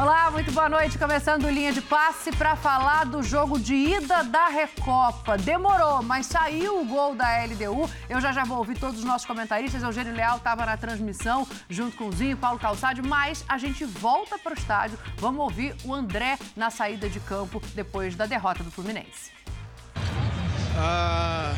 [0.00, 0.96] Olá, muito boa noite.
[0.96, 5.36] Começando linha de passe para falar do jogo de ida da Recopa.
[5.36, 7.86] Demorou, mas saiu o gol da LDU.
[8.08, 9.82] Eu já já vou ouvir todos os nossos comentaristas.
[9.82, 14.38] Eugênio Leal estava na transmissão junto com o Zinho, Paulo Calçade, mas a gente volta
[14.38, 14.98] para o estádio.
[15.18, 19.30] Vamos ouvir o André na saída de campo depois da derrota do Fluminense.
[20.78, 21.52] Ah,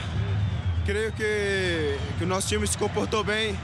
[0.85, 3.57] creio que, que o nosso time se comportou bem.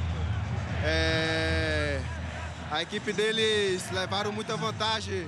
[0.84, 2.00] É
[2.70, 5.26] a equipe deles levaram muita vantagem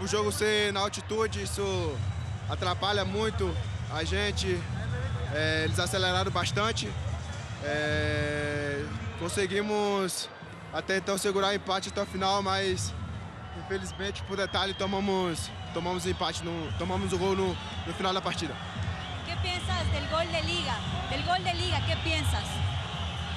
[0.00, 1.96] o jogo ser na altitude, isso
[2.48, 3.54] atrapalha muito
[3.90, 4.60] a gente.
[5.34, 6.88] É, eles aceleraram bastante.
[7.64, 8.84] É,
[9.18, 10.28] conseguimos
[10.72, 12.92] até então segurar empate até o final, mas
[13.58, 18.54] infelizmente por detalhe tomamos tomamos empate, no, tomamos o gol no, no final da partida.
[18.54, 20.74] O que pensas do gol de liga?
[21.10, 21.76] Del gol de liga?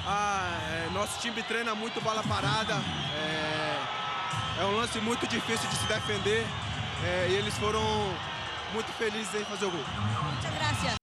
[0.06, 2.74] Ah, é, nosso time treina muito bola parada.
[3.14, 6.46] É, é, um lance muito difícil de se defender.
[7.04, 7.82] É, e eles foram
[8.72, 9.84] muito felizes em fazer o gol.
[10.34, 10.99] Muchas gracias.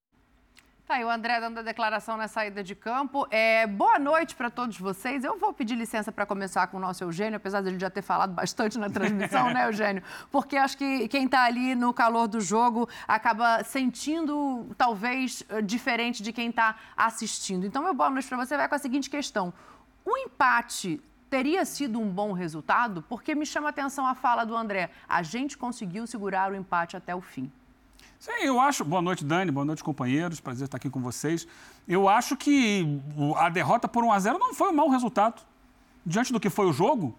[0.87, 3.27] Tá aí o André dando a declaração na saída de campo.
[3.29, 5.25] É, boa noite para todos vocês.
[5.25, 8.01] Eu vou pedir licença para começar com o nosso Eugênio, apesar de ele já ter
[8.01, 10.01] falado bastante na transmissão, né, Eugênio?
[10.31, 16.23] Porque acho que quem está ali no calor do jogo acaba sentindo, talvez, eh, diferente
[16.23, 17.65] de quem está assistindo.
[17.65, 19.53] Então, meu boa noite para você vai com a seguinte questão.
[20.05, 23.03] O empate teria sido um bom resultado?
[23.09, 24.89] Porque me chama a atenção a fala do André.
[25.05, 27.51] A gente conseguiu segurar o empate até o fim.
[28.19, 28.83] Sim, eu acho.
[28.83, 29.51] Boa noite, Dani.
[29.51, 30.39] Boa noite, companheiros.
[30.39, 31.47] Prazer estar aqui com vocês.
[31.87, 32.99] Eu acho que
[33.35, 35.41] a derrota por 1 a 0 não foi um mau resultado.
[36.05, 37.15] Diante do que foi o jogo,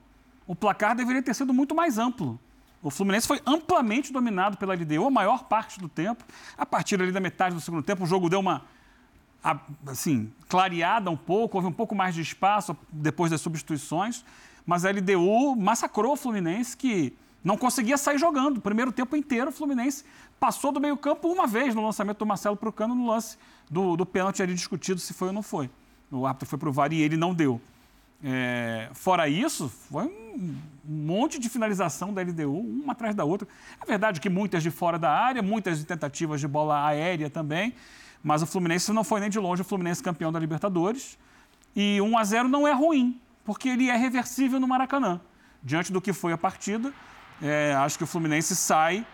[0.46, 2.38] o placar deveria ter sido muito mais amplo.
[2.82, 6.24] O Fluminense foi amplamente dominado pela LDU a maior parte do tempo.
[6.56, 8.62] A partir ali da metade do segundo tempo, o jogo deu uma
[9.86, 14.24] assim, clareada um pouco, houve um pouco mais de espaço depois das substituições,
[14.66, 18.58] mas a LDU massacrou o Fluminense que não conseguia sair jogando.
[18.58, 20.04] O primeiro tempo inteiro, o Fluminense
[20.39, 23.37] passou do meio-campo uma vez no lançamento do Marcelo para o Cano, no lance
[23.71, 25.71] do, do pênalti ali discutido se foi ou não foi.
[26.10, 27.60] O árbitro foi para o VAR e ele não deu.
[28.22, 33.47] É, fora isso, foi um monte de finalização da LDU, uma atrás da outra.
[33.81, 37.75] É verdade que muitas de fora da área, muitas tentativas de bola aérea também,
[38.22, 41.19] mas o Fluminense não foi nem de longe o Fluminense campeão da Libertadores.
[41.76, 45.20] E 1 a 0 não é ruim, porque ele é reversível no Maracanã.
[45.62, 46.93] Diante do que foi a partida,
[47.41, 49.06] é, acho que o Fluminense sai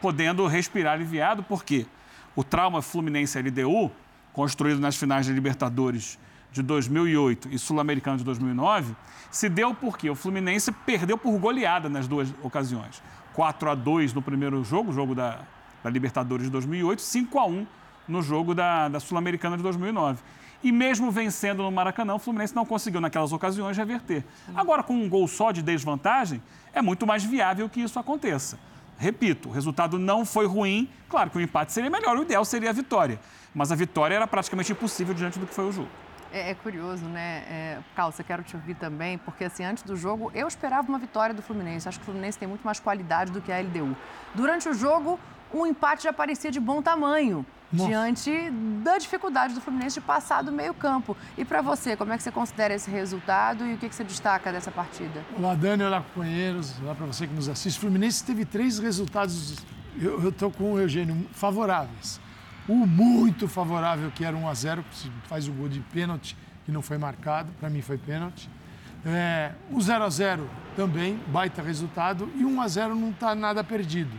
[0.00, 1.86] podendo respirar aliviado, porque
[2.34, 3.90] o trauma Fluminense-LDU,
[4.32, 6.18] construído nas finais da Libertadores
[6.52, 8.94] de 2008 e Sul-Americano de 2009,
[9.30, 13.02] se deu porque o Fluminense perdeu por goleada nas duas ocasiões.
[13.34, 15.40] 4 a 2 no primeiro jogo, jogo da,
[15.82, 17.66] da Libertadores de 2008, 5 a 1
[18.08, 20.20] no jogo da, da Sul-Americana de 2009.
[20.62, 24.24] E mesmo vencendo no Maracanã, o Fluminense não conseguiu, naquelas ocasiões, reverter.
[24.56, 26.42] Agora, com um gol só de desvantagem,
[26.72, 28.58] é muito mais viável que isso aconteça.
[28.98, 30.90] Repito, o resultado não foi ruim.
[31.08, 33.20] Claro que o empate seria melhor, o ideal seria a vitória.
[33.54, 35.88] Mas a vitória era praticamente impossível diante do que foi o jogo.
[36.32, 37.44] É, é curioso, né?
[37.48, 41.34] É, Calça, quero te ouvir também, porque assim, antes do jogo, eu esperava uma vitória
[41.34, 41.88] do Fluminense.
[41.88, 43.96] Acho que o Fluminense tem muito mais qualidade do que a LDU.
[44.34, 45.18] Durante o jogo,
[45.54, 47.46] um empate já parecia de bom tamanho.
[47.72, 47.90] Nossa.
[47.90, 48.50] diante
[48.82, 51.16] da dificuldade do Fluminense de passar do meio campo.
[51.36, 54.04] E para você, como é que você considera esse resultado e o que, que você
[54.04, 55.22] destaca dessa partida?
[55.36, 57.76] Olá, Dani, olá, companheiros, olá para você que nos assiste.
[57.76, 59.56] O Fluminense teve três resultados,
[60.00, 62.18] eu estou com o Eugênio, favoráveis.
[62.66, 64.84] O muito favorável, que era 1 a 0
[65.24, 68.48] faz o gol de pênalti, que não foi marcado, para mim foi pênalti.
[69.04, 73.62] É, o 0 a 0 também, baita resultado, e 1 a 0 não está nada
[73.62, 74.14] perdido.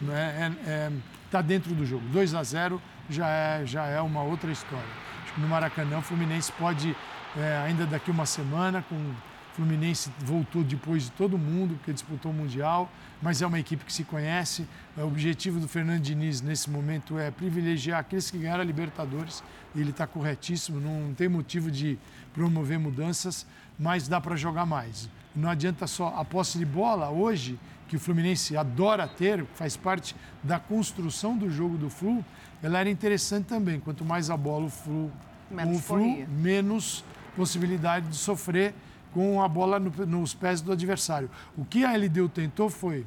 [0.00, 0.54] Está né?
[0.66, 0.92] é, é,
[1.30, 2.04] tá dentro do jogo.
[2.08, 4.84] 2 a 0 já é, já é uma outra história.
[5.22, 6.96] Acho que no Maracanã o Fluminense pode,
[7.36, 9.14] é, ainda daqui uma semana, com o
[9.54, 12.90] Fluminense voltou depois de todo mundo, porque disputou o Mundial,
[13.22, 14.66] mas é uma equipe que se conhece.
[14.96, 19.44] O objetivo do Fernando Diniz nesse momento é privilegiar aqueles que ganharam a Libertadores.
[19.74, 21.98] Ele está corretíssimo, não tem motivo de
[22.32, 23.46] promover mudanças,
[23.78, 25.08] mas dá para jogar mais.
[25.34, 27.58] Não adianta só a posse de bola hoje,
[27.88, 32.24] que o Fluminense adora ter, faz parte da construção do jogo do Flu,
[32.64, 33.78] ela era interessante também.
[33.78, 35.12] Quanto mais a bola o Flu,
[35.50, 37.04] menos, o flu, menos
[37.36, 38.74] possibilidade de sofrer
[39.12, 41.30] com a bola no, nos pés do adversário.
[41.58, 43.04] O que a LDU tentou foi,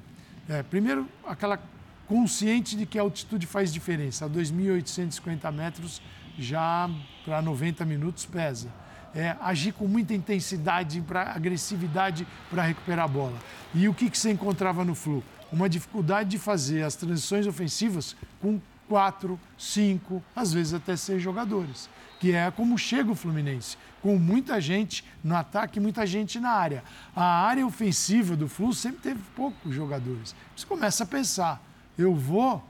[0.47, 1.59] é, primeiro, aquela
[2.07, 4.25] consciente de que a altitude faz diferença.
[4.25, 6.03] A 2.850 metros
[6.37, 6.87] já
[7.25, 8.69] para 90 minutos pesa.
[9.15, 13.37] É, agir com muita intensidade, pra, agressividade para recuperar a bola.
[13.73, 15.23] E o que, que você encontrava no Flu?
[15.51, 21.89] Uma dificuldade de fazer as transições ofensivas com quatro, cinco, às vezes até seis jogadores.
[22.19, 26.83] Que é como chega o Fluminense, com muita gente no ataque, muita gente na área.
[27.15, 30.35] A área ofensiva do Flu sempre teve poucos jogadores.
[30.55, 31.61] Você começa a pensar,
[31.97, 32.63] eu vou,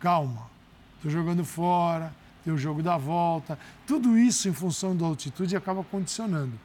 [0.00, 0.50] calma,
[0.96, 2.12] estou jogando fora,
[2.44, 6.58] tem o jogo da volta, tudo isso em função da altitude acaba condicionando.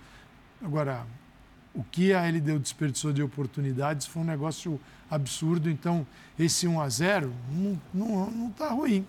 [0.64, 1.06] Agora,
[1.74, 4.80] o que a LDU desperdiçou de oportunidades foi um negócio
[5.10, 5.70] absurdo.
[5.70, 6.06] Então,
[6.38, 7.34] esse 1 a 0
[7.94, 9.06] não está ruim.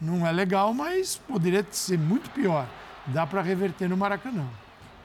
[0.00, 2.66] Não é legal, mas poderia ser muito pior.
[3.06, 4.46] Dá para reverter no Maracanã.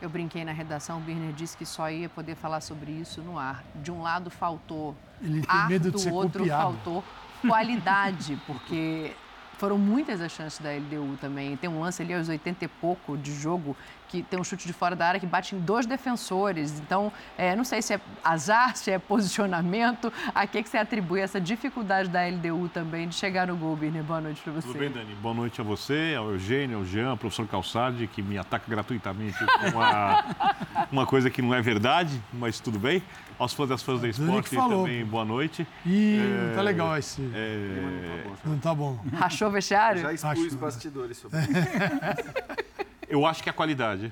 [0.02, 3.38] Eu brinquei na redação, o Birner disse que só ia poder falar sobre isso no
[3.40, 3.64] ar.
[3.84, 6.62] De um lado faltou Ele tem ar, medo de do ser outro copiado.
[6.64, 7.04] faltou
[7.42, 9.14] qualidade, porque
[9.58, 11.56] foram muitas as chances da LDU também.
[11.58, 13.76] Tem um lance ali aos 80 e pouco de jogo
[14.08, 16.80] que tem um chute de fora da área que bate em dois defensores.
[16.80, 20.12] Então, é, não sei se é azar, se é posicionamento.
[20.34, 24.04] A que, que você atribui essa dificuldade da LDU também de chegar no gol, Birner?
[24.04, 24.68] Boa noite para você.
[24.68, 25.16] Tudo bem, Dani?
[25.16, 29.38] Boa noite a você, ao Eugênio, ao Jean, ao professor Calçade, que me ataca gratuitamente
[29.38, 30.26] com uma,
[30.92, 33.02] uma coisa que não é verdade, mas tudo bem.
[33.38, 35.68] Aos fãs das fãs do esporte falou, também, boa noite.
[35.86, 37.22] Ih, É, não tá legal esse.
[37.34, 38.98] É, Não tá bom.
[39.14, 40.02] Rachou o vestiário?
[40.02, 41.40] Já expus Acho- bastidores sobre
[43.10, 44.12] eu acho que é a qualidade.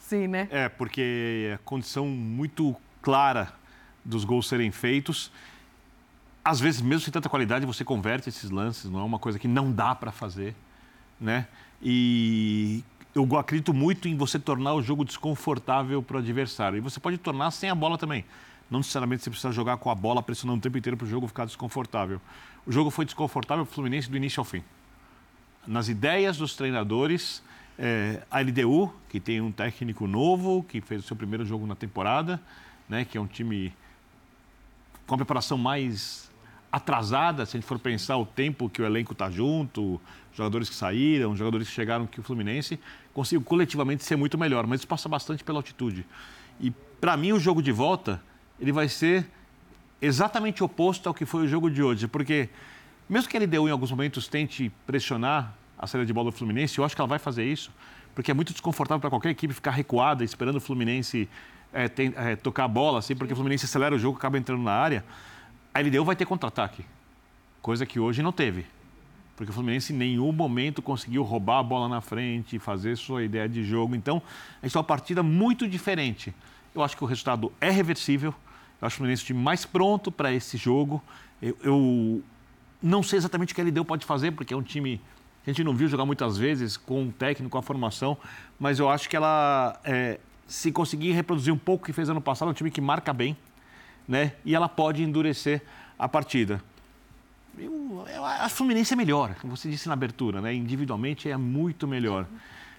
[0.00, 0.48] Sim, né?
[0.50, 3.52] É, porque é condição muito clara
[4.04, 5.30] dos gols serem feitos.
[6.44, 9.46] Às vezes, mesmo sem tanta qualidade, você converte esses lances, não é uma coisa que
[9.46, 10.56] não dá para fazer,
[11.20, 11.46] né?
[11.80, 12.82] E
[13.14, 16.78] eu acredito muito em você tornar o jogo desconfortável para o adversário.
[16.78, 18.24] E você pode tornar sem a bola também.
[18.70, 21.26] Não necessariamente você precisa jogar com a bola pressionando o tempo inteiro para o jogo
[21.26, 22.20] ficar desconfortável.
[22.64, 24.62] O jogo foi desconfortável para o Fluminense do início ao fim
[25.66, 27.42] nas ideias dos treinadores.
[27.78, 31.74] É, a LDU, que tem um técnico novo, que fez o seu primeiro jogo na
[31.74, 32.38] temporada,
[32.86, 33.72] né, que é um time
[35.06, 36.30] com a preparação mais
[36.70, 39.98] atrasada, se a gente for pensar o tempo que o elenco está junto,
[40.34, 42.78] jogadores que saíram, jogadores que chegaram, que o Fluminense
[43.12, 46.06] conseguiu coletivamente ser muito melhor, mas isso passa bastante pela altitude.
[46.60, 48.22] E para mim o jogo de volta,
[48.60, 49.26] ele vai ser
[50.00, 52.48] exatamente oposto ao que foi o jogo de hoje, porque
[53.08, 56.78] mesmo que a LDU em alguns momentos tente pressionar a saída de bola do Fluminense,
[56.78, 57.70] eu acho que ela vai fazer isso,
[58.14, 61.28] porque é muito desconfortável para qualquer equipe ficar recuada, esperando o Fluminense
[61.72, 64.62] é, tem- é, tocar a bola, assim, porque o Fluminense acelera o jogo, acaba entrando
[64.62, 65.04] na área.
[65.72, 66.84] A LDU vai ter contra-ataque,
[67.62, 68.66] coisa que hoje não teve.
[69.40, 73.48] Porque o Fluminense em nenhum momento conseguiu roubar a bola na frente, fazer sua ideia
[73.48, 73.94] de jogo.
[73.94, 74.20] Então,
[74.60, 76.34] a gente tem uma partida muito diferente.
[76.74, 78.34] Eu acho que o resultado é reversível.
[78.78, 81.02] Eu acho o Fluminense o time mais pronto para esse jogo.
[81.40, 82.22] Eu, eu
[82.82, 85.00] não sei exatamente o que a LDU pode fazer, porque é um time
[85.42, 88.18] que a gente não viu jogar muitas vezes, com o técnico, com a formação.
[88.58, 92.20] Mas eu acho que ela, é, se conseguir reproduzir um pouco o que fez ano
[92.20, 93.34] passado, é um time que marca bem,
[94.06, 94.34] né?
[94.44, 95.62] E ela pode endurecer
[95.98, 96.62] a partida.
[97.60, 100.54] Eu, eu, a Fluminense é melhor, como você disse na abertura, né?
[100.54, 102.26] individualmente é muito melhor.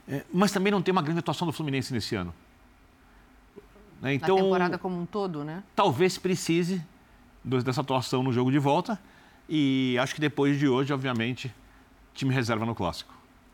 [0.07, 2.33] É, mas também não tem uma grande atuação do Fluminense nesse ano.
[4.01, 4.15] Né?
[4.15, 5.63] Então, Na temporada como um todo, né?
[5.75, 6.83] talvez precise
[7.43, 8.99] dessa atuação no jogo de volta.
[9.47, 11.53] E acho que depois de hoje, obviamente,
[12.13, 13.13] time reserva no clássico.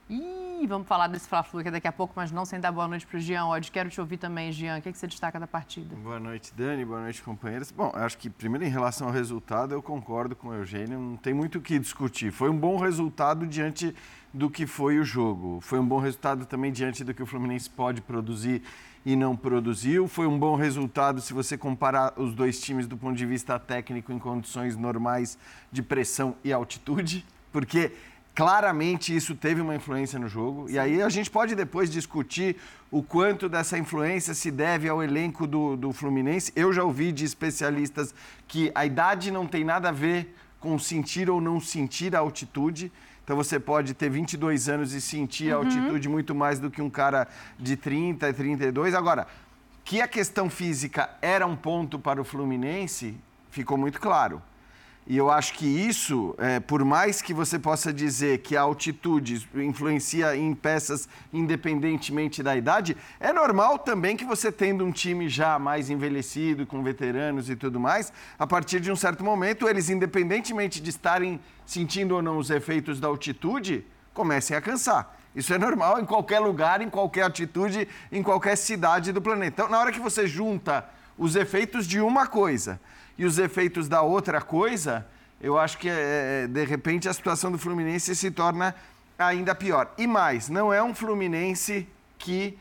[0.10, 3.06] Ih, vamos falar desse Fla-Flu aqui daqui a pouco, mas não sem dar boa noite
[3.06, 3.70] para o Jean Odd.
[3.70, 4.78] Quero te ouvir também, Jean.
[4.78, 5.96] O que, que você destaca da partida?
[5.96, 6.84] Boa noite, Dani.
[6.84, 7.70] Boa noite, companheiros.
[7.70, 10.98] Bom, acho que, primeiro, em relação ao resultado, eu concordo com o Eugênio.
[10.98, 12.32] Não tem muito o que discutir.
[12.32, 13.94] Foi um bom resultado diante
[14.34, 15.60] do que foi o jogo.
[15.62, 18.64] Foi um bom resultado também diante do que o Fluminense pode produzir
[19.06, 20.08] e não produziu.
[20.08, 24.12] Foi um bom resultado se você comparar os dois times do ponto de vista técnico
[24.12, 25.38] em condições normais
[25.72, 27.92] de pressão e altitude, porque
[28.38, 30.70] claramente isso teve uma influência no jogo.
[30.70, 32.56] E aí a gente pode depois discutir
[32.92, 36.54] o quanto dessa influência se deve ao elenco do, do Fluminense.
[36.56, 38.14] Eu já ouvi de especialistas
[38.48, 42.92] que a idade não tem nada a ver com sentir ou não sentir a altitude.
[43.24, 46.92] Então você pode ter 22 anos e sentir a altitude muito mais do que um
[46.92, 47.28] cara
[47.58, 48.94] de 30, 32.
[48.94, 49.26] Agora,
[49.84, 53.18] que a questão física era um ponto para o Fluminense,
[53.50, 54.44] ficou muito claro.
[55.10, 59.48] E eu acho que isso, é, por mais que você possa dizer que a altitude
[59.56, 65.58] influencia em peças independentemente da idade, é normal também que você tendo um time já
[65.58, 70.82] mais envelhecido, com veteranos e tudo mais, a partir de um certo momento, eles, independentemente
[70.82, 75.18] de estarem sentindo ou não os efeitos da altitude, comecem a cansar.
[75.34, 79.54] Isso é normal em qualquer lugar, em qualquer altitude, em qualquer cidade do planeta.
[79.54, 80.84] Então, na hora que você junta
[81.18, 82.78] os efeitos de uma coisa
[83.18, 85.06] e os efeitos da outra coisa,
[85.42, 88.76] eu acho que, é, de repente, a situação do Fluminense se torna
[89.18, 89.94] ainda pior.
[89.98, 92.58] E mais, não é um Fluminense que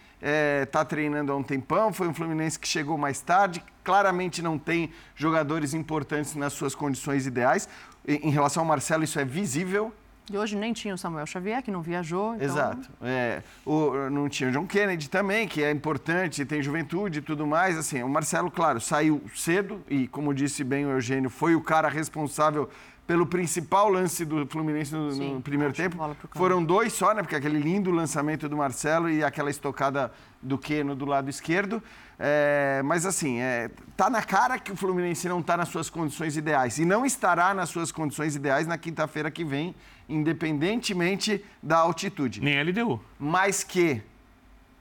[0.64, 4.90] está treinando há um tempão, foi um Fluminense que chegou mais tarde, claramente não tem
[5.14, 7.68] jogadores importantes nas suas condições ideais.
[8.06, 9.92] Em relação ao Marcelo, isso é visível.
[10.30, 12.35] E hoje nem tinha o Samuel Xavier, que não viajou.
[12.35, 12.47] Então...
[12.47, 12.90] Exato.
[13.00, 17.47] É, o, não tinha o John Kennedy também, que é importante, tem juventude e tudo
[17.47, 17.78] mais.
[17.78, 21.88] Assim, o Marcelo, claro, saiu cedo e, como disse bem o Eugênio, foi o cara
[21.88, 22.68] responsável
[23.06, 25.96] pelo principal lance do Fluminense no, Sim, no primeiro tempo.
[26.32, 27.22] Foram dois só, né?
[27.22, 31.82] Porque aquele lindo lançamento do Marcelo e aquela estocada do Keno do lado esquerdo.
[32.18, 36.36] É, mas assim, é, tá na cara que o Fluminense não está nas suas condições
[36.36, 36.78] ideais.
[36.78, 39.75] E não estará nas suas condições ideais na quinta-feira que vem,
[40.08, 42.40] independentemente da altitude.
[42.40, 43.00] Nem LDU.
[43.18, 44.02] Mas que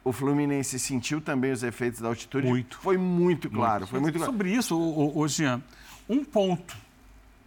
[0.04, 2.48] o Fluminense sentiu também os efeitos da altitude.
[2.48, 2.78] Muito.
[2.80, 3.86] Foi muito claro.
[3.86, 4.32] Foi muito claro.
[4.32, 5.62] Sobre isso, ô, ô, ô, Jean,
[6.08, 6.85] um ponto.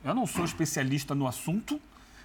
[0.05, 1.81] Eu não sou especialista no assunto,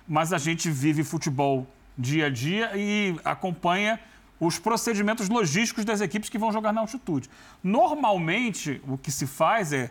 [0.08, 4.00] mas a gente vive futebol dia a dia e acompanha
[4.40, 7.30] os procedimentos logísticos das equipes que vão jogar na altitude.
[7.64, 9.90] Normalmente, o que se faz é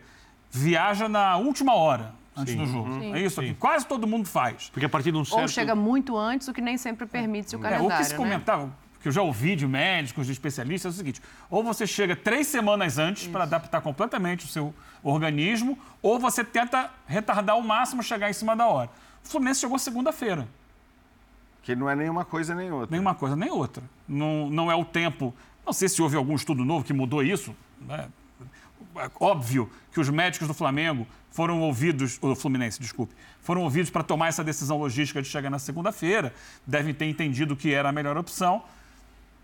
[0.50, 3.02] viaja na última hora antes do jogo.
[3.14, 4.68] É isso que quase todo mundo faz.
[4.70, 5.42] Porque a partir de um certo...
[5.42, 8.12] Ou chega muito antes, o que nem sempre permite-se o É, calendário, o que se
[8.12, 8.70] né?
[9.02, 12.46] Que eu já ouvi de médicos, de especialistas, é o seguinte: ou você chega três
[12.46, 18.30] semanas antes para adaptar completamente o seu organismo, ou você tenta retardar ao máximo chegar
[18.30, 18.88] em cima da hora.
[19.24, 20.48] O Fluminense chegou segunda-feira.
[21.62, 22.88] Que não é nenhuma coisa nem outra.
[22.90, 23.82] Nem uma coisa nem outra.
[24.08, 25.34] Não, não é o tempo.
[25.64, 27.54] Não sei se houve algum estudo novo que mudou isso.
[27.80, 28.08] Né?
[28.96, 34.02] É óbvio que os médicos do Flamengo foram ouvidos, o Fluminense, desculpe, foram ouvidos para
[34.02, 36.34] tomar essa decisão logística de chegar na segunda-feira.
[36.66, 38.62] Devem ter entendido que era a melhor opção.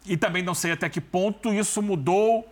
[0.07, 2.47] E também não sei até que ponto isso mudou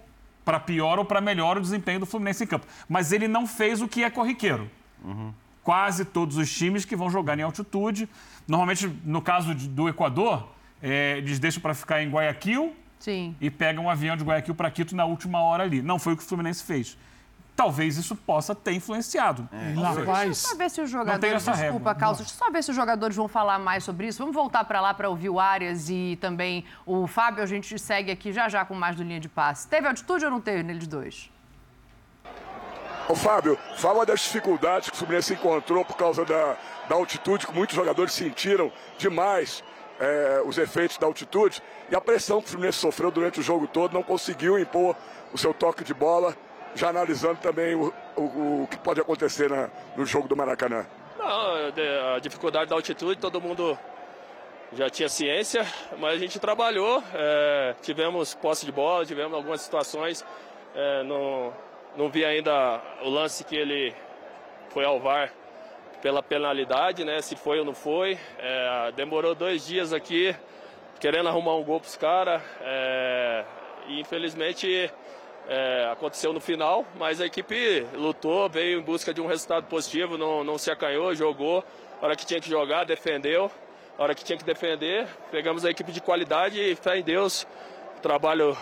[0.45, 2.67] para pior ou para melhor o desempenho do Fluminense em campo.
[2.89, 4.71] Mas ele não fez o que é corriqueiro.
[5.63, 8.09] Quase todos os times que vão jogar em altitude,
[8.47, 10.49] normalmente no caso de- do Equador,
[10.81, 13.35] é, eles deixam para ficar em Guayaquil Sim.
[13.41, 15.83] e pegam um avião de Guayaquil para Quito na última hora ali.
[15.83, 16.97] Não foi o que o Fluminense fez.
[17.57, 19.49] Talvez isso possa ter influenciado.
[19.75, 20.05] Não La sei.
[20.05, 21.35] Paz, Só ver se os jogadores.
[21.35, 21.71] essa regra.
[21.71, 22.23] Desculpa, Calça.
[22.23, 24.19] Deixa eu só ver se os jogadores vão falar mais sobre isso.
[24.19, 27.43] Vamos voltar para lá para ouvir o Arias e também o Fábio.
[27.43, 29.67] A gente segue aqui já já com mais do linha de passe.
[29.69, 31.31] Teve altitude ou não teve neles dois?
[33.09, 36.57] Ô Fábio, fala das dificuldades que o Fluminense encontrou por causa da,
[36.89, 39.63] da altitude, que muitos jogadores sentiram demais
[40.01, 43.67] é, os efeitos da altitude e a pressão que o Fluminense sofreu durante o jogo
[43.69, 44.97] todo, não conseguiu impor
[45.33, 46.37] o seu toque de bola,
[46.77, 50.87] já analisando também o, o- o que pode acontecer na- no jogo do Maracanã.
[51.19, 53.77] Não, a dificuldade da altitude, todo mundo
[54.73, 55.67] já tinha ciência,
[55.99, 60.25] mas a gente trabalhou, é, tivemos posse de bola, tivemos algumas situações,
[60.75, 61.53] é, não,
[61.97, 63.95] não vi ainda o lance que ele
[64.69, 65.33] foi ao VAR
[66.03, 68.19] pela penalidade, né, se foi ou não foi.
[68.39, 70.37] É, demorou dois dias aqui,
[71.01, 72.43] querendo arrumar um gol para os caras,
[73.89, 74.91] e infelizmente
[75.49, 80.19] é, aconteceu no final, mas a equipe lutou, veio em busca de um resultado positivo,
[80.19, 81.65] não, não se acanhou, jogou,
[82.01, 83.51] a hora que tinha que jogar, defendeu,
[83.99, 87.47] a hora que tinha que defender, pegamos a equipe de qualidade e fé em Deus,
[87.97, 88.57] o trabalho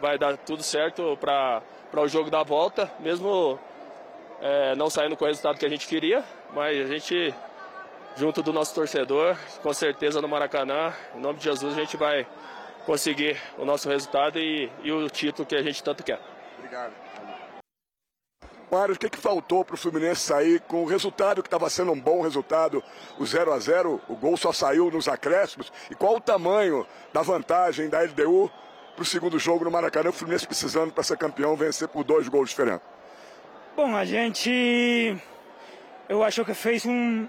[0.00, 1.62] vai dar tudo certo para
[1.94, 3.58] o jogo da volta, mesmo
[4.40, 6.22] é, não saindo com o resultado que a gente queria,
[6.52, 7.32] mas a gente,
[8.16, 12.26] junto do nosso torcedor, com certeza no Maracanã, em nome de Jesus, a gente vai
[12.84, 16.20] conseguir o nosso resultado e, e o título que a gente tanto quer.
[16.58, 16.92] Obrigado.
[18.70, 21.92] Mário, o que, que faltou para o Fluminense sair com o resultado que estava sendo
[21.92, 22.82] um bom resultado,
[23.18, 27.22] o 0 a 0 o gol só saiu nos acréscimos, e qual o tamanho da
[27.22, 28.50] vantagem da LDU
[28.94, 32.28] para o segundo jogo no Maracanã, o Fluminense precisando para ser campeão, vencer por dois
[32.28, 32.86] gols diferentes?
[33.76, 35.16] Bom, a gente,
[36.08, 37.28] eu acho que fez um,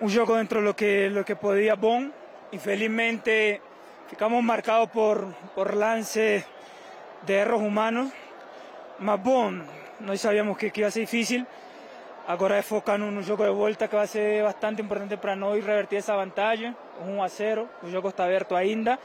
[0.00, 2.10] um jogo dentro do que, do que podia bom.
[2.52, 3.60] Infelizmente,
[4.12, 6.44] ficamos marcados por, por lance
[7.22, 8.12] de erros humanos.
[8.98, 9.50] Mas bom,
[10.00, 11.46] nós sabíamos que, que ia ser difícil.
[12.28, 15.64] Agora é focar no, no jogo de volta que vai ser bastante importante para nós
[15.64, 16.76] revertir essa vantagem.
[17.00, 18.98] 1 a 0, o jogo está aberto ainda.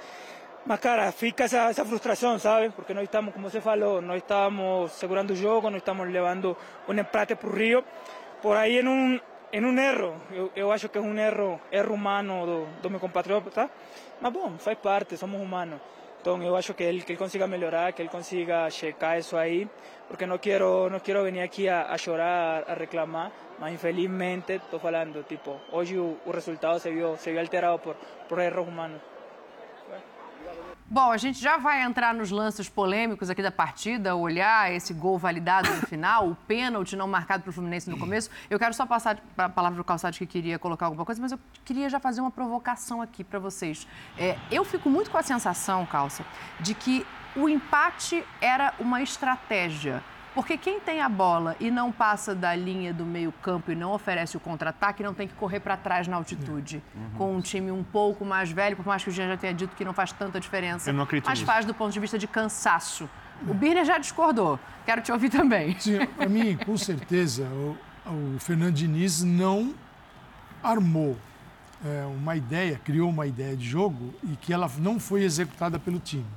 [0.66, 2.70] Mas, cara, fica essa, essa frustração, sabe?
[2.72, 6.94] Porque nós estamos, como você falou, nós estamos segurando o jogo, nós estamos levando um
[6.94, 7.82] empate para o Rio.
[8.42, 9.18] Por aí, em um,
[9.52, 13.00] em um erro, eu, eu acho que é um erro, erro humano do, do meu
[13.00, 13.70] compatriota?
[14.20, 15.80] Mas, bom, faz parte, somos humanos.
[16.20, 19.70] Então, eu acho que ele, que consiga melhorar, que ele consiga checar isso aí,
[20.08, 24.80] porque não quero, não quero vir aqui a, a chorar, a reclamar, mas infelizmente, estou
[24.80, 27.96] falando, tipo, hoje o, resultado se viu, se viu alterado por,
[28.28, 29.00] por erros humanos.
[30.90, 35.18] Bom, a gente já vai entrar nos lances polêmicos aqui da partida, olhar esse gol
[35.18, 38.30] validado no final, o pênalti não marcado para o Fluminense no começo.
[38.50, 41.34] Eu quero só passar a palavra para o Calçado que queria colocar alguma coisa, mas
[41.34, 43.86] eu queria já fazer uma provocação aqui para vocês.
[44.18, 46.26] É, eu fico muito com a sensação, Calça,
[46.62, 50.02] de que o empate era uma estratégia.
[50.38, 54.38] Porque quem tem a bola e não passa da linha do meio-campo e não oferece
[54.38, 56.80] o contra-ataque, não tem que correr para trás na altitude.
[56.94, 57.10] Uhum.
[57.18, 59.76] Com um time um pouco mais velho, por mais que o Jean já tenha dito
[59.76, 60.92] que não faz tanta diferença.
[60.92, 61.52] Eu não acredito Mas nisso.
[61.52, 63.10] faz do ponto de vista de cansaço.
[63.48, 64.60] O Birner já discordou.
[64.86, 65.76] Quero te ouvir também.
[65.80, 67.76] Sim, para mim, com certeza, o,
[68.06, 69.74] o Fernando Diniz não
[70.62, 71.18] armou
[71.84, 75.98] é, uma ideia, criou uma ideia de jogo e que ela não foi executada pelo
[75.98, 76.28] time.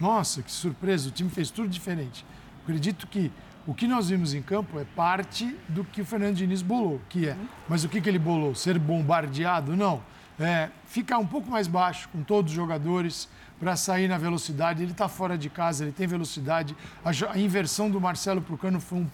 [0.00, 2.26] Nossa, que surpresa, o time fez tudo diferente.
[2.66, 3.30] Acredito que
[3.64, 7.28] o que nós vimos em campo é parte do que o Fernando Diniz bolou, que
[7.28, 7.36] é.
[7.68, 8.56] Mas o que, que ele bolou?
[8.56, 9.76] Ser bombardeado?
[9.76, 10.02] Não.
[10.38, 13.28] É, ficar um pouco mais baixo com todos os jogadores
[13.60, 14.82] para sair na velocidade.
[14.82, 16.76] Ele está fora de casa, ele tem velocidade.
[17.04, 19.06] A, a inversão do Marcelo para o Cano foi um-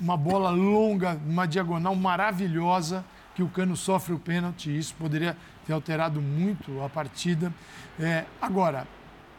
[0.00, 3.04] uma bola longa, uma diagonal maravilhosa,
[3.36, 4.76] que o Cano sofre o pênalti.
[4.76, 7.54] Isso poderia ter alterado muito a partida.
[8.00, 8.84] É, agora,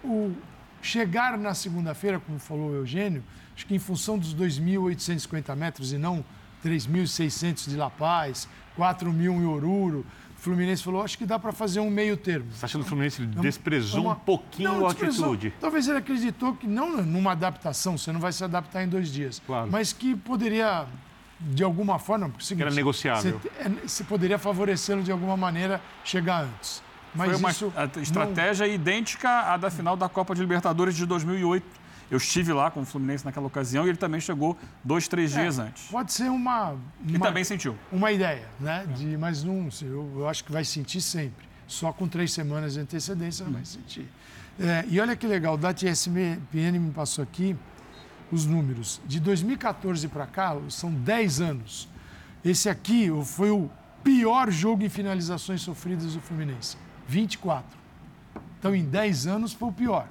[0.05, 0.31] o
[0.81, 3.21] chegar na segunda-feira, como falou o Eugênio,
[3.55, 6.23] acho que em função dos 2.850 metros e não
[6.63, 10.05] 3.600 de La Paz, 4.000 em Oruro,
[10.37, 12.51] o Fluminense falou, acho que dá para fazer um meio termo.
[12.51, 15.53] Você acha que o Fluminense É desprezou é uma- um pouquinho Não, a atitude?
[15.59, 19.41] Talvez ele acreditou que não numa adaptação, você não vai se adaptar em dois dias,
[19.45, 19.69] Claro.
[19.71, 20.87] mas que poderia,
[21.39, 23.39] de alguma forma, porque é seguinte, era negociável.
[23.39, 26.81] Você, você poderia favorecê-lo de alguma maneira chegar antes.
[27.13, 30.95] Mas Foi uma isso a- não- estratégia idêntica à da final da Copa de Libertadores
[30.95, 31.80] de 2008.
[32.11, 35.57] Eu estive lá com o Fluminense naquela ocasião e ele também chegou dois, três dias
[35.57, 35.87] antes.
[35.89, 36.75] Pode ser uma,
[37.07, 37.75] E uma- também sentiu.
[37.91, 38.85] uma ideia, né?
[38.95, 41.45] De, mas não, eu, eu acho que vai sentir sempre.
[41.67, 44.09] Só com três semanas de antecedência vai sentir.
[44.59, 47.55] É, e olha que legal, o Dati SPN me passou aqui
[48.29, 48.99] os números.
[49.05, 51.87] De 2014 para cá, são 10 anos.
[52.43, 53.69] Esse aqui foi o
[54.03, 56.75] pior jogo em finalizações sofridas do Fluminense.
[57.07, 57.65] 24.
[58.59, 60.07] Então, em 10 anos, foi o pior.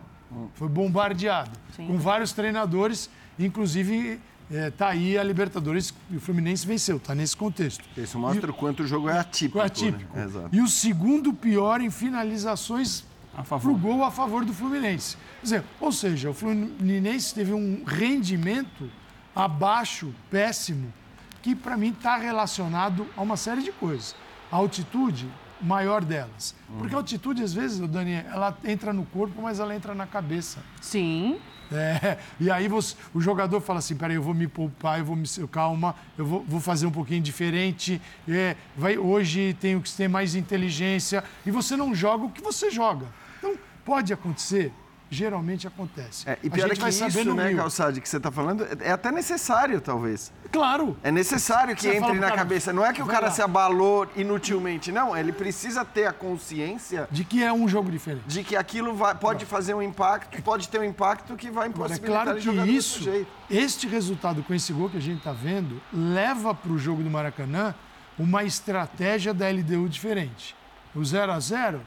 [0.54, 1.50] Foi bombardeado.
[1.76, 4.20] Com vários treinadores, inclusive
[4.50, 7.84] está aí a Libertadores e o Fluminense venceu, está nesse contexto.
[7.96, 9.58] Isso mostra o quanto o jogo é atípico.
[9.58, 10.16] Ficou atípico.
[10.16, 10.24] Né?
[10.24, 10.48] Exato.
[10.52, 13.70] E o segundo pior em finalizações A favor.
[13.70, 15.16] pro gol a favor do Fluminense.
[15.38, 18.90] Quer dizer, ou seja, o Fluminense teve um rendimento
[19.34, 20.92] abaixo, péssimo,
[21.42, 24.14] que para mim está relacionado a uma série de coisas.
[24.50, 25.28] A altitude,
[25.62, 26.54] maior delas.
[26.78, 30.60] Porque a altitude, às vezes, Dani, ela entra no corpo, mas ela entra na cabeça.
[30.80, 31.38] Sim.
[31.72, 35.14] É, e aí você- o jogador fala assim, peraí, eu vou me poupar, eu vou
[35.14, 38.00] me calma, eu vou, vou fazer um pouquinho diferente.
[38.28, 41.22] é, vai, hoje tenho que ter mais inteligência.
[41.46, 43.06] E você não joga o que você joga.
[43.38, 44.72] Então, pode acontecer,
[45.10, 46.28] geralmente acontece.
[46.28, 47.52] É, e A pior é gente que vai saber isso, no né.
[47.54, 50.32] Calçade, que você está falando, é é até necessário, talvez.
[50.52, 50.96] Claro.
[51.02, 52.72] É necessário que Você entre na cara, cabeça.
[52.72, 53.32] Não é que o cara lá.
[53.32, 54.90] se abalou inutilmente.
[54.92, 58.22] Não, ele precisa ter a consciência De que é um jogo diferente.
[58.26, 61.92] de que aquilo vai- pode fazer um impacto, pode ter um impacto que vai Agora,
[61.92, 63.08] é impossibilitar claro que isso,
[63.50, 67.10] este resultado com esse gol que a gente está vendo, leva para o jogo do
[67.10, 67.74] Maracanã
[68.18, 70.54] uma estratégia da LDU diferente.
[70.94, 71.80] O 0 a 0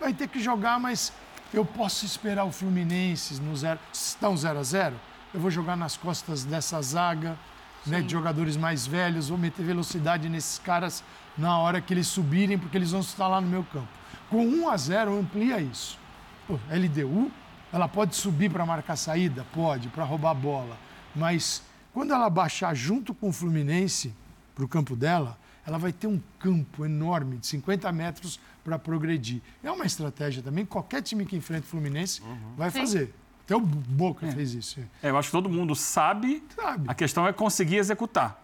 [0.00, 1.12] vai ter que jogar, mas
[1.52, 4.96] eu posso esperar o Fluminense no 0 Se está um 0 a 0
[5.32, 7.36] eu vou jogar nas costas dessa zaga,
[7.84, 11.02] né, de jogadores mais velhos, vou meter velocidade nesses caras
[11.36, 13.88] na hora que eles subirem, porque eles vão estar lá no meu campo.
[14.30, 15.98] Com 1 a 0 amplia isso.
[16.46, 17.32] Pô, LDU,
[17.72, 19.44] ela pode subir para marcar saída?
[19.52, 20.78] Pode, para roubar a bola.
[21.14, 24.14] Mas quando ela baixar junto com o Fluminense
[24.54, 29.42] para o campo dela, ela vai ter um campo enorme, de 50 metros, para progredir.
[29.62, 32.22] É uma estratégia também, qualquer time que enfrenta o Fluminense
[32.56, 33.14] vai fazer.
[33.44, 34.80] Até o Boca fez isso.
[35.02, 36.84] É, eu acho que todo mundo sabe, Sabe.
[36.88, 38.40] a questão é conseguir executar.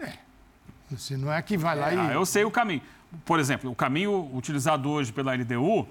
[0.91, 1.99] Você não é que vai lá e.
[1.99, 2.83] Ah, eu sei o caminho.
[3.25, 5.89] Por exemplo, o caminho utilizado hoje pela LDU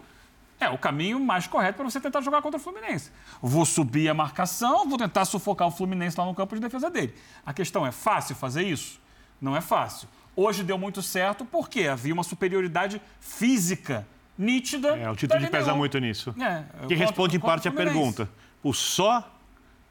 [0.59, 3.09] é o caminho mais correto para você tentar jogar contra o Fluminense.
[3.41, 7.15] Vou subir a marcação, vou tentar sufocar o Fluminense lá no campo de defesa dele.
[7.45, 8.99] A questão é fácil fazer isso?
[9.41, 10.07] Não é fácil.
[10.35, 14.05] Hoje deu muito certo porque havia uma superioridade física
[14.39, 14.97] nítida.
[14.97, 16.33] É, a altitude da pesa muito nisso.
[16.39, 18.29] É, Que responde em parte o a pergunta.
[18.63, 19.29] O só,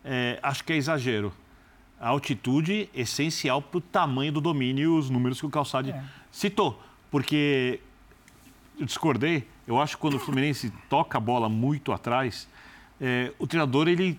[0.05, 1.33] é, acho que é exagero.
[2.01, 5.91] A altitude é essencial para o tamanho do domínio e os números que o Calçade
[5.91, 6.03] É.
[6.33, 6.83] citou.
[7.11, 7.81] Porque
[8.79, 9.47] eu discordei.
[9.67, 12.49] Eu acho que quando o Fluminense toca a bola muito atrás,
[13.01, 14.19] é, o treinador ele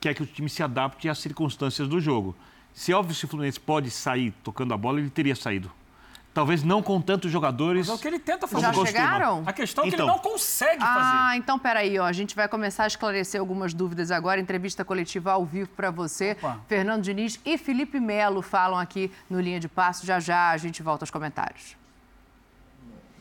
[0.00, 2.36] quer que o time se adapte às circunstâncias do jogo.
[2.72, 5.70] Se óbvio se o Fluminense pode sair tocando a bola, ele teria saído.
[6.34, 7.88] Talvez não com tantos jogadores.
[7.88, 8.62] Mas é o que ele tenta fazer.
[8.62, 8.86] Já costuma.
[8.86, 9.42] chegaram?
[9.44, 10.06] A questão é que Então.
[10.06, 11.16] ele não consegue fazer.
[11.18, 12.04] Ah, então peraí, ó.
[12.06, 14.40] A gente vai começar a esclarecer algumas dúvidas agora.
[14.40, 16.32] Entrevista coletiva ao vivo para você.
[16.32, 16.58] Opa.
[16.66, 20.06] Fernando Diniz e Felipe Melo falam aqui no Linha de Passo.
[20.06, 21.76] Já já a gente volta aos comentários.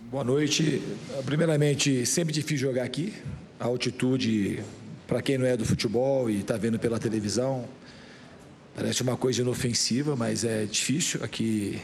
[0.03, 0.81] Boa noite.
[1.25, 3.13] Primeiramente, sempre difícil jogar aqui.
[3.59, 4.63] A altitude,
[5.05, 7.67] para quem não é do futebol e está vendo pela televisão,
[8.73, 11.21] Parece uma coisa inofensiva, mas é difícil.
[11.23, 11.81] Aqui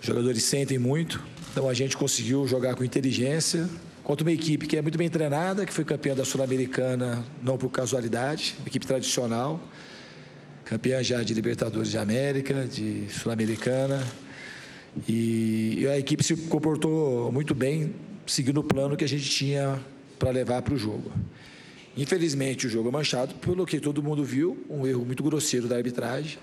[0.00, 1.22] os jogadores sentem muito.
[1.52, 3.68] Então a gente conseguiu jogar com inteligência
[4.02, 7.70] contra uma equipe que é muito bem treinada, que foi campeã da Sul-Americana, não por
[7.70, 9.60] casualidade, equipe tradicional,
[10.64, 14.04] campeã já de Libertadores de América, de Sul-Americana.
[15.08, 17.94] E a equipe se comportou muito bem,
[18.26, 19.78] seguindo o plano que a gente tinha
[20.18, 21.12] para levar para o jogo.
[21.96, 25.76] Infelizmente, o jogo é manchado pelo que todo mundo viu, um erro muito grosseiro da
[25.76, 26.38] arbitragem.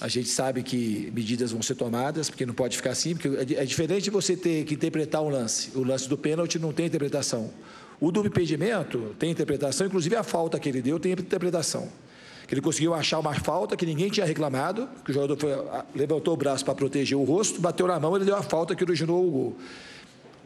[0.00, 3.62] A gente sabe que medidas vão ser tomadas, porque não pode ficar assim, porque é,
[3.62, 5.70] é diferente você ter que interpretar um lance.
[5.74, 7.50] O lance do pênalti não tem interpretação.
[8.00, 11.88] O do impedimento tem interpretação, inclusive a falta que ele deu tem interpretação.
[12.46, 15.52] Que ele conseguiu achar uma falta que ninguém tinha reclamado, que o jogador foi,
[15.94, 18.82] levantou o braço para proteger o rosto, bateu na mão, ele deu a falta que
[18.84, 19.56] originou o gol.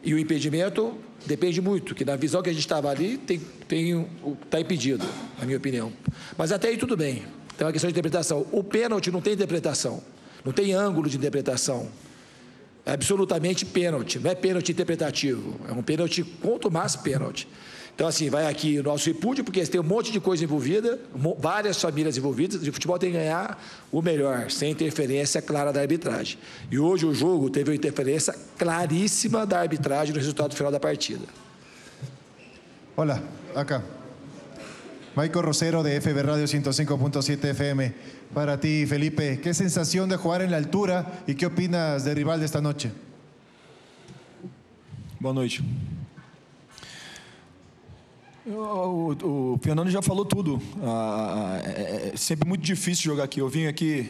[0.01, 4.07] E o impedimento depende muito, que na visão que a gente estava ali, tem, tem,
[4.43, 5.05] está impedido,
[5.37, 5.91] na minha opinião.
[6.37, 7.23] Mas até aí tudo bem.
[7.59, 8.47] Tem uma questão de interpretação.
[8.53, 10.01] O pênalti não tem interpretação,
[10.45, 11.89] não tem ângulo de interpretação.
[12.85, 17.49] É absolutamente pênalti, não é pênalti interpretativo, é um pênalti quanto mais pênalti.
[17.93, 20.97] Então, assim, vai aqui o nosso repúdio, porque tem um monte de coisa envolvida,
[21.37, 25.81] várias famílias envolvidas, e o futebol tem que ganhar o melhor, sem interferência clara da
[25.81, 26.39] arbitragem.
[26.71, 31.25] E hoje o jogo teve uma interferência claríssima da arbitragem no resultado final da partida.
[32.95, 33.21] Olá,
[33.53, 33.83] acá.
[35.15, 37.93] Michael Rosero de FB Radio 105.7 FM.
[38.33, 42.39] Para ti, Felipe, ¿qué sensación de jugar en la altura y qué opinas del rival
[42.39, 42.91] de esta noche?
[45.19, 45.63] Boa noite.
[48.45, 50.61] O, o, o Fernando já falou tudo.
[50.81, 53.41] Ah, é, é sempre muito difícil jogar aqui.
[53.41, 54.09] Eu vim aqui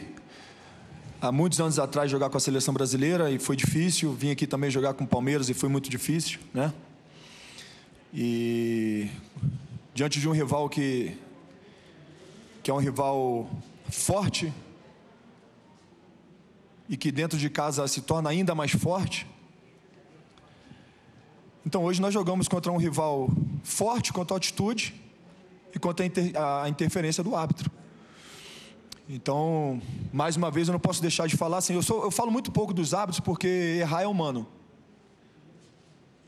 [1.20, 4.12] há muitos anos atrás jogar com a seleção brasileira e foi difícil.
[4.12, 6.72] Vim aqui também jogar com o Palmeiras e foi muito difícil, né?
[8.12, 9.08] E
[9.94, 11.16] diante de um rival que
[12.62, 13.50] que é um rival
[13.88, 14.52] forte
[16.88, 19.26] e que dentro de casa se torna ainda mais forte.
[21.64, 23.30] Então hoje nós jogamos contra um rival
[23.62, 24.94] forte quanto à altitude
[25.74, 27.70] e quanto à inter, a interferência do árbitro.
[29.08, 31.74] Então, mais uma vez, eu não posso deixar de falar assim.
[31.74, 34.46] Eu, sou, eu falo muito pouco dos árbitros porque errar é humano.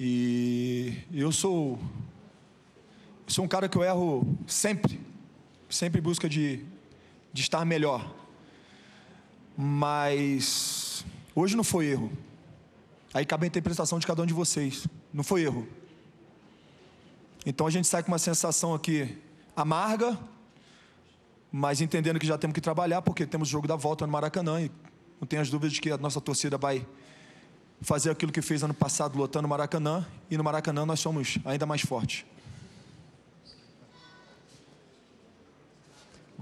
[0.01, 1.79] E eu sou,
[3.33, 5.01] sou um cara que eu erro sempre,
[5.69, 6.65] sempre em busca de,
[7.33, 8.15] de estar melhor.
[9.57, 12.13] Mas hoje não foi erro.
[13.15, 14.87] Aí cabe a interpretação de cada um de vocês.
[15.13, 15.67] Não foi erro.
[17.47, 19.19] Então a gente sai com uma sensação aqui
[19.57, 20.19] amarga,
[21.51, 24.61] mas entendendo que já temos que trabalhar, porque temos o jogo da volta no Maracanã
[24.61, 24.71] e
[25.19, 26.87] não tenho as dúvidas de que a nossa torcida vai
[27.81, 31.65] fazer aquilo que fez ano passado lotando o Maracanã e no Maracanã nós somos ainda
[31.65, 32.25] mais fortes.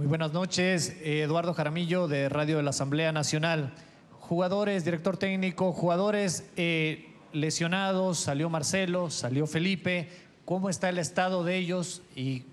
[0.01, 3.75] Muy buenas noches, Eduardo Jaramillo de Radio de la Asamblea Nacional.
[4.19, 10.09] Jugadores, director técnico, jugadores eh, lesionados, salió Marcelo, salió Felipe.
[10.47, 12.45] ¿Cómo está el estado de ellos y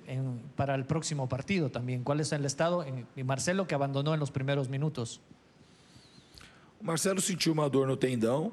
[0.58, 2.04] para el próximo partido también?
[2.04, 2.86] ¿Cuál es el estado?
[3.16, 5.22] Y Marcelo que abandonó en los primeros minutos.
[6.82, 8.52] Marcelo sentiu uma dor no tendão.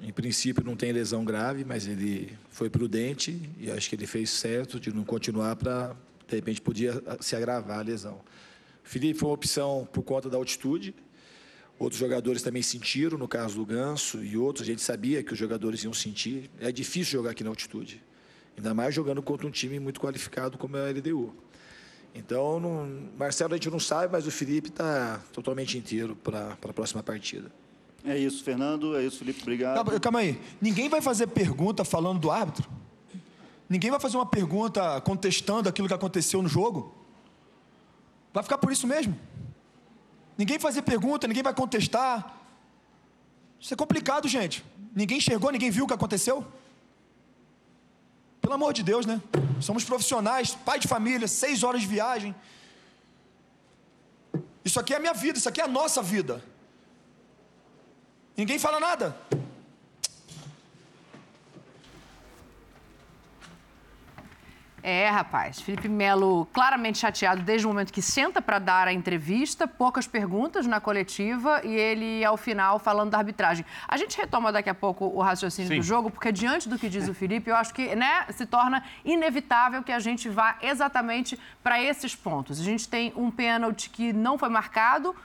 [0.00, 4.30] Em princípio não tem lesão grave, mas ele foi prudente e acho que ele fez
[4.30, 8.20] certo de não continuar para de repente podia se agravar a lesão.
[8.82, 10.94] Felipe foi uma opção por conta da altitude.
[11.78, 15.38] Outros jogadores também sentiram, no caso do Ganso e outros, a gente sabia que os
[15.38, 16.50] jogadores iam sentir.
[16.60, 18.02] É difícil jogar aqui na altitude.
[18.56, 21.34] Ainda mais jogando contra um time muito qualificado como é a LDU.
[22.14, 26.72] Então, não, Marcelo a gente não sabe, mas o Felipe está totalmente inteiro para a
[26.72, 27.52] próxima partida.
[28.02, 28.96] É isso, Fernando.
[28.96, 29.42] É isso, Felipe.
[29.42, 29.74] Obrigado.
[29.74, 30.40] Calma, calma aí.
[30.60, 32.70] Ninguém vai fazer pergunta falando do árbitro?
[33.68, 36.94] Ninguém vai fazer uma pergunta contestando aquilo que aconteceu no jogo?
[38.32, 39.18] Vai ficar por isso mesmo?
[40.38, 42.38] Ninguém fazer pergunta, ninguém vai contestar.
[43.58, 44.64] Isso é complicado, gente.
[44.94, 46.46] Ninguém enxergou, ninguém viu o que aconteceu.
[48.40, 49.20] Pelo amor de Deus, né?
[49.60, 52.34] Somos profissionais, pai de família, seis horas de viagem.
[54.64, 56.44] Isso aqui é a minha vida, isso aqui é a nossa vida.
[58.36, 59.16] Ninguém fala nada.
[64.88, 65.60] É, rapaz.
[65.60, 70.64] Felipe Melo claramente chateado desde o momento que senta para dar a entrevista, poucas perguntas
[70.64, 73.66] na coletiva e ele, ao final, falando da arbitragem.
[73.88, 75.78] A gente retoma daqui a pouco o raciocínio Sim.
[75.78, 78.84] do jogo, porque diante do que diz o Felipe, eu acho que né, se torna
[79.04, 82.60] inevitável que a gente vá exatamente para esses pontos.
[82.60, 85.16] A gente tem um pênalti que não foi marcado,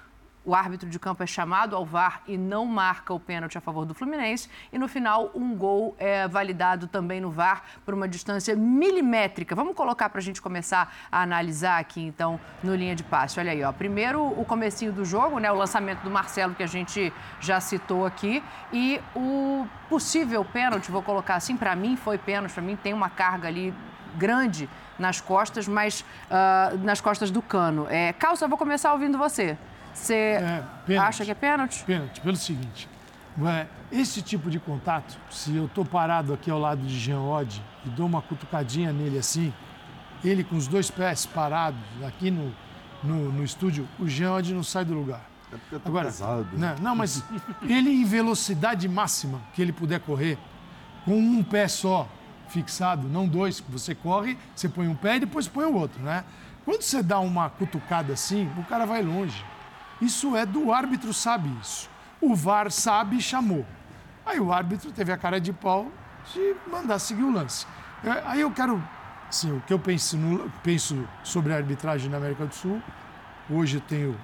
[0.44, 3.86] o árbitro de campo é chamado ao VAR e não marca o pênalti a favor
[3.86, 4.50] do Fluminense.
[4.74, 9.56] E no final, um gol é validado também no VAR por uma distância milimétrica.
[9.56, 13.40] Vamos colocar para a gente começar a analisar aqui, então, no linha de passe.
[13.40, 13.72] Olha aí, ó.
[13.72, 15.52] Primeiro, o comecinho do jogo, né?
[15.52, 18.44] O lançamento do Marcelo, que a gente já citou aqui.
[18.74, 22.54] E o possível pênalti, vou colocar assim, para mim foi pênalti.
[22.54, 23.74] Para mim tem uma carga ali
[24.16, 27.88] grande nas costas, mas uh, nas costas do cano.
[27.90, 29.58] É, Calça, eu vou começar ouvindo você.
[29.94, 30.14] Você
[30.88, 31.84] é, acha que é pênalti?
[31.84, 32.90] Pênalti, pelo seguinte.
[33.92, 37.90] Esse tipo de contato, se eu estou parado aqui ao lado de Jean Oddi e
[37.90, 39.54] dou uma cutucadinha nele assim,
[40.24, 42.54] ele com os dois pés parados aqui no,
[43.04, 45.22] no, no estúdio, o Jean Oddi não sai do lugar.
[45.52, 46.48] É porque eu tô Agora, pesado.
[46.54, 47.24] Não, né, não, mas
[47.64, 50.38] ele em velocidade máxima que ele puder correr,
[51.04, 52.08] com um pé só
[52.48, 56.24] fixado, não dois, você corre, você põe um pé e depois põe o outro, né?
[56.64, 59.44] Quando você dá uma cutucada assim, o cara vai longe.
[60.02, 61.90] Isso é do árbitro, sabe isso.
[62.20, 63.66] O VAR sabe e chamou.
[64.26, 65.92] Aí o árbitro teve a cara de pau
[66.34, 67.66] de mandar seguir o lance.
[68.04, 68.84] É, aí eu quero,
[69.30, 72.82] assim, o que eu penso, no, penso sobre a arbitragem na América do Sul,
[73.50, 74.18] hoje eu tenho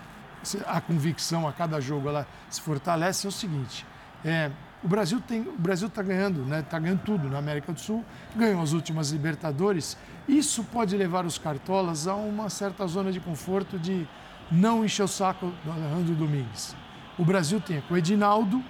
[0.66, 3.86] a convicção a cada jogo ela se fortalece, é o seguinte,
[4.24, 4.52] é,
[4.84, 6.60] o Brasil tem, o Brasil está ganhando, né?
[6.60, 9.98] Está ganhando tudo na América do Sul, ganhou as últimas Libertadores.
[10.28, 14.08] Isso pode levar os cartolas a uma certa zona de conforto de
[14.52, 16.76] não encher o saco do Alejandro Domingues.
[17.18, 18.64] O Brasil tem com o Edinaldo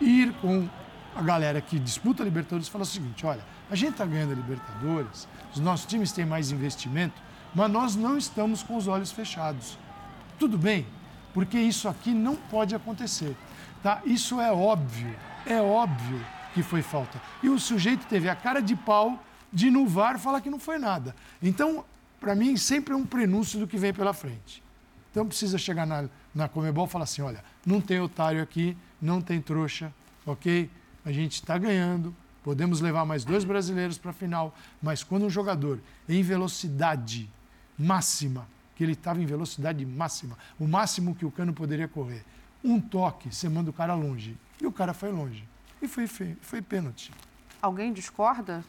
[0.00, 0.68] ir com
[1.14, 4.34] a galera que disputa a Libertadores falar o seguinte: olha, a gente está ganhando a
[4.34, 7.20] Libertadores, os nossos times têm mais investimento,
[7.54, 9.78] mas nós não estamos com os olhos fechados.
[10.38, 10.86] Tudo bem,
[11.32, 13.36] porque isso aqui não pode acontecer.
[13.82, 14.00] Tá?
[14.04, 15.14] Isso é óbvio,
[15.46, 16.20] é óbvio
[16.54, 17.20] que foi falta.
[17.42, 20.78] E o sujeito teve a cara de pau de no VAR falar que não foi
[20.78, 21.14] nada.
[21.42, 21.84] Então,
[22.20, 24.61] para mim, sempre é um prenúncio do que vem pela frente.
[25.12, 29.20] Então precisa chegar na, na Comebol e falar assim, olha, não tem otário aqui, não
[29.20, 29.92] tem trouxa,
[30.24, 30.70] ok?
[31.04, 35.30] A gente está ganhando, podemos levar mais dois brasileiros para a final, mas quando um
[35.30, 37.30] jogador em velocidade
[37.78, 42.24] máxima, que ele estava em velocidade máxima, o máximo que o cano poderia correr,
[42.64, 44.36] um toque, você manda o cara longe.
[44.60, 45.46] E o cara foi longe.
[45.82, 47.12] E foi, foi, foi pênalti.
[47.60, 48.64] Alguém discorda?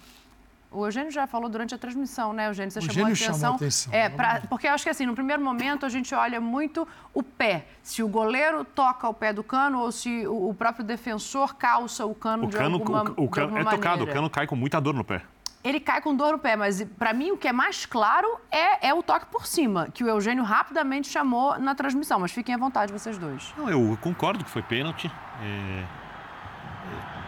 [0.74, 2.72] O Eugênio já falou durante a transmissão, né, Eugênio?
[2.72, 3.34] Você o chamou a atenção.
[3.34, 3.94] Chamou a atenção.
[3.94, 7.22] É, pra, porque eu acho que assim, no primeiro momento a gente olha muito o
[7.22, 7.68] pé.
[7.84, 12.06] Se o goleiro toca o pé do cano ou se o, o próprio defensor calça
[12.06, 13.72] o cano o de cano, alguma, o, o cano é maneira.
[13.72, 15.22] tocado, o cano cai com muita dor no pé.
[15.64, 18.90] Ele cai com dor no pé, mas para mim o que é mais claro é,
[18.90, 22.20] é, o toque por cima, que o Eugênio rapidamente chamou na transmissão.
[22.20, 23.54] Mas fiquem à vontade, vocês dois.
[23.58, 25.10] Não, eu concordo que foi pênalti,
[25.42, 25.86] é...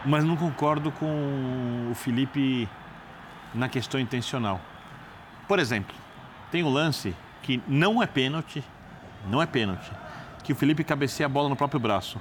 [0.04, 2.68] mas não concordo com o Felipe
[3.56, 4.60] na questão intencional.
[5.48, 5.94] Por exemplo,
[6.50, 8.62] tem um lance que não é pênalti,
[9.28, 9.90] não é pênalti,
[10.44, 12.20] que o Felipe cabeceia a bola no próprio braço.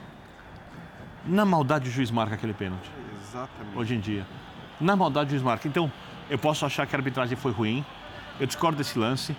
[1.26, 2.89] Na maldade o juiz marca aquele pênalti.
[3.21, 3.78] Exatamente.
[3.78, 4.26] Hoje em dia.
[4.80, 5.67] Na maldade o juiz marca.
[5.67, 5.91] Então,
[6.30, 7.86] eu posso achar que a arbitragem foi ruim,
[8.39, 9.36] eu discordo desse lance.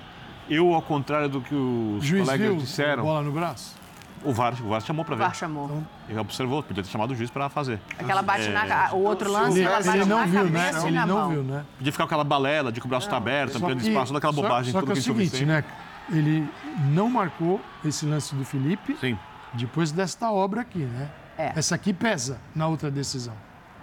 [0.48, 3.02] Eu, ao contrário do que os juiz colegas viu disseram.
[3.02, 3.74] bola no braço?
[4.24, 5.24] O VAR, o VAR chamou para O ver.
[5.24, 5.82] VAR chamou.
[6.08, 7.78] Ele observou, podia ter chamado o juiz para fazer.
[7.98, 8.92] Aquela bate É, na...
[8.92, 10.88] O outro lance, Ele, ela bate ele não na viu, cabeça né?
[10.88, 11.30] Ele não mão.
[11.30, 11.64] viu, né?
[11.78, 14.06] Podia ficar com aquela balela de que o braço está aberto, Só ampliando que- espaço,
[14.08, 14.72] toda aquela só- bobagem.
[14.72, 15.64] Só tudo que é o seguinte, né?
[16.10, 16.48] Ele
[16.92, 19.18] não marcou esse lance do Felipe Sim.
[19.54, 21.08] depois desta obra aqui, né?
[21.38, 21.52] É.
[21.56, 23.34] Essa aqui pesa na outra decisão.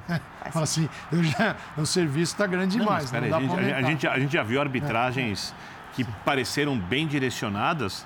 [0.51, 4.07] Fala assim, eu já, o serviço está grande Não, demais, não, a, gente, a, gente,
[4.07, 5.53] a gente já viu arbitragens
[5.93, 8.05] que pareceram bem direcionadas,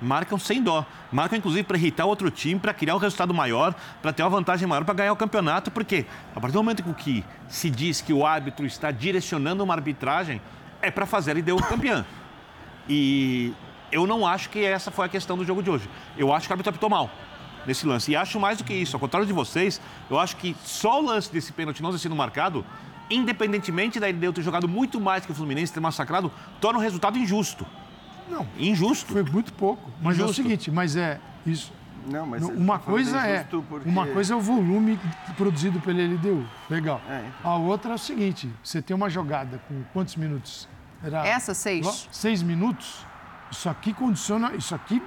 [0.00, 0.84] marcam sem dó.
[1.10, 4.30] Marcam, inclusive, para irritar o outro time, para criar um resultado maior, para ter uma
[4.30, 8.12] vantagem maior para ganhar o campeonato, porque a partir do momento que se diz que
[8.12, 10.40] o árbitro está direcionando uma arbitragem,
[10.80, 12.04] é para fazer a LDU campeã.
[12.88, 13.52] E
[13.90, 15.88] eu não acho que essa foi a questão do jogo de hoje.
[16.16, 17.10] Eu acho que o árbitro apitou mal
[17.66, 18.10] nesse lance.
[18.10, 21.04] E acho mais do que isso, ao contrário de vocês, eu acho que só o
[21.04, 22.64] lance desse pênalti não ter sido marcado,
[23.10, 27.18] independentemente da LDU ter jogado muito mais que o Fluminense, ter massacrado, torna o resultado
[27.18, 27.66] injusto.
[28.30, 28.46] Não.
[28.58, 29.12] Injusto.
[29.12, 29.90] Foi muito pouco.
[30.02, 31.72] Mas é o seguinte, mas é isso.
[32.06, 34.98] Não, mas uma coisa é porque- uma coisa é o volume
[35.36, 36.46] produzido pela LDU.
[36.70, 37.00] Legal.
[37.08, 37.22] É.
[37.44, 40.66] A outra é o seguinte: você tem uma jogada com quantos minutos?
[41.02, 42.08] Era Essa, seis.
[42.10, 43.04] Seis minutos.
[43.50, 44.54] Isso aqui condiciona.
[44.54, 45.02] Isso aqui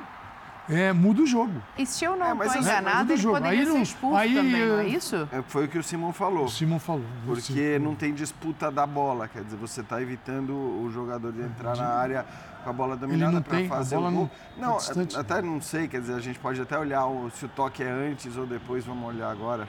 [0.69, 1.62] é, muda o jogo.
[1.77, 3.81] E se eu não É, estou assim, enganada, muda o ele poderia Aí ser não-
[3.81, 5.27] expulso aí, também, não é eh, isso?
[5.31, 6.45] É, foi o que o Simon falou.
[6.45, 7.03] O Simon falou.
[7.25, 11.75] Porque não tem disputa da bola, quer dizer, você está evitando o jogador de entrar
[11.75, 12.25] na área
[12.62, 14.30] com a bola dominada não para fazer bola o gol.
[14.58, 15.17] não- Não, tá distante.
[15.17, 17.89] até não sei, quer dizer, a gente pode até olhar o- se o toque é
[17.89, 19.67] antes ou depois, vamos olhar agora.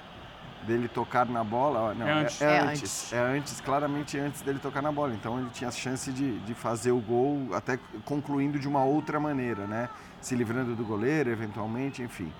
[0.64, 1.92] dele tocar na bola.
[1.92, 2.40] Não, É é antes.
[2.40, 2.70] é É antes.
[2.70, 3.12] antes.
[3.12, 5.12] É antes, claramente antes dele tocar na bola.
[5.12, 9.18] Então ele tinha a chance de, de fazer o gol, até concluindo de uma outra
[9.18, 9.88] maneira, né?
[10.20, 12.32] Se livrando do goleiro, eventualmente, enfim.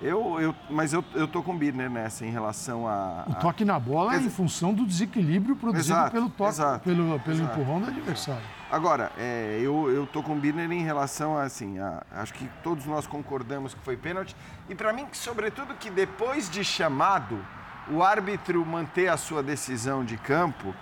[0.00, 3.24] Eu, eu, mas eu, eu tô com o Birner nessa em relação a.
[3.28, 6.84] O a- toque na bola é em função do desequilíbrio produzido Exato, pelo toque, exato,
[6.84, 7.60] pelo, pelo exato.
[7.60, 8.40] empurrão do adversário.
[8.70, 12.48] Agora, é, eu, eu tô com o Birner em relação a, assim, a- acho que
[12.62, 14.36] todos nós concordamos que foi pênalti.
[14.68, 17.44] E para mim, sobretudo, que depois de chamado,
[17.88, 20.72] o árbitro manter a sua decisão de campo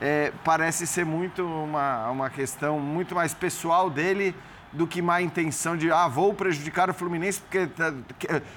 [0.00, 4.34] é, parece ser muito uma, uma questão muito mais pessoal dele
[4.72, 7.68] do que má intenção de, ah, vou prejudicar o Fluminense porque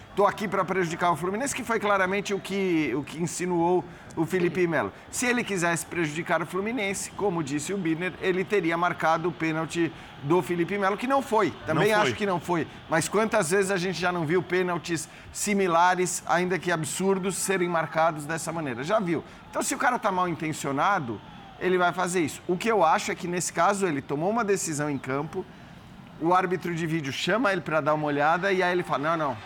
[0.09, 3.83] estou aqui para prejudicar o Fluminense, que foi claramente o que, o que insinuou
[4.17, 4.91] o Felipe Melo.
[5.11, 9.93] Se ele quisesse prejudicar o Fluminense, como disse o Birner, ele teria marcado o pênalti
[10.23, 11.51] do Felipe Melo, que não foi.
[11.65, 12.07] Também Não foi.
[12.09, 12.67] acho que não foi.
[12.89, 18.25] Mas quantas vezes a gente já não viu pênaltis similares, ainda que absurdos, serem marcados
[18.25, 18.83] dessa maneira?
[18.83, 19.23] Já viu.
[19.49, 21.21] Então, se o cara está mal intencionado,
[21.59, 22.41] ele vai fazer isso.
[22.47, 25.45] O que eu acho é que, nesse caso, ele tomou uma decisão em campo,
[26.19, 29.29] o árbitro de vídeo chama ele para dar uma olhada e aí ele fala: não,
[29.29, 29.37] não.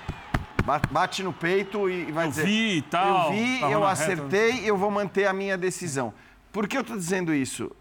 [0.65, 2.45] Ba- Bate no peito e vai Eu dizer.
[2.45, 6.13] vi e tal, Eu vi, eu reta." acertei, eu vou manter a minha decisão.
[6.51, 7.71] Por que eu estou dizendo isso?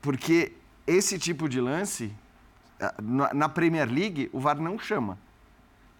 [0.00, 0.52] Porque
[0.86, 2.12] esse tipo de lance,
[3.32, 5.18] na Premier League, o VAR não chama.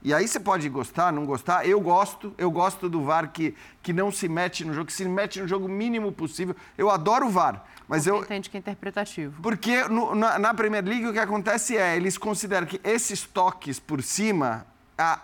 [0.04, 1.64] E aí você pode gostar, não gostar.
[1.64, 5.04] Eu gosto, eu gosto do VAR que, que não se mete no jogo, que se
[5.04, 6.56] mete no jogo o mínimo possível.
[6.76, 9.40] Eu adoro o VAR, mas eu, Entende que é interpretativo.
[9.40, 13.78] porque no- na, na Premier League o que acontece é, eles consideram que esses toques
[13.78, 15.18] por cima, a,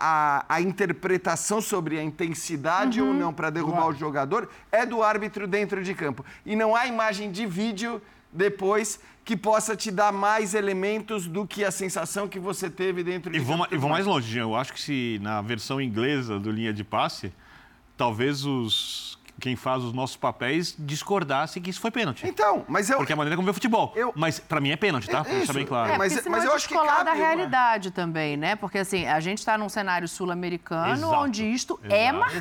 [0.49, 5.47] a, a interpretação sobre a intensidade ou não para derrubar o jogador é do árbitro
[5.47, 6.25] dentro de campo.
[6.45, 8.01] E não há imagem de vídeo
[8.31, 13.31] depois que possa te dar mais elementos do que a sensação que você teve dentro
[13.31, 13.75] de E vou, ma- campo.
[13.75, 14.41] e vou mais longe, Jean.
[14.43, 17.31] Eu acho que se na versão inglesa do linha de passe,
[17.95, 19.08] talvez os
[19.39, 22.27] quem faz os nossos papéis discordasse que isso foi pênalti.
[22.27, 22.97] Então, mas eu...
[22.97, 23.93] Porque é a maneira como vê futebol.
[24.15, 25.23] Mas pra mim é pênalti, tá?
[25.23, 25.93] Pra deixar bem claro.
[25.93, 28.55] É, mas- senão mas é eu acho que descolar da cabe uma- realidade também, né?
[28.55, 32.37] Porque assim, a gente está num cenário sul-americano onde isto é exato, marcado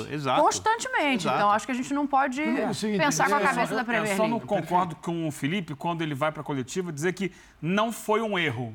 [0.00, 0.42] exato, exato.
[0.42, 1.24] constantemente.
[1.26, 1.36] Exato.
[1.36, 3.72] Então acho que a gente não pode É o seguinte, pensar com a é, cabeça
[3.72, 4.46] Eu- da Premier Eu só não League.
[4.46, 8.38] concordo com o Felipe quando ele vai para a coletiva dizer que não foi um
[8.38, 8.74] erro.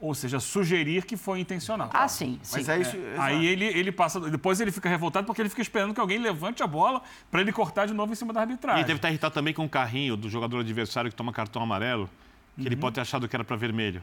[0.00, 1.90] Ou seja, sugerir que foi intencional.
[1.92, 2.56] Ah, sim, sim.
[2.56, 2.96] Mas é isso...
[3.18, 4.18] Aí ele, ele passa.
[4.18, 7.52] Depois ele fica revoltado porque ele fica esperando que alguém levante a bola para ele
[7.52, 8.82] cortar de novo em cima da arbitragem.
[8.82, 12.08] E deve estar irritado também com o carrinho do jogador adversário que toma cartão amarelo,
[12.54, 12.66] que Uhum.
[12.66, 14.02] ele pode ter achado que era para vermelho.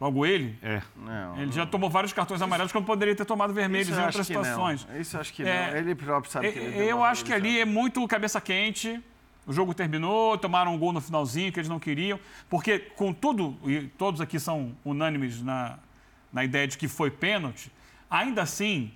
[0.00, 0.82] Logo ele, É.
[0.94, 4.24] Não, ele já tomou vários cartões amarelos quando poderia ter tomado vermelhos em outras não.
[4.24, 4.86] situações.
[5.00, 5.78] Isso eu acho que É, não.
[5.78, 9.02] Ele próprio sabe que ele Eu acho que ali é muito cabeça quente.
[9.46, 12.18] O jogo terminou, tomaram um gol no finalzinho que eles não queriam.
[12.50, 15.78] Porque, com tudo, e todos aqui são unânimes na,
[16.32, 17.70] na ideia de que foi pênalti,
[18.10, 18.90] ainda assim,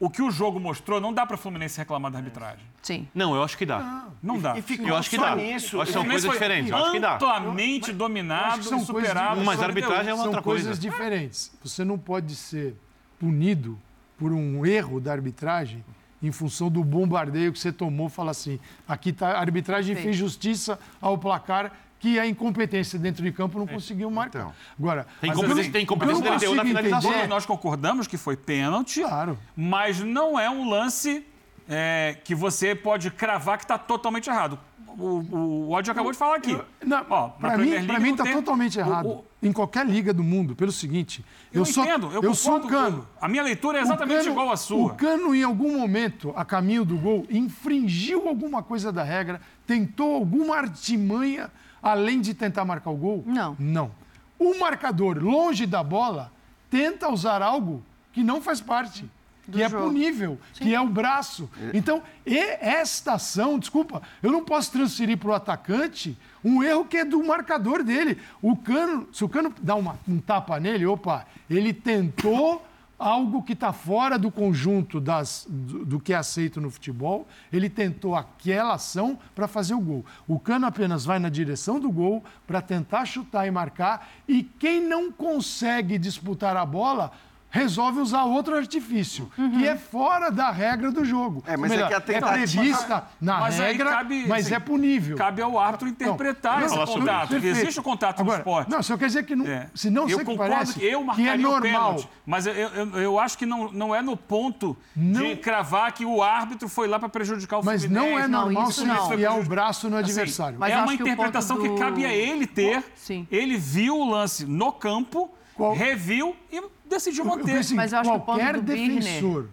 [0.00, 2.64] o que o jogo mostrou, não dá para o Fluminense reclamar da arbitragem.
[2.82, 3.08] Sim.
[3.14, 4.08] Não, eu acho que dá.
[4.22, 4.58] Não dá.
[4.58, 5.36] E ficou Eu acho que só dá.
[5.36, 5.76] nisso.
[5.76, 6.70] Eu acho que são coisas diferentes.
[6.70, 7.14] Eu acho que dá.
[7.14, 9.40] Amplamente Eu dominado acho que são e coisas superado.
[9.44, 10.80] Mas a arbitragem é uma São outra coisas coisa.
[10.80, 11.52] diferentes.
[11.62, 12.74] Você não pode ser
[13.18, 13.78] punido
[14.18, 15.84] por um erro da arbitragem
[16.26, 18.58] em função do bombardeio que você tomou, fala assim,
[18.88, 20.02] aqui tá, a arbitragem Sim.
[20.02, 24.40] fez justiça ao placar que a incompetência dentro de campo não conseguiu marcar.
[24.40, 24.52] Então.
[24.78, 25.36] Agora, Tem eu-
[25.72, 27.10] tem incompetência dele deu na finalização.
[27.10, 29.38] entender- Nós concordamos que foi pênalti, Claro.
[29.56, 31.24] mas não é um lance
[31.66, 34.58] é, que você pode cravar que está totalmente errado.
[34.96, 35.04] O,
[35.36, 35.36] o,
[35.68, 36.56] o Odd acabou de falar aqui.
[36.84, 39.08] Não, Ó, para Premier mim, pra mim não tá tem- totalmente o- errado.
[39.08, 42.56] o- Em qualquer liga do mundo, pelo seguinte, eu, eu, sou, entendo, eu, eu sou
[42.58, 43.06] o cano.
[43.20, 44.92] A minha leitura é O exatamente Cano- igual à sua.
[44.92, 50.14] O Cano, em algum momento, a caminho do gol, infringiu alguma coisa da regra, tentou
[50.14, 51.50] alguma artimanha,
[51.82, 53.22] além de tentar marcar o gol?
[53.26, 53.56] Não.
[53.58, 53.90] Não.
[54.38, 56.32] O marcador, longe da bola,
[56.70, 59.08] tenta usar algo que não faz parte.
[59.46, 59.84] Do que é jogo.
[59.88, 61.50] punível, que é o braço.
[61.72, 66.96] Então, e esta ação, desculpa, eu não posso transferir para o atacante um erro que
[66.98, 68.18] é do marcador dele.
[68.40, 72.64] O Cano, se o Cano dá uma- um tapa nele, opa, ele tentou
[72.96, 77.68] algo que está fora do conjunto das, do, do que é aceito no futebol, ele
[77.68, 80.06] tentou aquela ação para fazer o gol.
[80.28, 84.80] O Cano apenas vai na direção do gol para tentar chutar e marcar, e quem
[84.80, 87.10] não consegue disputar a bola
[87.58, 91.40] resolve usar outro artifício, que é fora da regra do jogo.
[91.46, 94.46] É, mas Ou melhor, é que a tentativa- prevista na Mas aí regra, cabe- mas
[94.46, 95.16] assim, é punível.
[95.16, 97.28] Cabe ao árbitro interpretar Não, esse não, contato.
[97.28, 97.46] porque.
[97.46, 98.70] Existe o contato Agora, no esporte.
[98.72, 99.68] Não, só quer dizer que não, É.
[99.72, 101.60] se não eu concordo parece que eu que marcaria é o normal.
[101.94, 105.36] pênalti, mas eu, eu, eu acho que não, não é no ponto de Não.
[105.36, 108.10] cravar que o árbitro foi lá para prejudicar o Mas Fluminense.
[108.12, 109.12] não é Não, normal isso se não.
[109.14, 110.58] enfiar o braço no Assim, adversário.
[110.58, 112.82] Mas é uma que o interpretação que do- cabe a ele ter.
[112.96, 113.28] Sim.
[113.30, 117.52] Ele viu o lance no campo, Qual- reviu e decidiu Eu- eu manter.
[117.52, 119.48] penso assim, Mas eu acho que o ponto qualquer do Birner- defensor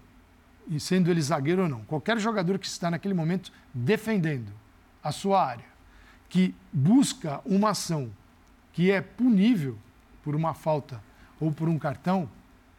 [0.68, 4.52] e sendo ele zagueiro ou não, qualquer jogador que está naquele momento defendendo
[5.04, 5.66] a sua área,
[6.30, 8.10] que busca uma ação
[8.74, 9.78] que é punível
[10.24, 11.02] por uma falta
[11.40, 12.30] ou por um cartão,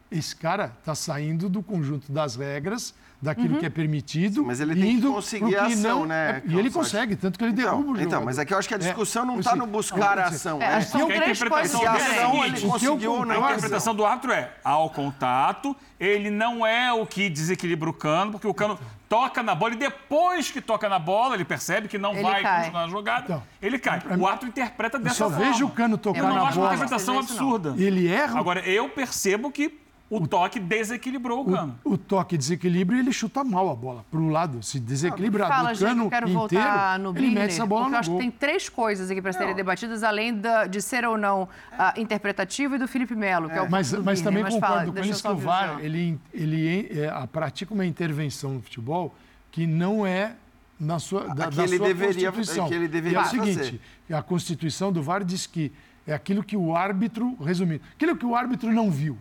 [0.09, 3.59] esse cara está saindo do conjunto das regras, daquilo Uhum.
[3.59, 4.43] que é permitido.
[4.45, 7.39] Mas ele tem que conseguir a que ação, não né, é- E ele consegue, tanto
[7.39, 8.07] que ele Então, derruba o jogador.
[8.07, 9.59] então, mas é que eu acho que a discussão não eu tá sei.
[9.59, 10.67] no buscar a eu ação, É, é.
[10.75, 14.89] acho que a interpretação dele é ele conseguiu não A interpretação do árbitro é, ao
[14.89, 19.73] contato, ele não é o que desequilibra o cano, porque o cano toca na bola
[19.73, 22.57] e depois que toca na bola, ele percebe que não Ele vai cai.
[22.61, 24.01] continuar a jogada, Então, ele cai.
[24.19, 25.45] O árbitro interpreta Eu dessa só forma.
[25.45, 26.75] vejo o Cano tocar Eu não na acho uma bola.
[26.75, 27.75] interpretação absurda.
[27.77, 28.39] Ele erra.
[28.39, 29.81] Agora, eu percebo que
[30.17, 31.79] o toque desequilibrou o cano.
[31.83, 34.61] O toque desequilibra e ele chuta mal a bola para o lado.
[34.63, 37.81] Se desequilibra Fala, do gente, cano eu quero inteiro, voltar no ele mete essa bola
[37.83, 38.19] porque eu no acho gol.
[38.19, 41.47] que tem três coisas aqui para serem debatidas, além da- de ser ou não
[41.77, 44.75] ah, interpretativo e do Felipe Melo, que é o mas, do mas também Mas concordo
[44.75, 49.13] fala, com eles que o VAR ele, ele é, a- pratica uma intervenção no futebol
[49.51, 50.35] que não é
[50.79, 52.67] na sua, da, da ele sua deveria- Constituição.
[52.67, 53.53] que ele deveria E é o fazer.
[53.63, 55.71] seguinte, a Constituição do VAR diz que
[56.05, 59.17] é aquilo que o árbitro, resumindo, aquilo que o árbitro não viu.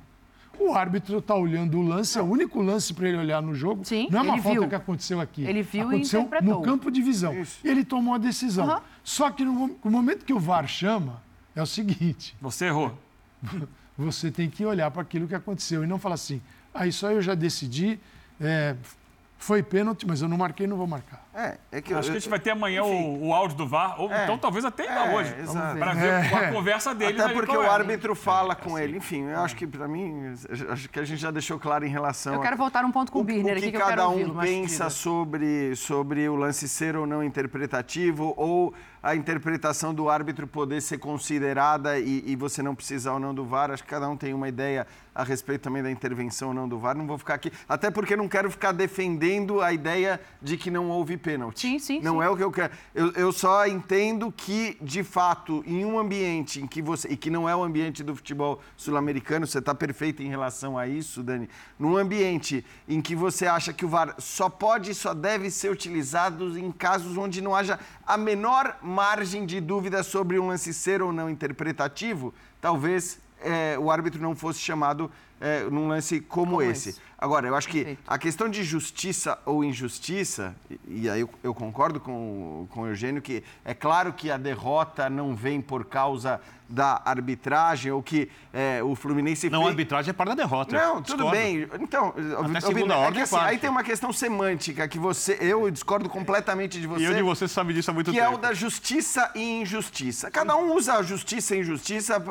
[0.59, 3.82] O árbitro está olhando o lance, é o único lance para ele olhar no jogo.
[4.11, 4.68] não é uma falta viu.
[4.68, 5.44] que aconteceu aqui.
[5.44, 6.59] Ele viu e aconteceu interpretou.
[6.59, 7.34] no campo de visão.
[7.64, 8.64] E ele tomou a decisão.
[8.64, 8.82] Aham.
[9.03, 11.22] Só que no, no momento que o VAR chama,
[11.55, 12.36] é o seguinte.
[12.40, 12.96] Você errou.
[13.98, 16.40] Você tem que olhar para aquilo que aconteceu e não falar assim,
[16.72, 18.00] ah, isso aí eu já decidi,
[18.40, 18.74] é,
[19.43, 21.26] foi pênalti, mas eu não marquei, não vou marcar.
[21.34, 24.01] É, é que Acho que a gente vai ter amanhã o, o áudio do VAR,
[24.01, 24.22] ou É.
[24.24, 25.34] então talvez até ainda É, hoje,
[25.78, 26.20] para ver É.
[26.49, 27.20] a conversa deles.
[27.20, 27.68] Até ali porque o é.
[27.68, 28.99] árbitro fala com ele.
[28.99, 30.32] Enfim, eu acho que para mim,
[30.70, 33.11] acho que a gente já deixou claro em relação Eu a- quero voltar num ponto
[33.11, 36.28] com o, o, Birner o que aqui, que eu quero cada um pensa sobre, sobre
[36.28, 38.72] o lance ser ou não interpretativo ou
[39.03, 43.44] a interpretação do árbitro poder ser considerada e, e você não precisar ou não do
[43.44, 43.70] VAR.
[43.70, 46.78] Acho que cada um tem uma ideia a respeito também da intervenção ou não do
[46.78, 46.96] VAR.
[46.96, 50.88] Não vou ficar aqui, até porque não quero ficar defendendo a ideia de que não
[50.88, 51.61] houve pênalti.
[51.61, 52.22] Sim, sim, Não sim.
[52.22, 52.72] é o que eu quero.
[52.94, 57.09] Eu, eu só entendo que, de fato, em um ambiente em que você.
[57.09, 60.86] E que não é o ambiente do futebol sul-americano, você está perfeito em relação a
[60.86, 61.48] isso, Dani.
[61.78, 65.70] Num ambiente em que você acha que o VAR só pode e só deve ser
[65.70, 71.01] utilizado em casos onde não haja a menor margem de dúvida sobre um lance ser
[71.03, 76.62] ou não interpretativo, talvez eh, o árbitro não fosse chamado eh, num lance como, Como
[76.62, 76.90] esse.
[76.90, 77.01] esse.
[77.22, 81.54] Agora, eu acho que a questão de justiça ou injustiça, e, e aí eu, eu
[81.54, 86.40] concordo com, com o Eugênio, que é claro que a derrota não vem por causa
[86.68, 89.50] da arbitragem, ou que é, o Fluminense...
[89.50, 90.74] Não, a arbitragem é parte da derrota.
[90.74, 91.30] Não, tudo Discordo.
[91.30, 91.68] bem.
[91.80, 92.14] Então,
[92.46, 95.36] Até segunda é ordem que, é assim, aí tem uma questão semântica que você...
[95.38, 97.02] Eu discordo completamente de você.
[97.02, 98.32] E eu de você sabe disso há muito que tempo.
[98.32, 100.30] é o da justiça e injustiça.
[100.30, 102.22] Cada um usa a justiça e injustiça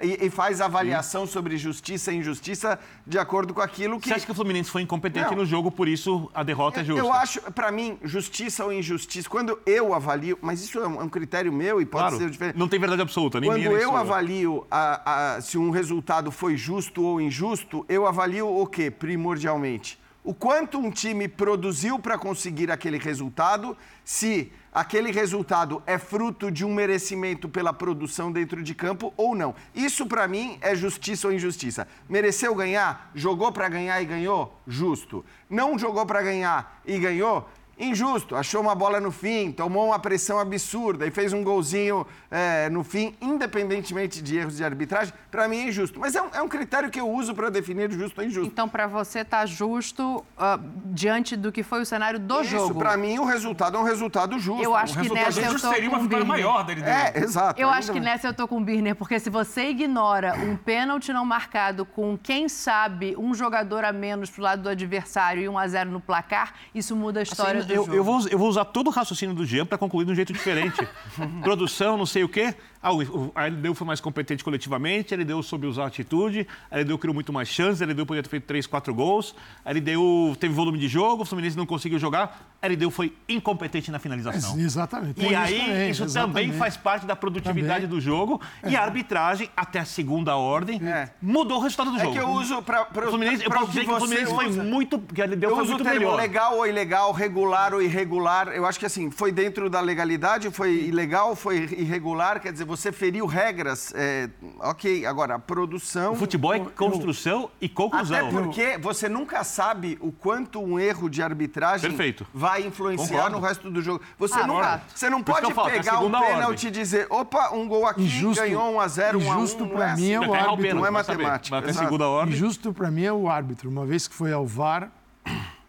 [0.00, 4.10] eh, e, e faz avaliação sobre justiça e injustiça de acordo com aquilo que...
[4.22, 5.38] Acha que o Fluminense foi incompetente Não.
[5.38, 7.00] no jogo, por isso a derrota é Eu- justa?
[7.02, 11.04] Eu acho, pra mim, justiça ou injustiça, quando eu avalio, mas isso é um, é
[11.04, 12.56] um critério meu e pode Claro, ser diferente.
[12.56, 13.98] não tem verdade absoluta, nem Quando minha, nem eu sua.
[14.00, 19.98] avalio a- a- se um resultado foi justo ou injusto, eu avalio o quê, primordialmente?
[20.22, 26.64] O quanto um time produziu para conseguir aquele resultado, se aquele resultado é fruto de
[26.64, 29.54] um merecimento pela produção dentro de campo ou não.
[29.74, 31.86] Isso, para mim, é justiça ou injustiça.
[32.08, 33.10] Mereceu ganhar?
[33.14, 34.58] Jogou para ganhar e ganhou?
[34.66, 35.24] Justo.
[35.48, 37.48] Não jogou para ganhar e ganhou?
[37.78, 42.68] Injusto, achou uma bola no fim, tomou uma pressão absurda e fez um golzinho é,
[42.68, 45.98] no fim, independentemente de erros de arbitragem, para mim é injusto.
[45.98, 48.46] Mas é um, é um critério que eu uso para definir justo ou injusto.
[48.52, 52.78] Então, para você, tá justo ah, diante do que foi o cenário do Isso, jogo.
[52.78, 54.62] para mim, o resultado é um resultado justo.
[54.62, 56.82] Eu acho O que resultado nessa eu justo tô seria com uma vitória maior dele.
[56.82, 57.60] É, exato.
[57.60, 58.12] Eu acho que mais.
[58.12, 62.18] nessa eu tô com o Birner, porque se você ignora um pênalti não marcado com,
[62.22, 66.00] quem sabe, um jogador a menos pro lado do adversário e 1 a 0 no
[66.00, 68.90] placar, isso muda a história Assim, do eu, eu vou, eu vou usar todo o
[68.90, 70.86] raciocínio do Jean para concluir de um jeito diferente.
[71.42, 72.54] Produção, não sei o quê.
[72.82, 76.78] Ah, o, a LDU foi mais competente coletivamente, a LDU soube usar a atitude, a
[76.80, 80.34] LDU criou muito mais chances, a LDU podia ter feito 3, 4 gols, a LDU
[80.40, 84.58] teve volume de jogo, o Fluminense não conseguiu jogar, a LDU foi incompetente na finalização.
[84.58, 85.20] Exatamente.
[85.20, 87.88] E Tem aí, também, isso também faz parte da produtividade Também.
[87.88, 88.40] do jogo.
[88.66, 90.80] E a arbitragem, até a segunda ordem,
[91.20, 92.12] mudou o resultado do É jogo.
[92.12, 94.62] que eu uso para O Fluminense, eu posso dizer que o Fluminense foi usa.
[94.64, 94.98] muito.
[94.98, 96.16] Que a LDU Eu foi uso o muito termo melhor.
[96.16, 98.48] legal ou ilegal, regular ou irregular.
[98.48, 102.40] Eu acho que assim, foi dentro da legalidade, foi ilegal, foi irregular.
[102.40, 103.92] Quer dizer, você feriu regras.
[103.94, 104.28] é,
[104.60, 106.12] ok, agora, a produção.
[106.12, 108.28] O futebol é construção e conclusão.
[108.28, 112.26] Até porque você nunca sabe o quanto um erro de arbitragem Perfeito.
[112.32, 113.36] vai influenciar Concordo.
[113.40, 114.02] no resto do jogo.
[114.18, 116.68] Você, Ah, nunca, você não pode falo, é pegar um segunda pênalti ordem.
[116.68, 119.64] e dizer, opa, um gol aqui, Injusto- ganhou 1 a 0 1 a 1 Injusto
[119.66, 120.26] não para é mim é assim.
[120.26, 120.76] o árbitro.
[120.76, 121.22] Não é vai saber.
[121.22, 121.50] matemática.
[121.50, 121.84] Vai até exato.
[121.86, 122.34] segunda ordem.
[122.34, 123.68] Injusto para mim é o árbitro.
[123.70, 124.90] Uma vez que foi ao VAR,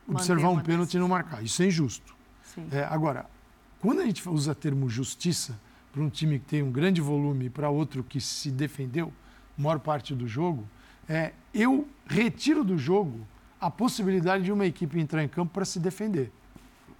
[0.07, 1.43] observar um pênalti e não marcar.
[1.43, 2.13] Isso é injusto.
[2.43, 2.67] Sim.
[2.71, 3.25] É, agora,
[3.81, 5.59] quando a gente usa o termo justiça
[5.93, 9.13] para um time que tem um grande volume e para outro que se defendeu
[9.55, 10.67] maior parte do jogo,
[11.07, 13.19] é, eu retiro do jogo
[13.61, 16.31] a possibilidade de uma equipe entrar em campo para se defender.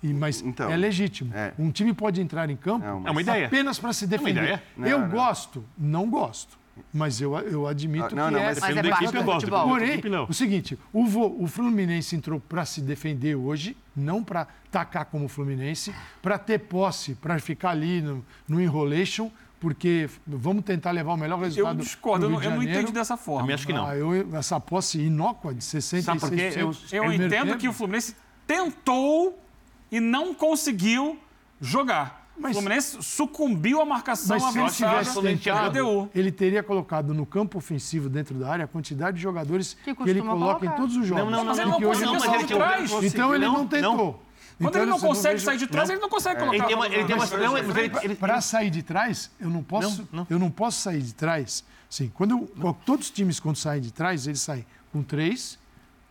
[0.01, 1.33] E, mas Então, é legítimo.
[1.33, 1.53] é.
[1.57, 3.47] Um time pode entrar em campo É uma ideia.
[3.47, 4.43] apenas para se É uma defender.
[4.43, 4.63] ideia.
[4.77, 5.09] eu Não, não.
[5.15, 5.65] gosto?
[5.77, 6.57] Não gosto.
[6.93, 8.45] Mas eu, eu admito Ah, não, que não, é.
[8.45, 9.49] mas Mas é da equipe, do eu gosto.
[9.49, 10.25] Porém, equipe, não.
[10.25, 15.27] o seguinte, o, Vo- o Fluminense entrou para se defender hoje, não para tacar como
[15.27, 21.17] Fluminense, para ter posse, para ficar ali no, no enrolation, porque vamos tentar levar o
[21.17, 21.77] melhor Eu resultado.
[21.77, 22.91] discordo, eu não, Rio eu de não entendi Janeiro.
[22.93, 23.41] dessa forma.
[23.41, 23.85] Também acho que não.
[23.87, 26.01] Ah, eu- essa posse inócua de 66%.
[26.03, 26.53] Sabe por quê?
[26.57, 27.57] Eu- Eu entendo tempo.
[27.57, 28.15] que o Fluminense
[28.47, 29.39] tentou
[29.91, 31.19] e não conseguiu
[31.61, 32.22] jogar.
[32.37, 36.09] Mas- o Fluminense sucumbiu à marcação Mas se ele avançada tivesse LDU.
[36.15, 40.09] ele teria colocado no campo ofensivo dentro da área a quantidade de jogadores Que que,
[40.09, 40.71] ele coloca em colocar.
[40.81, 41.23] todos os jogos.
[41.25, 42.89] Não, não, Mas não, ele não que hoje ele não de trás.
[42.91, 43.07] conseguiu.
[43.07, 43.95] Então ele não, Não, tentou.
[43.97, 44.33] não.
[44.57, 46.57] Quando Então ele não consegue vejo- sair de trás, ele não consegue colocar.
[46.57, 49.49] Ele tem uma, ele tem uma, não, mas ele, ele- Para sair de trás, eu
[49.49, 50.27] não posso, Não, não.
[50.29, 51.63] eu não posso sair de trás.
[51.89, 55.57] Sim, quando eu- todos os times quando saem de trás, eles saem com 3,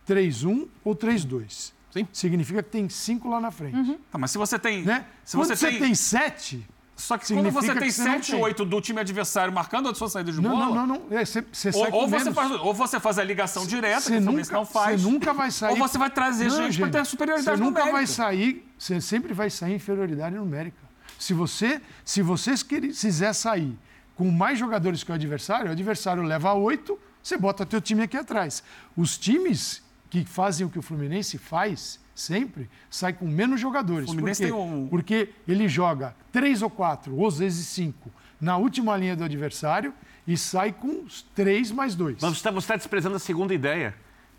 [0.05, 1.73] 3-1 ou 3-2.
[1.93, 2.07] Sim.
[2.11, 3.99] Significa que tem cinco lá na frente.
[4.11, 4.83] Tá, mas se você tem.
[4.83, 5.05] Né?
[5.23, 5.79] Se quando você, você tem.
[5.79, 8.41] tem 7, Só que quando significa você que tem você não 7, tem.
[8.41, 10.65] 8 do time adversário marcando a sua saída de bola.
[10.65, 11.17] não, não, não.
[11.17, 14.17] É, você, você Ou, ou você faz, ou você faz a ligação direta, que Você
[14.17, 15.01] o Fluminense nunca, não faz.
[15.01, 15.71] você nunca vai sair.
[15.71, 17.91] Ou você vai trazer Não, gente para ter a superioridade Você nunca numérica.
[17.97, 20.77] vai sair, você sempre vai sair inferioridade numérica.
[21.19, 23.77] Se você, se vocês querem- quiser sair
[24.15, 28.17] com mais jogadores que o adversário, o adversário leva oito, você bota teu time aqui
[28.17, 28.61] atrás.
[28.97, 29.81] Os times
[30.13, 34.07] que fazem o que o Fluminense faz sempre saem com menos jogadores.
[34.07, 34.53] O Fluminense Por quê?
[34.53, 39.15] tem um- Porque ele joga três ou quatro, ou às vezes cinco, na última linha
[39.15, 39.91] do adversário
[40.27, 42.17] e sai com os três mais dois.
[42.21, 43.95] Mas você está, você está desprezando a segunda ideia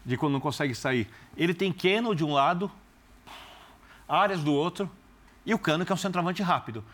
[0.06, 1.08] de quando não consegue sair.
[1.36, 2.70] Ele tem Keno de um lado,
[4.08, 4.88] Áreas do outro,
[5.44, 6.84] e o Cano, que é um centroavante rápido.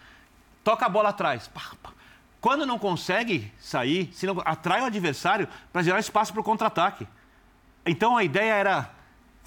[0.65, 1.49] Toca a bola atrás.
[1.49, 1.91] pá, pá.
[2.41, 7.07] Quando não consegue sair, se não, atrai o adversário para gerar espaço para o contra-ataque.
[7.87, 8.91] Então a ideia era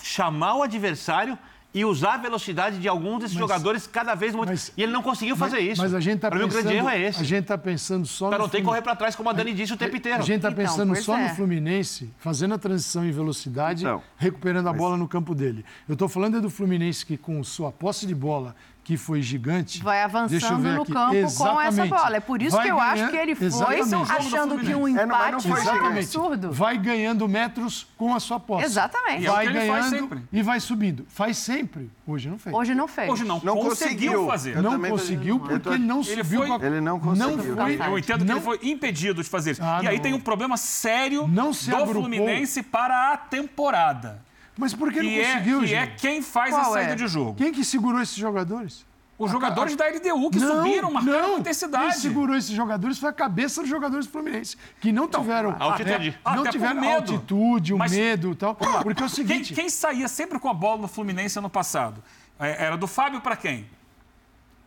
[0.01, 1.37] chamar o adversário
[1.75, 4.49] e usar a velocidade de alguns desses Mas- jogadores cada vez muito.
[4.49, 5.81] mas- e ele não conseguiu fazer Mas- isso.
[5.81, 7.19] Mas a gente está Para mim, o pensando, grande erro é esse.
[7.19, 9.33] A gente está pensando só Para no não ter que correr para trás, como a
[9.33, 10.19] Dani disse o tempo inteiro.
[10.19, 11.29] A gente está Então, pensando só é.
[11.29, 15.65] no Fluminense, fazendo a transição em velocidade, Então, recuperando a bola no campo dele.
[15.89, 19.81] Eu estou falando é do Fluminense que, com sua posse de bola, que foi gigante.
[19.81, 20.91] Vai Deixa eu avançando ver no aqui.
[20.91, 21.89] campo com essa Exatamente.
[21.89, 22.15] bola.
[22.17, 24.11] É por isso Vai que eu acho ganhando- que ele foi Exatamente.
[24.11, 26.51] achando que um É, não, não empate foi era um absurdo.
[26.51, 28.65] Vai ganhando metros com a sua posse.
[28.65, 29.23] Exatamente.
[29.23, 30.23] E é Vai ele faz ganhando sempre.
[30.33, 31.05] e vai subindo.
[31.07, 31.89] Faz sempre.
[32.05, 32.53] Hoje não fez.
[32.55, 33.09] Hoje não fez.
[33.09, 34.27] Hoje não, Não conseguiu, conseguiu.
[34.27, 34.61] fazer.
[34.61, 36.39] Não tô- conseguiu porque ele não Ele subiu.
[36.39, 37.55] foi- com a- Ele não Não conseguiu.
[37.55, 37.75] foi.
[37.75, 39.61] Eu entendo que não- ele foi impedido de fazer isso.
[39.63, 40.03] Ah, e aí não.
[40.03, 42.01] tem um problema sério Não se do agrupou.
[42.01, 44.21] Fluminense para a temporada.
[44.57, 46.01] Mas por que não Que, é, conseguiu, que é gente?
[46.01, 46.95] quem faz a Qual saída é?
[46.95, 47.33] de jogo.
[47.35, 48.85] Quem que segurou esses jogadores?
[49.17, 51.21] Os jogadores da LDU que não, subiram, marcaram não.
[51.21, 51.97] com Quem intensidade.
[51.99, 56.09] segurou esses jogadores foi a cabeça dos jogadores do Fluminense, que não tiveram, altitude.
[56.09, 57.13] é, não Até por tiveram medo.
[57.13, 58.55] altitude, o Mas- medo e tal.
[58.55, 62.03] Porque é o Quem, seguinte, quem saía sempre com a bola no Fluminense ano passado?
[62.39, 63.65] É, Era do Fábio para quem?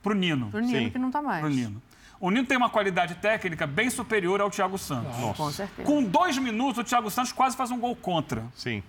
[0.03, 0.49] Pro Nino.
[0.51, 0.91] Pro Nino Sim.
[0.91, 1.41] que não tá mais.
[1.41, 1.83] Pro Nino.
[2.21, 5.15] O Nino tem uma qualidade técnica bem superior ao Thiago Santos.
[5.37, 5.87] Com certeza.
[5.87, 8.45] Com dois minutos, o Thiago Santos quase faz um gol contra.
[8.55, 8.83] Sim.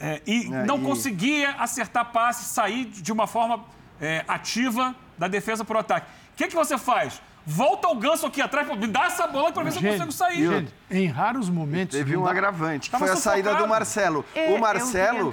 [0.00, 3.64] É, e É, não e- conseguia acertar passe, sair de uma forma
[4.00, 6.06] é, ativa da defesa para o ataque.
[6.32, 7.20] O que, que você faz?
[7.50, 10.46] Volta o ganso aqui atrás, me dá essa bola para ver se eu consigo sair.
[10.46, 11.96] gente, em raros momentos...
[11.96, 14.22] Teve um dá- agravante, que foi a saída do Marcelo.
[14.34, 15.32] É, o eu Marcelo,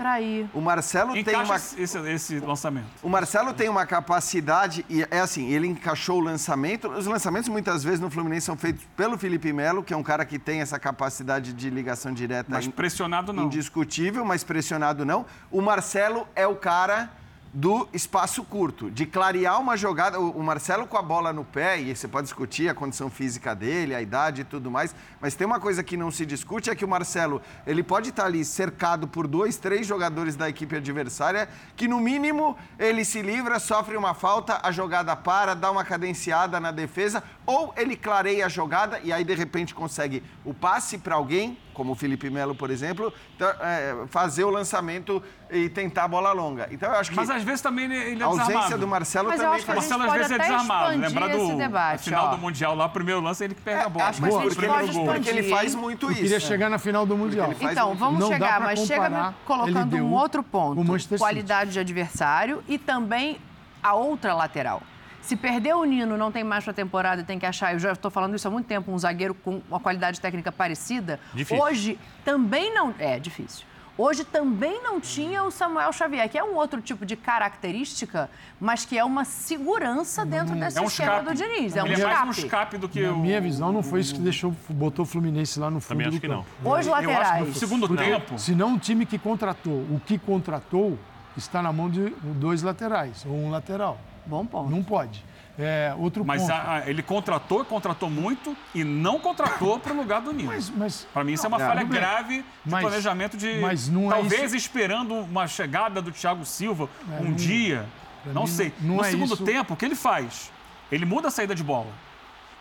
[0.54, 2.86] o Marcelo tem Encaixa uma esse, esse lançamento.
[3.04, 6.88] O Marcelo tem uma capacidade, e é assim, ele encaixou o lançamento.
[6.88, 10.24] Os lançamentos muitas vezes no Fluminense são feitos pelo Felipe Melo, que é um cara
[10.24, 13.44] que tem essa capacidade de ligação direta Mas in- pressionado não.
[13.44, 15.26] indiscutível, mas pressionado não.
[15.52, 17.10] O Marcelo é o cara
[17.56, 20.20] do espaço curto, de clarear uma jogada.
[20.20, 23.96] O Marcelo com a bola no pé, e você pode discutir a condição física dele,
[23.96, 26.84] a idade e tudo mais, mas tem uma coisa que não se discute, é que
[26.84, 31.48] o Marcelo, ele pode estar ali cercado por dois, três jogadores da equipe adversária,
[31.78, 36.60] que no mínimo ele se livra, sofre uma falta, a jogada para, dá uma cadenciada
[36.60, 41.16] na defesa, ou ele clareia a jogada e aí de repente consegue o passe para
[41.16, 45.22] alguém, como o Felipe Melo, por exemplo, então, é, fazer o lançamento
[45.52, 46.68] e tentar a bola longa.
[46.72, 48.78] Então eu acho que Mas às vezes também ele, ele é a ausência desarmado.
[48.80, 50.98] do Marcelo Mas também gente Marcelo às vezes é desarmado.
[50.98, 52.32] Lembrar do debate, final ó.
[52.32, 54.08] do Mundial lá, o primeiro lance, ele que pega a bola.
[54.08, 55.06] acho que Boa, o pode gol.
[55.06, 56.22] Porque ele faz muito Eu isso.
[56.22, 56.46] queria né?
[56.46, 57.52] chegar na final do Mundial.
[57.52, 60.80] ele Então, muito vamos Não chegar, mas chega colocando um outro ponto.
[60.80, 61.20] o Manchester City.
[61.20, 63.40] Qualidade de adversário e também
[63.84, 64.82] a outra lateral.
[65.26, 67.80] Se perder o Nino, não tem mais para a temporada e tem que achar, eu
[67.80, 71.20] já estou falando isso há muito tempo, um zagueiro com uma qualidade técnica parecida.
[71.34, 71.64] Difícil.
[71.64, 72.94] Hoje também não.
[73.00, 73.66] É difícil.
[73.98, 78.86] Hoje também não tinha o Samuel Xavier, que é um outro tipo de característica, mas
[78.86, 81.30] que é uma segurança dentro desse É um esquema escape.
[81.30, 81.76] do Diniz.
[81.76, 82.46] É um Ele é mais um escape.
[82.46, 83.18] escape do que Na o...
[83.18, 86.18] minha visão, não foi isso que deixou, botou o Fluminense lá no fundo Também acho
[86.18, 86.46] do que campo.
[86.62, 86.72] não.
[86.72, 87.48] Os laterais.
[87.48, 88.38] No segundo Porque, tempo...
[88.38, 91.00] Senão, o time que contratou, o que contratou,
[91.36, 93.98] está na mão de dois laterais, ou um lateral.
[94.26, 94.70] Bom ponto.
[94.70, 95.24] Não pode.
[95.58, 96.52] É, outro Mas ponto.
[96.52, 100.50] a- a- ele contratou, contratou muito e não contratou para o lugar do Nino.
[100.52, 101.88] Mas, mas Para mim, isso é uma Não, falha bem.
[101.90, 103.60] grave de Mas- planejamento de.
[103.62, 107.86] mas não é talvez isso- esperando uma chegada do Thiago Silva É, um não- dia.
[108.26, 108.74] Não mim, sei.
[108.82, 110.52] não no é segundo isso- tempo, o que ele faz?
[110.92, 111.92] Ele muda a saída de bola.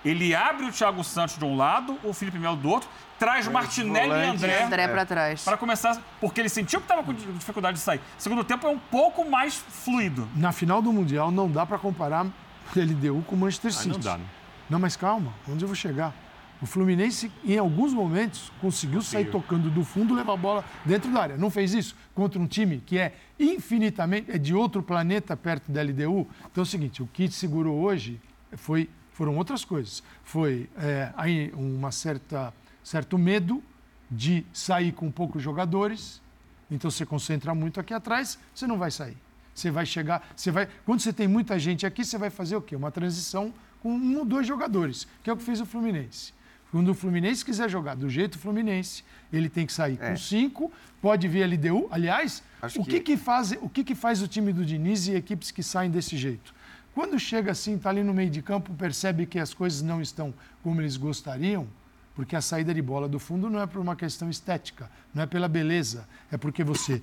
[0.05, 2.89] Ele abre o Thiago Santos de um lado, o Felipe Melo do outro,
[3.25, 4.63] traz Martinelli e André.
[4.65, 5.43] André pra trás.
[5.45, 8.01] Para começar, porque ele sentiu que estava com dificuldade de sair.
[8.19, 10.29] Segundo tempo é um pouco mais fluido.
[10.37, 12.27] na final do Mundial não dá para comparar
[12.77, 13.89] LDU com o Manchester Ah, City.
[13.89, 14.25] não dá, né?
[14.69, 16.13] Não, mas calma, onde eu vou chegar?
[16.61, 21.11] O Fluminense, em alguns momentos, conseguiu sair tocando do fundo e levar a bola dentro
[21.11, 21.37] da área.
[21.37, 25.83] Não fez isso contra um time que é infinitamente, é de outro planeta perto da
[25.83, 26.27] LDU.
[26.51, 28.21] Então é o seguinte, o que segurou hoje
[28.53, 30.03] foi, foram outras coisas.
[30.23, 32.53] Foi é, aí uma certa
[32.85, 33.61] certo medo
[34.09, 36.23] de sair com poucos jogadores.
[36.71, 39.17] Então você concentra muito aqui atrás, você não vai sair.
[39.55, 40.69] Você vai chegar, você vai.
[40.85, 42.77] Quando você tem muita gente aqui, você vai fazer o quê?
[42.77, 46.33] Uma transição com um ou dois jogadores, que é o que fez o Fluminense.
[46.73, 51.29] Quando o Fluminense quiser jogar do jeito Fluminense, ele tem que sair com cinco, pode
[51.29, 51.87] vir LDU.
[51.89, 55.07] Aliás, Acho o que, que- que faz, o que, que faz o time do Diniz
[55.07, 56.53] e equipes que saem desse jeito?
[56.93, 60.35] Quando chega assim, está ali no meio de campo, percebe que as coisas não estão
[60.65, 61.67] como eles gostariam,
[62.15, 65.27] porque a saída de bola do fundo não é por uma questão estética, não é
[65.27, 67.03] pela beleza, é porque você,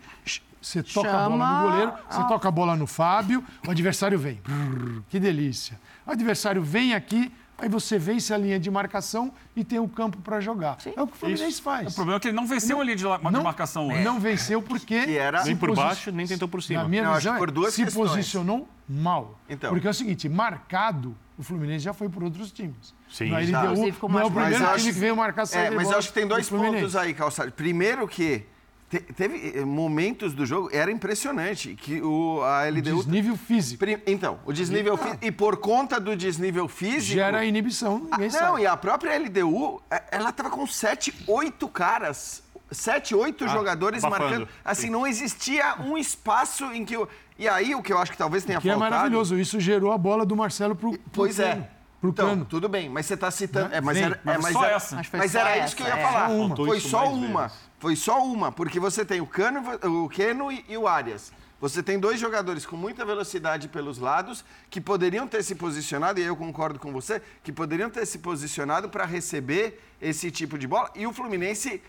[0.61, 3.71] você toca a bola Chama no goleiro, você a- toca a bola no Fábio, o
[3.71, 4.39] adversário vem.
[4.43, 5.79] Brrr, que delícia.
[6.05, 10.17] O adversário vem aqui, aí você vence a linha de marcação e tem o campo
[10.19, 10.77] para jogar.
[10.95, 11.91] É o que o Fluminense faz.
[11.91, 14.03] O problema é que ele não venceu a linha de, la- de Não- marcação hoje.
[14.03, 15.05] Não venceu porque.
[15.05, 16.83] Que era- Nem por baixo, nem tentou por cima.
[16.83, 18.09] Na minha Não, visão, por duas se questões.
[18.11, 19.37] posicionou mal.
[19.49, 19.69] Então.
[19.71, 22.93] Porque é o seguinte, marcado, o Fluminense já foi por outros times.
[23.11, 23.65] Sim, no exato.
[23.67, 25.41] LDU, Inclusive com não é o mais- primeiro Mas eu time acho- que veio marcar
[25.41, 26.77] a saída É, de mas bola eu acho que tem do dois Fluminense.
[26.77, 27.51] pontos aí, Calçado.
[27.51, 28.43] Primeiro que
[28.89, 32.97] te- teve eh, momentos do jogo, era impressionante, que o, a LDU...
[32.97, 33.79] Desnível físico.
[33.79, 35.17] Pri- Então, o desnível físico...
[35.25, 37.15] E por conta do desnível físico...
[37.15, 38.61] Gera inibição, Ah, ninguém não, sabe.
[38.61, 42.43] e a própria LDU, eh, ela tava com sete, oito caras.
[42.69, 44.29] Sete, oito Ah, jogadores abafando.
[44.29, 44.49] marcando.
[44.63, 46.95] Assim, não existia um espaço em que...
[46.97, 47.07] o-
[47.37, 48.91] E aí, o que eu acho que talvez tenha Que é faltado...
[48.93, 49.37] maravilhoso.
[49.37, 51.69] Isso gerou a bola do Marcelo pro, pro Pois é.
[52.01, 52.45] Pro então, Cano.
[52.45, 53.69] tudo bem, mas você está citando.
[53.69, 53.77] Né?
[53.77, 54.95] É, mas Sim, era, mas é, mas só era, essa.
[54.95, 56.03] Mas foi mas só era essa, isso que eu ia é.
[56.03, 56.29] falar.
[56.29, 56.55] Uma.
[56.55, 57.41] Foi só uma.
[57.43, 57.57] vezes.
[57.77, 59.61] Foi só uma, porque você tem o Cano,
[60.03, 61.31] o Keno e, e o Arias.
[61.59, 66.23] Você tem dois jogadores com muita velocidade pelos lados que poderiam ter se posicionado, e
[66.23, 70.65] aí eu concordo com você, que poderiam ter se posicionado para receber esse tipo de
[70.65, 70.89] bola.
[70.95, 71.83] E o Fluminense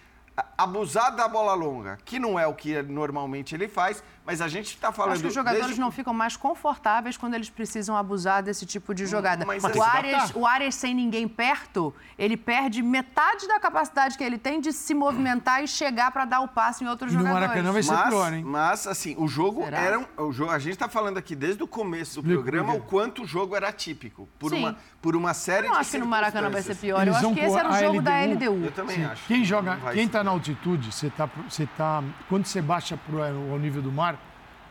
[0.56, 4.66] abusar da bola longa, que não é o que normalmente ele faz, mas a gente
[4.74, 5.12] está falando.
[5.12, 8.94] Acho que os jogadores desde- não ficam mais confortáveis quando eles precisam abusar desse tipo
[8.94, 9.44] de jogada.
[9.44, 10.30] mas o, adaptar.
[10.36, 14.94] o Arias sem ninguém perto, ele perde metade da capacidade que ele tem de se
[14.94, 17.48] movimentar e chegar para dar o passe em outros E no jogadores.
[17.48, 18.44] Maracanã vai ser mas, pior, hein?
[18.44, 19.78] Mas, assim, o jogo Será?
[19.80, 19.98] era.
[19.98, 23.22] um- O jogo, a gente está falando aqui desde o começo do programa o quanto
[23.22, 24.28] o jogo era atípico.
[24.38, 24.58] Por, Sim.
[24.60, 26.98] uma, por uma série Eu não de acho que no Maracanã vai ser pior.
[26.98, 28.70] Eu Eles acho vão que esse era o jogo da Eu LDU.
[28.72, 29.04] também Sim.
[29.04, 29.26] acho.
[29.26, 33.22] Quem que joga, quem está na altitude, você tá, você tá, quando você baixa pro,
[33.22, 34.11] ao nível do mar,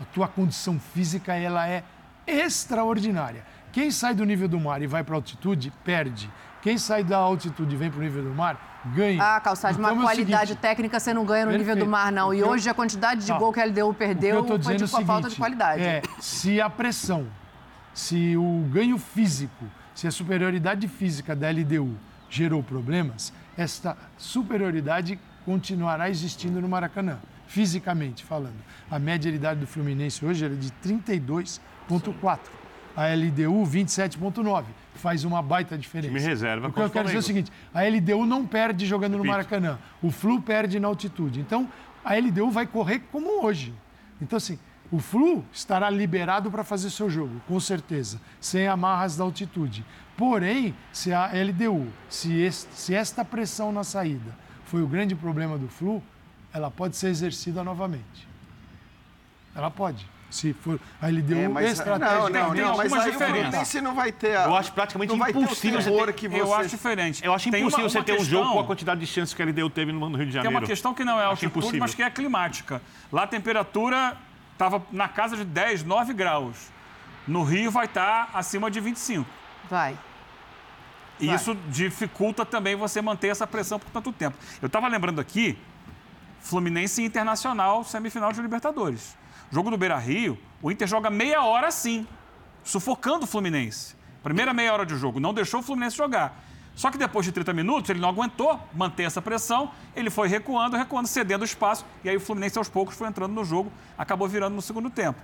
[0.02, 1.84] a tua condição física ela é
[2.26, 3.44] extraordinária.
[3.72, 6.30] Quem sai do nível do mar e vai para altitude perde.
[6.62, 9.22] Quem sai da altitude e vem para o nível do mar ganha.
[9.24, 11.90] Ah, calçado, Então uma é qualidade seguinte, técnica você não ganha no nível do Perfeito.
[11.90, 12.34] mar, não.
[12.34, 13.38] E hoje a quantidade de Tá.
[13.38, 15.82] gol que a LDU perdeu foi é tipo a seguinte, falta de qualidade.
[15.84, 17.28] É, se a pressão,
[17.94, 21.96] se o ganho físico, se a superioridade física da LDU
[22.30, 27.20] gerou problemas, esta superioridade continuará existindo no Maracanã,
[27.52, 28.56] fisicamente falando.
[28.90, 32.40] A média de idade do Fluminense hoje era de 32,4.
[32.96, 34.64] A LDU, 27,9.
[34.96, 36.14] Faz uma baita diferença.
[36.14, 39.14] Time reserva O que eu quero dizer é o seguinte: a LDU não perde jogando
[39.14, 39.32] no Repito.
[39.32, 39.80] Maracanã.
[40.02, 41.40] O Flu perde na altitude.
[41.40, 41.70] Então,
[42.04, 43.74] a LDU vai correr como hoje.
[44.22, 44.60] Então, assim,
[44.92, 49.86] o Flu estará liberado para fazer seu jogo, com certeza, sem amarras da altitude.
[50.18, 54.36] Porém, se a LDU, se, es- se esta pressão na saída
[54.66, 56.04] foi o grande problema do Flu,
[56.54, 58.28] ela pode ser exercida novamente.
[59.56, 60.10] Ela pode.
[60.30, 62.16] Se for a LDU É, mas, estratégia.
[62.16, 63.42] não, não, tem não, mas aí diferenças.
[63.42, 66.40] Fluminense não vai ter a, Eu acho praticamente impossível ter você ter- que você...
[66.40, 67.26] Eu acho diferente.
[67.26, 69.08] Eu acho Tem impossível uma- você uma ter um questão- jogo com a quantidade de
[69.08, 70.58] chances que a LDU teve no Rio de Tem Janeiro.
[70.58, 71.80] uma questão que não é altitude, impossível.
[71.82, 72.82] mas que é climática.
[73.12, 74.16] Lá a temperatura
[74.54, 76.70] estava na casa de 10, 9 graus.
[77.28, 79.30] No Rio vai estar acima de 25.
[79.70, 79.98] Vai.
[81.20, 81.36] E Vai.
[81.36, 84.38] isso dificulta também você manter essa pressão por tanto tempo.
[84.62, 85.58] Eu estava lembrando aqui,
[86.42, 89.16] Fluminense e Internacional, semifinal de Libertadores.
[89.52, 92.08] Jogo do Beira Rio, o Inter joga meia hora assim,
[92.64, 93.96] sufocando o Fluminense.
[94.24, 96.44] Primeira meia hora de jogo, não deixou o Fluminense jogar.
[96.76, 100.78] Só que depois de 30 minutos, ele não aguentou manter essa pressão, ele foi recuando,
[100.78, 104.56] recuando, cedendo espaço, e aí o Fluminense aos poucos foi entrando no jogo, acabou virando
[104.56, 105.20] no segundo tempo.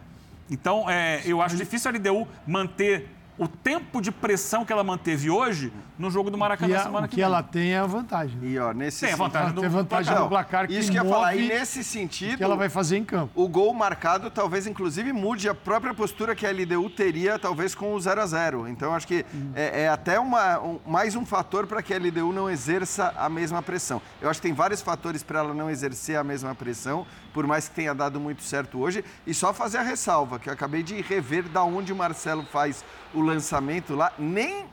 [0.49, 5.29] Então, é, eu acho difícil a LDU manter o tempo de pressão que ela manteve
[5.29, 7.25] hoje no jogo do Maracanã a- semana que, que vem.
[7.25, 8.37] ela tem é a vantagem.
[8.41, 11.09] E ó, nesse Tem a vantagem do vantagem no placar que Isso que eu ia
[11.09, 11.35] falar.
[11.35, 12.37] E nesse sentido.
[12.37, 13.31] que ela vai fazer em campo.
[13.35, 17.93] O gol marcado talvez, inclusive, mude a própria postura que a LDU teria, talvez, com
[17.93, 19.25] o 0 a 0 Então, acho que
[19.55, 23.29] é, é até uma, um- mais um fator para que a LDU não exerça a
[23.29, 24.01] mesma pressão.
[24.21, 27.67] Eu acho que tem vários fatores para ela não exercer a mesma pressão, por mais
[27.69, 29.03] que tenha dado muito certo hoje.
[29.27, 32.83] E só fazer a ressalva, que eu acabei de rever da onde o Marcelo faz
[33.13, 34.11] o lançamento lá.
[34.17, 34.65] Nem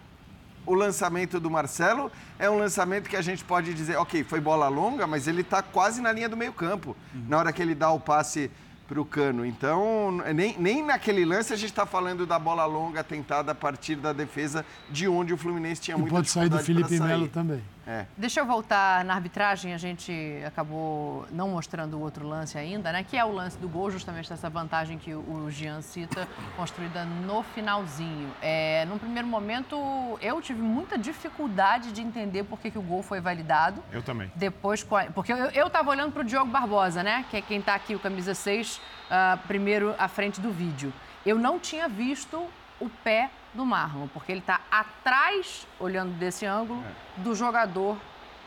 [0.66, 4.68] o lançamento do Marcelo é um lançamento que a gente pode dizer, ok, foi bola
[4.68, 6.96] longa, mas ele está quase na linha do meio campo,
[7.28, 8.50] na hora que ele dá o passe
[8.86, 9.44] para o cano.
[9.44, 13.96] Então, nem, nem naquele lance a gente está falando da bola longa tentada a partir
[13.96, 16.98] da defesa, de onde o Fluminense tinha E muita pode sair do Felipe.
[17.00, 17.62] Melo também.
[17.86, 18.06] É.
[18.16, 20.12] Deixa eu voltar na arbitragem, a gente
[20.46, 23.04] acabou não mostrando o outro lance ainda, né?
[23.04, 26.26] Que é o lance do gol, justamente dessa vantagem que o Jean cita,
[26.56, 28.30] construída no finalzinho.
[28.40, 29.76] É, num primeiro momento,
[30.20, 33.82] eu tive muita dificuldade de entender por que, que o gol foi validado.
[33.92, 34.30] Eu também.
[34.34, 37.24] Depois, porque eu, eu tava olhando para o Diogo Barbosa, né?
[37.30, 38.80] Que é quem tá aqui, o camisa 6,
[39.10, 40.92] ah, primeiro à frente do vídeo.
[41.24, 42.46] Eu não tinha visto
[42.80, 46.82] o pé do Marlon, porque ele tá atrás, olhando desse ângulo,
[47.18, 47.96] do jogador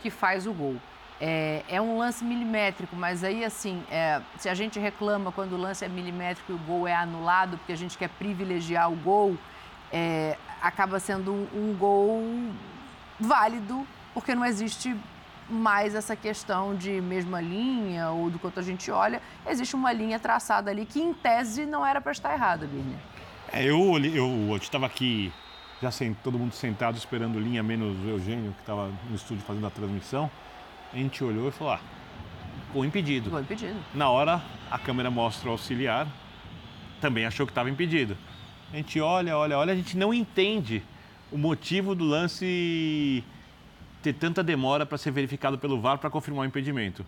[0.01, 0.75] que faz o gol.
[1.19, 5.57] É, é um lance milimétrico, mas aí, assim, é, se a gente reclama quando o
[5.57, 9.35] lance é milimétrico e o gol é anulado, porque a gente quer privilegiar o gol,
[9.91, 12.21] é, acaba sendo um, um gol
[13.19, 14.95] válido, porque não existe
[15.49, 19.21] mais essa questão de mesma linha ou do quanto a gente olha.
[19.47, 22.99] Existe uma linha traçada ali que, em tese, não era para estar errada, Birner.
[23.51, 25.31] É, eu olhei- eu estava aqui,
[25.81, 29.65] já sem, todo mundo sentado esperando linha, menos o Eugênio, que estava no estúdio fazendo
[29.67, 30.29] a transmissão.
[30.93, 31.79] A gente olhou e falou: ah,
[32.73, 33.29] gol impedido.
[33.29, 33.75] Gol impedido.
[33.93, 36.07] Na hora, a câmera mostra o auxiliar,
[36.99, 38.17] também achou que estava impedido.
[38.73, 40.83] A gente olha, olha, olha, a gente não entende
[41.31, 43.23] o motivo do lance
[44.01, 47.05] ter tanta demora para ser verificado pelo VAR para confirmar o impedimento.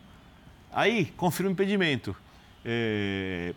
[0.72, 2.16] Aí, confirma o impedimento.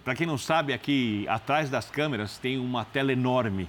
[0.04, 3.68] Para quem não sabe, aqui atrás das câmeras tem uma tela enorme,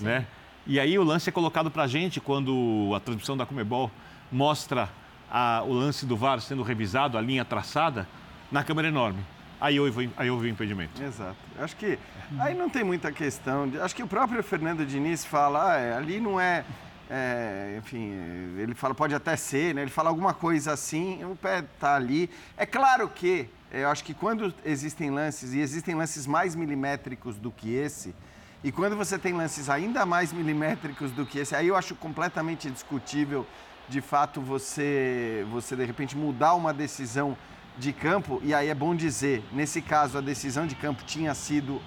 [0.00, 0.26] né?
[0.66, 3.90] E aí o lance é colocado para a gente quando a transmissão da Comebol
[4.30, 4.88] mostra
[5.30, 8.06] a- o lance do VAR sendo revisado, a linha traçada,
[8.50, 9.20] na câmera enorme.
[9.60, 11.02] Aí vi- aí vi o impedimento.
[11.02, 11.36] Exato.
[11.58, 11.98] Acho que
[12.38, 13.68] aí não tem muita questão.
[13.68, 16.64] de- acho que o próprio Fernando Diniz fala, ah, é, ali não é,
[17.10, 19.82] é, enfim, é, ele fala pode até ser, né?
[19.82, 22.30] Ele fala alguma coisa assim, o pé tá ali.
[22.56, 27.50] É claro que eu acho que quando existem lances e existem lances mais milimétricos do
[27.50, 28.14] que esse,
[28.62, 32.70] e quando você tem lances ainda mais milimétricos do que esse, aí eu acho completamente
[32.70, 33.46] discutível,
[33.88, 37.36] de fato, você, você de repente mudar uma decisão
[37.78, 41.80] de campo, e aí é bom dizer, nesse caso a decisão de campo tinha sido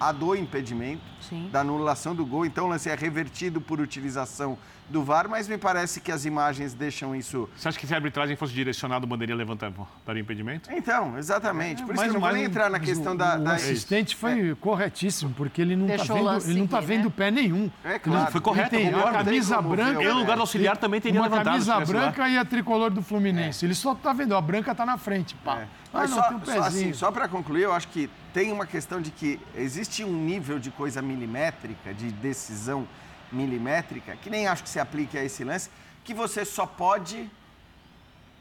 [0.00, 1.02] a do impedimento,
[1.50, 4.58] da anulação do gol, então o lance é revertido por utilização
[4.88, 7.48] do VAR, mas me parece que as imagens deixam isso.
[7.56, 9.72] Você acha que se a arbitragem fosse direcionada, o bandeirinha levantar
[10.06, 10.70] daria impedimento?
[10.72, 11.82] Então, exatamente.
[11.84, 13.36] Por isso Mas- que eu não vou mas nem entrar na mas questão o, da.
[13.36, 17.12] O da- assistente foi corretíssimo, porque ele não está vendo, ele não tá vendo né?
[17.16, 17.70] pé nenhum.
[17.84, 18.22] É claro.
[18.24, 19.98] Ele- Foi correto, Ele tem a não camisa branca.
[19.98, 22.90] o- Eu, no lugar do auxiliar, também teria Uma levantado, camisa branca e a tricolor
[22.90, 23.64] do Fluminense.
[23.66, 25.34] Ele só tá vendo, a branca tá na frente.
[25.44, 25.62] Pá.
[25.92, 26.64] Ah, Mas não, só, tem um só pezinho.
[26.88, 30.58] assim, só para concluir, eu acho que tem uma questão de que existe um nível
[30.58, 32.86] de coisa milimétrica, de decisão
[33.32, 35.70] milimétrica, que nem acho que se aplique a esse lance,
[36.04, 37.30] que você só pode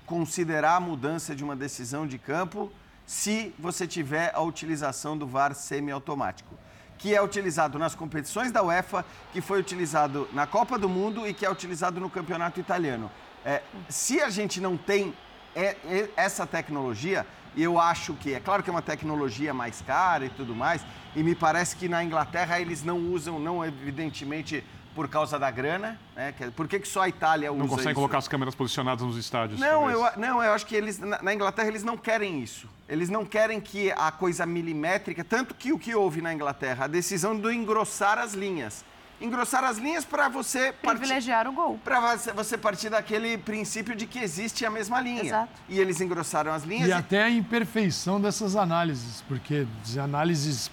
[0.05, 2.71] considerar a mudança de uma decisão de campo
[3.05, 6.55] se você tiver a utilização do VAR semiautomático,
[6.97, 11.33] que é utilizado nas competições da UEFA, que foi utilizado na Copa do Mundo e
[11.33, 13.11] que é utilizado no Campeonato Italiano.
[13.43, 15.13] É, se a gente não tem
[15.55, 17.25] é- é- essa tecnologia,
[17.55, 20.85] e eu acho que, é claro que é uma tecnologia mais cara e tudo mais,
[21.15, 24.63] e me parece que na Inglaterra eles não usam, não evidentemente
[24.95, 26.33] por causa da grana, né?
[26.35, 27.95] que- Por que, que só a Itália usa Não consegue isso?
[27.95, 29.59] colocar as câmeras posicionadas nos estádios.
[29.59, 29.99] Não, talvez.
[30.15, 32.67] eu, não, eu acho que eles, na, na Inglaterra, eles não querem isso.
[32.87, 36.87] Eles não querem que a coisa milimétrica, tanto que o que houve na Inglaterra, a
[36.87, 38.85] decisão do engrossar as linhas.
[39.19, 41.79] Engrossar as linhas para você privilegiar o gol.
[41.83, 45.23] Para você partir daquele princípio de que existe a mesma linha.
[45.23, 45.49] Exato.
[45.69, 46.89] E eles engrossaram as linhas.
[46.89, 50.69] E até a imperfeição dessas análises, porque as análises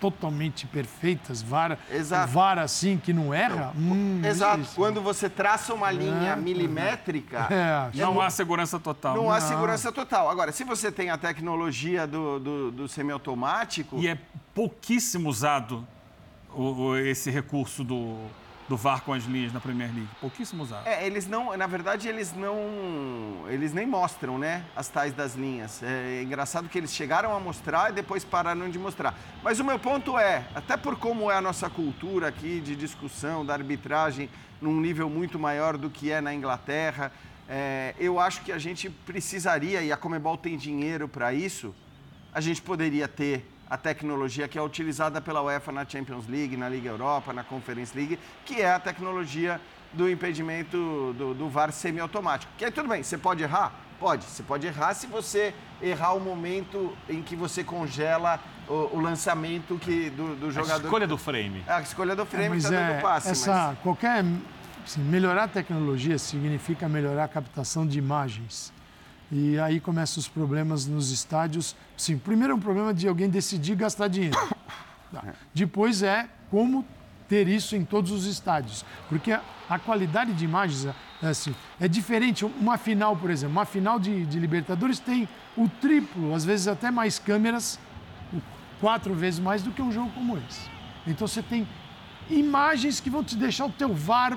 [0.00, 2.32] totalmente perfeitas, vara, Exato.
[2.32, 3.72] vara assim que não erra.
[3.76, 4.60] hum, Exato.
[4.60, 4.74] isso.
[4.74, 6.36] Quando você traça uma linha É.
[6.36, 7.46] milimétrica.
[7.50, 9.16] É, Não mu- há segurança total.
[9.16, 10.28] Não há segurança total.
[10.30, 13.96] Agora, se você tem a tecnologia do, do, do semiautomático.
[13.98, 14.18] E é
[14.54, 15.86] pouquíssimo usado
[16.54, 18.16] o- o- esse recurso do,
[18.68, 20.08] do VAR com as linhas na Premier League.
[20.20, 20.86] Pouquíssimo usado.
[20.86, 25.82] É, eles não, na verdade, eles não, eles nem mostram, né, as tais das linhas.
[25.82, 29.14] É engraçado que eles chegaram a mostrar e depois pararam de mostrar.
[29.42, 33.44] Mas o meu ponto é, até por como é a nossa cultura aqui de discussão
[33.44, 34.28] da arbitragem
[34.60, 37.12] num nível muito maior do que é na Inglaterra,
[37.48, 41.74] é, eu acho que a gente precisaria e a Comebol tem dinheiro para isso.
[42.32, 46.68] A gente poderia ter a tecnologia que é utilizada pela UEFA na Champions League, na
[46.68, 49.60] Liga Europa, na Conference League, que é a tecnologia
[49.92, 52.52] do impedimento do, do VAR semiautomático.
[52.56, 53.72] Que aí tudo bem, você pode errar?
[53.98, 54.24] Pode.
[54.24, 58.38] Você pode errar se você errar o momento em que você congela
[58.68, 60.84] o, o lançamento que, do, do A jogador.
[60.84, 61.64] escolha do frame.
[61.66, 63.30] A escolha do É, frame mas está dando é, passe.
[63.30, 63.78] essa, mas...
[63.78, 64.22] qualquer,
[64.84, 68.70] assim, melhorar a tecnologia significa melhorar a captação de imagens.
[69.30, 71.74] E aí começam os problemas nos estádios.
[71.96, 74.36] Sim, primeiro é um problema de alguém decidir gastar dinheiro.
[75.12, 75.34] Tá.
[75.54, 76.84] Depois é como
[77.28, 78.84] ter isso em todos os estádios.
[79.08, 80.86] Porque a, qualidade de imagens
[81.22, 82.44] é, assim, é diferente.
[82.44, 86.90] Uma final, por exemplo, uma final de, de Libertadores tem o triplo, às vezes até
[86.90, 87.78] mais câmeras,
[88.80, 90.68] quatro vezes mais do que um jogo como esse.
[91.06, 91.66] Então você tem
[92.28, 94.36] imagens que vão te deixar o teu VAR,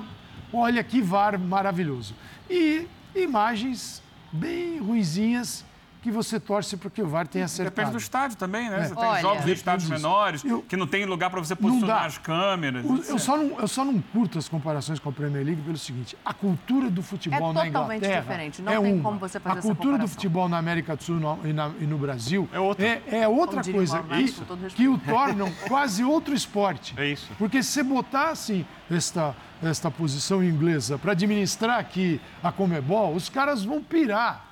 [0.52, 2.14] olha que VAR maravilhoso.
[2.48, 5.64] E imagens bem ruizinhas
[6.02, 7.74] que você torce para que o VAR tenha acertado.
[7.76, 8.80] Depende do estádio também, né?
[8.80, 8.84] É.
[8.88, 10.02] Você tem Olha, jogos em estádios disso.
[10.02, 12.84] menores, Eu- que não tem lugar para você Não posicionar as câmeras.
[12.84, 12.96] O-.
[13.12, 16.16] Eu só, não, eu só não curto as comparações com a Premier League pelo seguinte:
[16.24, 19.02] a cultura do futebol É na totalmente Inglaterra diferente, não é tem uma.
[19.02, 21.70] como você fazer A essa cultura do futebol na América do Sul no- e, na-
[21.80, 24.40] e no Brasil é outra, é, é outra coisa Mauro Naves,
[24.74, 26.94] que, o tornam quase outro esporte.
[26.96, 27.30] É isso.
[27.38, 33.28] Porque se você botar assim esta, esta posição inglesa para administrar aqui a Comebol, os
[33.28, 34.46] caras vão pirar.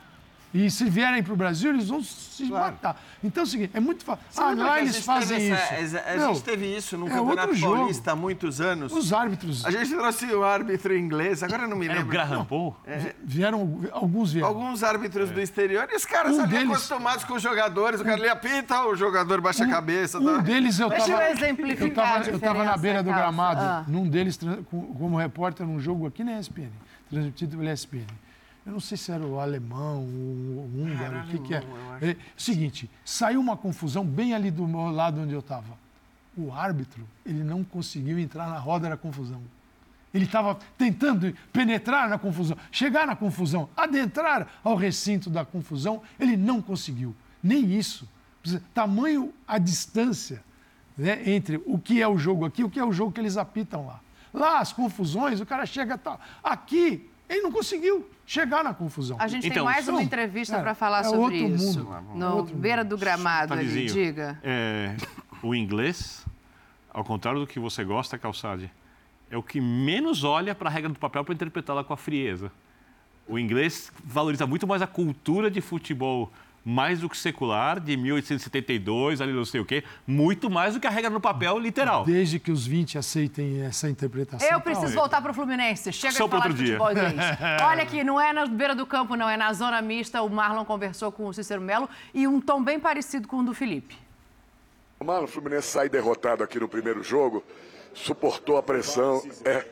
[0.55, 2.99] E se vierem para o Brasil, eles vão se matar.
[3.23, 4.25] Então é o seguinte, é muito fácil.
[4.35, 5.63] Ah, lá a eles gente fazem teve isso.
[5.97, 7.61] essa- A, Não, gente teve isso no é Campeonato.
[7.61, 8.91] Paulista há muitos anos.
[8.91, 9.67] Os árbitros.
[9.67, 12.11] A gente trouxe o árbitro inglês, agora eu não me Era o lembro.
[12.13, 12.45] Graham Não.
[12.47, 12.75] Paul?
[12.87, 14.49] É, Vieram, alguns vieram.
[14.49, 18.01] alguns árbitros do exterior e os caras Um ali deles- acostumados com os jogadores.
[18.01, 20.19] O cara ali apita, o jogador baixa a cabeça.
[20.19, 20.39] Um tá?
[20.39, 21.31] deles eu Deixa eu estava.
[21.31, 23.85] exemplificar Eu tava, eu tava na beira do gramado, Ah.
[23.87, 24.41] num deles,
[24.99, 26.71] como repórter, num jogo aqui na ESPN,
[27.11, 28.07] transmitido pela ESPN.
[28.69, 31.65] Eu não sei se era o alemão, o húngaro, o que, que é.
[32.03, 35.79] É, seguinte, saiu uma confusão bem ali do meu lado onde eu estava.
[36.37, 39.41] O árbitro, ele não conseguiu entrar na roda da confusão.
[40.13, 46.37] Ele estava tentando penetrar na confusão, chegar na confusão, adentrar ao recinto da confusão, ele
[46.37, 47.17] não conseguiu.
[47.43, 48.07] Nem isso.
[48.75, 50.45] Tamanho a distância
[50.95, 53.21] né, entre o que é o jogo aqui e o que é o jogo que
[53.21, 54.01] eles apitam lá.
[54.31, 56.21] Lá, as confusões, o cara chega tal.
[56.45, 59.17] Aqui, ele não conseguiu chegar na confusão.
[59.21, 61.85] A gente tem Então, mais uma entrevista é, para falar é sobre outro isso.
[61.85, 61.95] mundo.
[62.15, 64.39] É No outro beira do gramado ali, diga.
[64.43, 64.97] é,
[65.43, 66.25] o inglês,
[66.93, 68.71] ao contrário do que você gosta, Calçade,
[69.31, 72.51] é o que menos olha para a regra do papel para interpretá-la com a frieza.
[73.27, 76.33] O inglês valoriza muito mais a cultura de futebol
[76.65, 80.87] mais do que secular, de 1872, ali não sei o quê, muito mais do que
[80.87, 82.05] a regra no papel literal.
[82.05, 84.47] Desde que os 20 aceitem essa interpretação.
[84.47, 85.01] Eu tá preciso ótimo.
[85.01, 85.93] voltar para o Fluminense.
[85.93, 87.15] Chega Só de falar de futebol inglês.
[87.63, 90.23] Olha aqui, não é na beira do campo, não, é na zona mista.
[90.23, 93.55] O Marlon conversou com o Cícero Melo e um tom bem parecido com o do
[93.55, 93.97] Felipe.
[95.01, 97.45] O Fluminense sai derrotado aqui no primeiro jogo,
[97.95, 99.23] suportou a pressão.
[99.45, 99.65] É,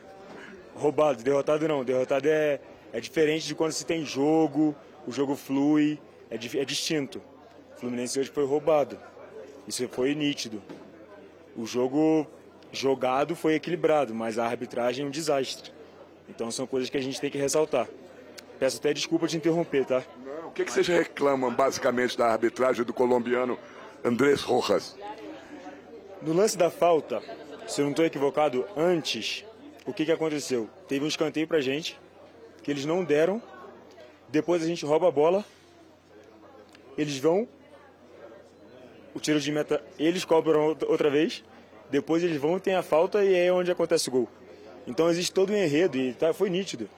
[0.77, 1.83] Roubado, derrotado não.
[1.83, 2.59] Derrotado é,
[2.93, 4.75] é diferente de quando se tem jogo,
[5.05, 5.99] o jogo flui,
[6.29, 7.21] é, é distinto.
[7.75, 8.97] O Fluminense hoje foi roubado.
[9.67, 10.61] Isso foi nítido.
[11.55, 12.27] O jogo
[12.71, 15.71] jogado foi equilibrado, mas a arbitragem é um desastre.
[16.29, 17.87] Então são coisas que a gente tem que ressaltar.
[18.59, 20.03] Peço até desculpa de interromper, tá?
[20.45, 23.59] o que, que vocês reclamam basicamente da arbitragem do colombiano
[24.03, 24.95] Andrés Rojas?
[26.21, 27.21] No lance da falta,
[27.67, 29.45] se eu não estou equivocado, antes,
[29.85, 30.67] o que, que aconteceu?
[30.87, 31.99] Teve um escanteio pra gente,
[32.63, 33.41] que eles não deram.
[34.29, 35.45] Depois a gente rouba a bola.
[36.97, 37.47] Eles vão.
[39.13, 41.43] O tiro de meta, eles cobram outra- vez.
[41.89, 44.29] Depois eles vão, tem a falta e é onde acontece o gol.
[44.85, 46.89] Então existe todo um enredo e tá, foi nítido.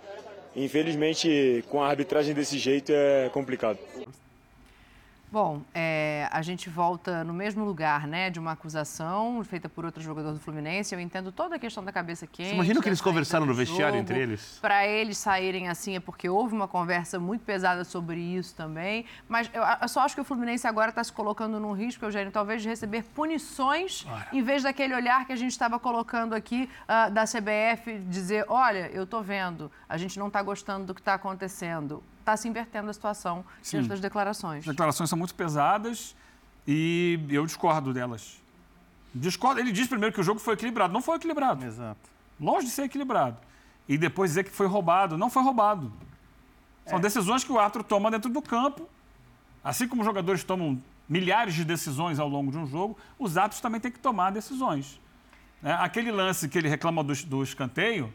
[0.55, 3.77] Infelizmente, com a arbitragem desse jeito é complicado.
[5.31, 10.01] Bom, é, a gente volta no mesmo lugar, né, de uma acusação feita por outro
[10.01, 10.95] jogador do Fluminense.
[10.95, 12.49] Eu entendo toda a questão da cabeça quente.
[12.49, 14.01] Você imagina o que eles conversaram no vestiário jogo.
[14.01, 14.57] entre eles?
[14.59, 19.05] Para eles saírem assim é porque houve uma conversa muito pesada sobre isso também.
[19.27, 22.31] Mas eu, eu só acho que o Fluminense agora está se colocando num risco, Eugênio,
[22.31, 27.07] talvez de receber punições em vez daquele olhar que a gente estava colocando aqui ah,
[27.09, 31.13] da CBF, dizer, olha, eu tô vendo, a gente não está gostando do que está
[31.13, 32.03] acontecendo.
[32.19, 33.77] Está se invertendo a situação Sim.
[33.77, 34.59] diante das declarações.
[34.59, 36.15] As declarações são muito pesadas
[36.67, 38.39] e eu discordo delas.
[39.13, 39.59] Discordo.
[39.59, 40.93] Ele diz primeiro que o jogo foi equilibrado.
[40.93, 41.65] Não foi equilibrado.
[41.65, 41.99] Exato.
[42.39, 43.37] Longe de ser equilibrado.
[43.87, 45.17] E depois dizer que foi roubado.
[45.17, 45.91] Não foi roubado.
[46.85, 48.87] São decisões que o árbitro toma dentro do campo.
[49.63, 53.61] Assim como os jogadores tomam milhares de decisões ao longo de um jogo, os árbitros
[53.61, 54.99] também têm que tomar decisões.
[55.61, 55.73] né?
[55.79, 58.13] Aquele lance que ele reclama do, do escanteio,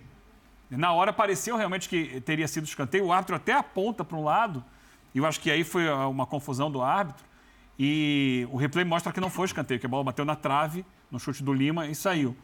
[0.70, 4.64] na hora pareceu realmente que teria sido escanteio, o árbitro até aponta para um lado,
[5.14, 7.24] e eu acho que aí foi ah, uma confusão do árbitro,
[7.78, 11.18] e o replay mostra que não foi escanteio, que a bola bateu na trave, no
[11.18, 12.36] chute do Lima e saiu.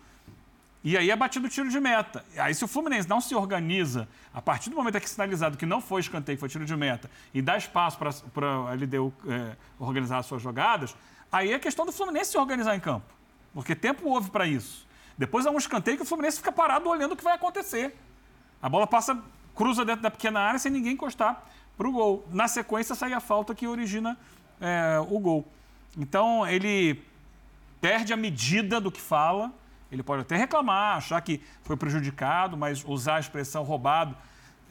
[0.83, 2.25] E aí é batido o tiro de meta.
[2.39, 5.67] Aí se o Fluminense não se organiza, a partir do momento que é sinalizado que
[5.67, 9.57] não foi escanteio, que foi tiro de meta, e dá espaço para a LDU é,
[9.79, 10.97] organizar as suas jogadas,
[11.31, 13.07] aí é questão do Fluminense se organizar em campo.
[13.53, 14.87] Porque tempo houve para isso.
[15.19, 17.95] Depois há um escanteio que o Fluminense fica parado olhando o que vai acontecer.
[18.63, 19.19] A bola passa,
[19.55, 21.45] cruza dentro da pequena área sem ninguém encostar
[21.77, 22.27] para o gol.
[22.31, 24.19] Na sequência sai a falta que origina
[24.61, 25.47] é, o gol.
[25.97, 27.03] Então ele
[27.81, 29.53] perde a medida do que fala.
[29.91, 34.15] Ele pode até reclamar, achar que foi prejudicado, mas usar a expressão roubado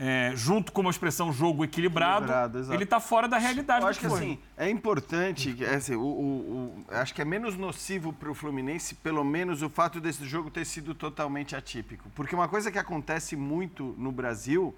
[0.02, 3.82] é, junto com uma expressão jogo equilibrado, Equilibrado, ele está fora da realidade.
[3.84, 4.18] Eu acho que foi.
[4.18, 8.34] assim, é importante, é assim, o, o- o- acho que é menos nocivo para o
[8.34, 12.10] Fluminense, pelo menos, o fato desse jogo ter sido totalmente atípico.
[12.16, 14.74] Porque uma coisa que acontece muito no Brasil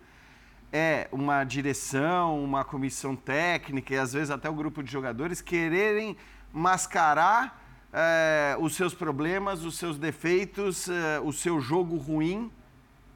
[0.74, 6.18] é uma direção, uma comissão técnica e às vezes até o grupo de jogadores quererem
[6.52, 7.62] mascarar
[7.94, 12.50] eh, os seus problemas, os seus defeitos, eh, o seu jogo ruim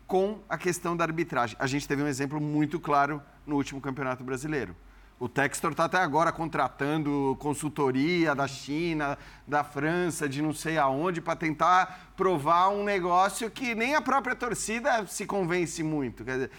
[0.08, 1.56] com a questão da arbitragem.
[1.60, 4.76] A gente teve um exemplo muito claro no último Campeonato Brasileiro.
[5.18, 11.22] O Textor está até agora contratando consultoria da China, da França, de não sei aonde,
[11.22, 16.26] para tentar provar um negócio que nem a própria torcida se convence muito.
[16.26, 16.52] Dizer,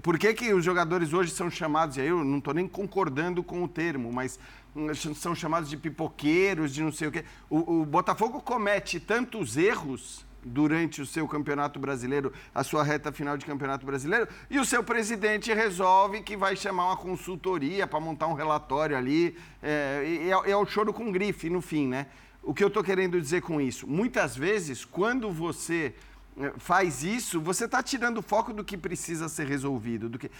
[0.00, 3.42] por que, que os jogadores hoje são chamados, e aí eu não estou nem concordando
[3.42, 4.38] com o termo, mas
[4.76, 7.24] hum, são chamados de pipoqueiros, de não sei o quê.
[7.50, 13.36] O, o Botafogo comete tantos erros durante o seu campeonato brasileiro, a sua reta final
[13.36, 18.26] de campeonato brasileiro, e o seu presidente resolve que vai chamar uma consultoria para montar
[18.26, 22.06] um relatório ali, é, é, é o choro com grife no fim, né?
[22.42, 23.86] O que eu estou querendo dizer com isso?
[23.86, 25.94] Muitas vezes, quando você
[26.38, 30.30] eh, faz isso, você está tirando o foco do que precisa ser resolvido, do que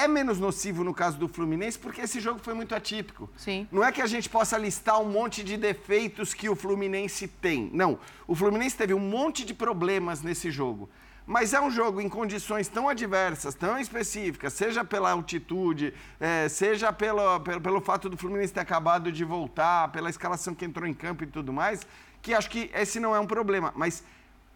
[0.00, 3.28] é menos nocivo no caso do Fluminense porque esse jogo foi muito atípico.
[3.36, 3.68] Sim.
[3.70, 7.70] Não é que a gente possa listar um monte de defeitos que o Fluminense tem.
[7.72, 7.98] Não.
[8.26, 10.88] O Fluminense teve um monte de problemas nesse jogo.
[11.26, 16.92] Mas é um jogo em condições tão adversas, tão específicas, seja pela altitude, eh, seja
[16.92, 20.94] pelo, pelo, pelo fato do Fluminense ter acabado de voltar, pela escalação que entrou em
[20.94, 21.86] campo e tudo mais,
[22.22, 23.72] que acho que esse não é um problema.
[23.76, 24.02] Mas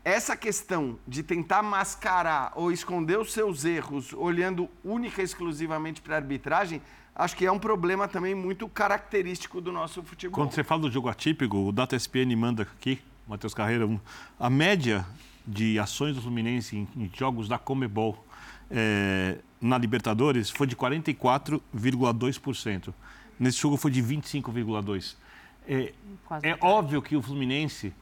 [0.05, 6.17] essa questão de tentar mascarar ou esconder os seus erros olhando única e exclusivamente para
[6.17, 6.83] a arbitragem,
[7.15, 10.35] acho que é um problema também muito característico do nosso futebol.
[10.35, 13.89] Quando você fala do jogo atípico, o Data SPN manda aqui, Matheus Carreira,
[14.39, 15.07] a média
[15.47, 18.23] de ações do Fluminense em, em jogos da Comebol
[18.71, 22.93] eh, na Libertadores foi de 44,2%.
[23.39, 25.17] Nesse jogo foi de 25,2%.
[25.67, 25.95] É,
[26.43, 27.95] é óbvio que o Fluminense,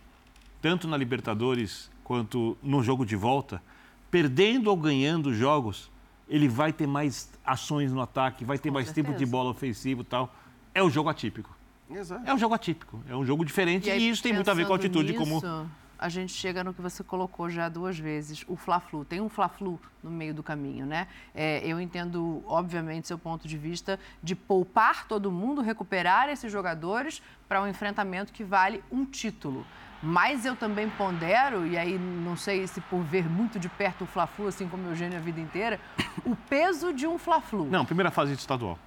[0.61, 3.63] tanto na Libertadores quanto no jogo de volta,
[4.11, 5.91] perdendo ou ganhando jogos,
[6.29, 9.31] ele vai ter mais ações no ataque, vai ter mais tempo de certeza.
[9.31, 10.35] bola ofensivo e tal.
[10.75, 11.57] É o jogo atípico.
[11.91, 12.23] Exato.
[12.29, 14.67] É um jogo atípico, é um jogo diferente e, aí, isso tem muito a ver
[14.67, 15.67] com a pensando altitude como nisso,
[15.99, 19.07] A gente chega no que você colocou já duas vezes, o Fla-Flu.
[19.07, 21.09] Tem um Fla-Flu no meio do caminho, né?
[21.35, 27.23] É, eu entendo, obviamente, seu ponto de vista de poupar todo mundo, recuperar esses jogadores
[27.49, 29.65] para um enfrentamento que vale um título.
[30.03, 34.07] Mas eu também pondero, e aí não sei se por ver muito de perto o
[34.07, 35.79] Fla-Flu, assim como o Eugênio a vida inteira,
[36.27, 37.67] o peso de um Fla-Flu.
[37.67, 38.79] Não, primeira fase de estadual.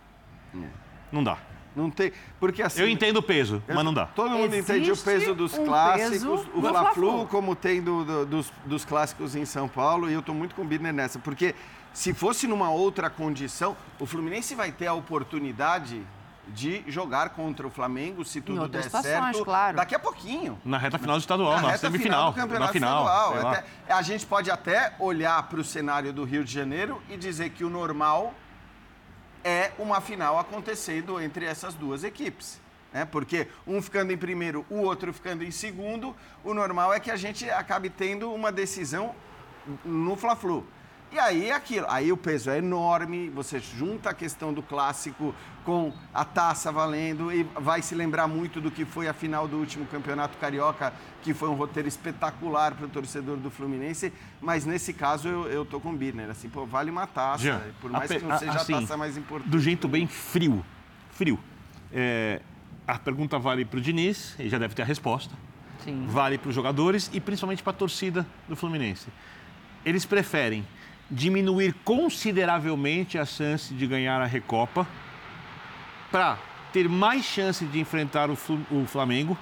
[1.11, 1.37] Não dá.
[1.75, 2.11] Não tem.
[2.39, 2.81] Porque assim.
[2.81, 4.05] Eu entendo o peso, mas não dá.
[4.07, 7.27] Todo mundo entende o peso dos um clássicos, peso o Fla-Flu, Fla-Flu.
[7.27, 10.61] como tem do- do- dos, dos clássicos em São Paulo, e eu estou muito com
[10.61, 11.53] o Birner nessa, porque
[11.93, 16.01] se fosse numa outra condição, o Fluminense vai ter a oportunidade
[16.47, 19.77] de jogar contra o Flamengo, se tudo der certo, claro.
[19.77, 20.59] daqui a pouquinho.
[20.63, 23.05] Na reta final do estadual, na, reta semifinal, do campeonato na final.
[23.05, 23.51] estadual.
[23.51, 27.49] Até- a gente pode até olhar para o cenário do Rio de Janeiro e dizer
[27.49, 28.33] que o normal
[29.43, 32.59] é uma final acontecendo entre essas duas equipes.
[32.91, 33.05] Né?
[33.05, 37.17] Porque um ficando em primeiro, o outro ficando em segundo, o normal é que a
[37.17, 39.13] gente acabe tendo uma decisão
[39.83, 40.65] no Fla-Flu.
[41.11, 45.33] E aí é aquilo, aí o peso é enorme, você junta a questão do clássico
[45.63, 49.57] com a taça valendo e vai se lembrar muito do que foi a final do
[49.57, 50.93] último campeonato carioca,
[51.23, 55.65] que foi um roteiro espetacular para o torcedor do Fluminense, mas nesse caso eu, eu
[55.65, 58.51] tô com o Birner, assim, pô, vale uma taça, Jean, por mais que não seja
[58.51, 59.49] assim, a taça mais importante.
[59.49, 60.65] Do jeito bem frio.
[61.11, 61.39] Frio.
[61.93, 62.41] É,
[62.85, 65.33] a pergunta vale para o Diniz, ele já deve ter a resposta.
[65.83, 66.05] Sim.
[66.07, 69.07] Vale para os jogadores e principalmente para a torcida do Fluminense.
[69.85, 70.65] Eles preferem
[71.09, 74.87] diminuir consideravelmente a chance de ganhar a Recopa
[76.11, 76.37] para
[76.73, 78.37] ter mais chance de enfrentar o,
[78.71, 79.37] o Flamengo,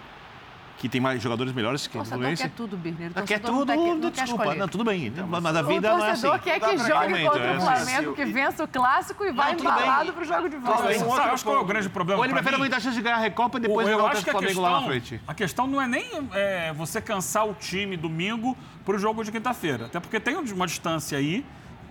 [0.78, 2.41] que tem mais jogadores melhores que o Fluminense.
[2.43, 3.11] quer tudo, Birner.
[3.16, 4.55] O Quer tudo, não quer- não quer desculpa.
[4.55, 5.14] Não, tudo bem.
[5.30, 6.28] Mas a O vida não é assim.
[6.28, 7.86] torcedor quer que jogue Realmente, contra é o assim.
[7.91, 10.93] Flamengo, que vença o clássico e vai embalado pro jogo de volta.
[10.93, 13.16] Sabe, acho qual é o grande problema Ou ele prefere aumentar a chance de ganhar
[13.16, 15.22] a Recopa e depois eu levar o que Flamengo questão, lá na frente.
[15.28, 19.31] a questão não é nem é, você cansar o time domingo para o jogo de
[19.31, 19.86] quinta-feira.
[19.86, 21.45] Até porque tem uma distância aí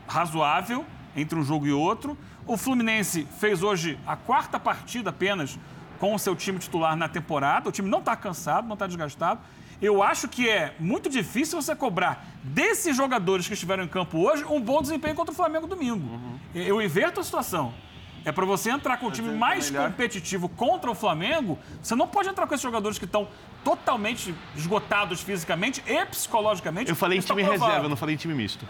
[0.07, 0.85] razoável
[1.17, 2.17] entre um jogo e outro.
[2.47, 5.59] O Fluminense fez hoje a quarta partida apenas
[5.99, 7.69] com o seu time titular na temporada.
[7.69, 9.41] O time não está cansado, não está desgastado.
[9.81, 14.45] Eu acho que é muito difícil você cobrar desses jogadores que estiveram em campo hoje
[14.45, 16.39] um bom desempenho contra o Flamengo domingo.
[16.55, 17.75] Eu inverto a situação.
[18.25, 22.29] É para você entrar com o time mais competitivo contra o Flamengo, você não pode
[22.29, 23.29] entrar com esses jogadores que estão
[23.65, 26.91] totalmente esgotados fisicamente e psicologicamente.
[26.91, 27.65] Eu falei em time provado.
[27.65, 28.67] reserva, eu não falei em time misto.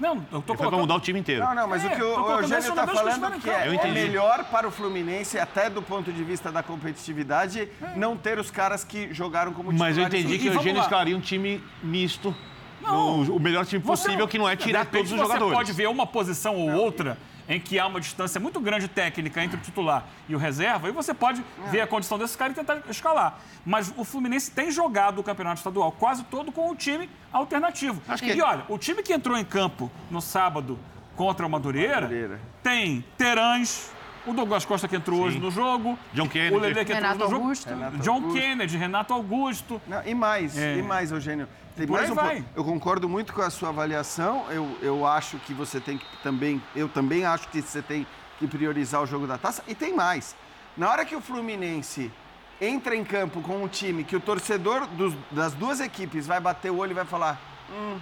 [0.00, 0.68] Não, eu tô Ele colocando...
[0.70, 1.44] pra mudar o time inteiro.
[1.44, 4.44] Não, não, mas É, o que o, Eugênio está que falando que é, é melhor
[4.44, 9.12] para o Fluminense, até do ponto de vista da competitividade, não ter os caras que
[9.12, 10.20] jogaram como Mas eu titulares.
[10.20, 12.32] entendi E que o Eugênio escalaria um time misto.
[12.80, 15.52] no- o melhor time Você- possível, que não é tirar todos os você jogadores.
[15.52, 17.18] pode ver uma posição ou outra
[17.48, 20.92] em que há uma distância muito grande técnica entre o titular e o reserva, e
[20.92, 23.38] você pode ver a condição desse cara e tentar escalar.
[23.64, 28.02] Mas o Fluminense tem jogado o campeonato estadual quase todo com o time alternativo.
[28.06, 30.78] Acho E que- olha, o time que entrou em campo no sábado
[31.16, 33.90] contra o Madureira, tem Terãs,
[34.28, 36.54] o Douglas Costa que entrou hoje no jogo, John Kennedy.
[36.54, 37.68] o Lele que entrou Renato no jogo, Augusto.
[37.68, 38.38] Renato John Augusto.
[38.40, 39.82] Kennedy, Renato Augusto.
[39.86, 40.76] Não, e mais, É.
[40.76, 41.48] e mais, Eugênio.
[41.76, 42.36] Tem Por mais um vai.
[42.36, 42.48] ponto.
[42.56, 44.44] Eu concordo muito com a sua avaliação.
[44.50, 46.60] Eu, eu acho que você tem que também.
[46.74, 48.06] Eu também acho que você tem
[48.38, 49.62] que priorizar o jogo da taça.
[49.68, 50.34] E tem mais.
[50.76, 52.10] Na hora que o Fluminense
[52.60, 56.70] entra em campo com um time que o torcedor dos- das duas equipes vai bater
[56.72, 57.98] o olho e vai falar: hum,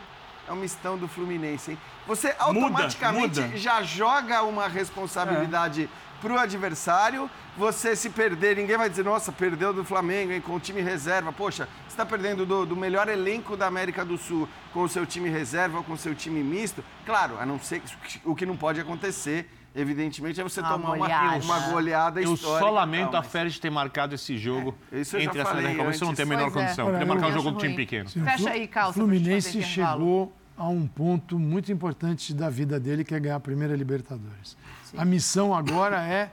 [0.49, 1.79] é um mistão do Fluminense, hein?
[2.07, 3.57] Você automaticamente muda.
[3.59, 5.91] já joga uma responsabilidade
[6.21, 7.31] pro adversário.
[7.57, 11.33] Você se perder, ninguém vai dizer, nossa, perdeu do Flamengo, hein, com o time reserva.
[11.33, 15.07] Poxa, você está perdendo do, do melhor elenco da América do Sul com o seu
[15.07, 16.85] time reserva ou com o seu time misto.
[17.07, 20.89] Claro, a não ser que o que não pode acontecer, evidentemente, é você Uma tomar
[20.89, 21.45] uma, goleada.
[21.45, 22.61] uma goleada Eu histórica.
[22.61, 25.95] só e lamento tal, a Férez ter marcado esse jogo isso eu já entre as.
[25.97, 26.61] Isso não tem a menor Pois é.
[26.67, 26.87] condição.
[26.89, 28.09] Olha, Podia marcar eu um jogo com time pequeno.
[28.11, 32.79] Sim, o Fecha aí, Calça, O Fluminense chegou a um ponto muito importante da vida
[32.79, 34.57] dele, que é ganhar a primeira Libertadores.
[34.97, 36.31] A missão agora é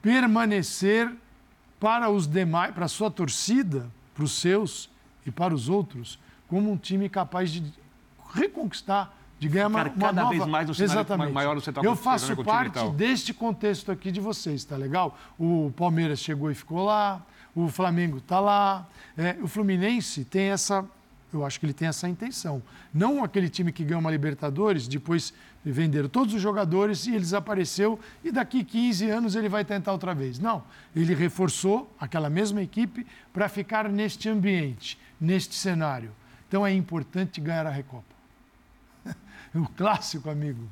[0.00, 1.10] permanecer
[1.78, 4.88] para os demais, para a sua torcida, para os seus
[5.26, 6.18] e para os outros,
[6.48, 7.72] como um time capaz de
[8.34, 10.30] reconquistar, de ganhar uma, cada nova...
[10.30, 11.32] vez mais o Exatamente.
[11.32, 15.18] maior do Central Eu faço parte deste contexto aqui de vocês, tá legal?
[15.38, 17.20] O Palmeiras chegou e ficou lá,
[17.54, 18.86] o Flamengo está lá,
[19.16, 20.84] é, o Fluminense tem essa,
[21.32, 22.62] eu acho que ele tem essa intenção.
[22.92, 25.32] Não aquele time que ganhou uma Libertadores, depois
[25.64, 30.14] venderam todos os jogadores e ele desapareceu e daqui 15 anos ele vai tentar outra
[30.14, 30.38] vez.
[30.38, 30.62] Não,
[30.94, 36.10] ele reforçou aquela mesma equipe para ficar neste ambiente, neste cenário.
[36.48, 38.04] Então é importante ganhar a Recopa.
[39.54, 40.68] o clássico, amigo.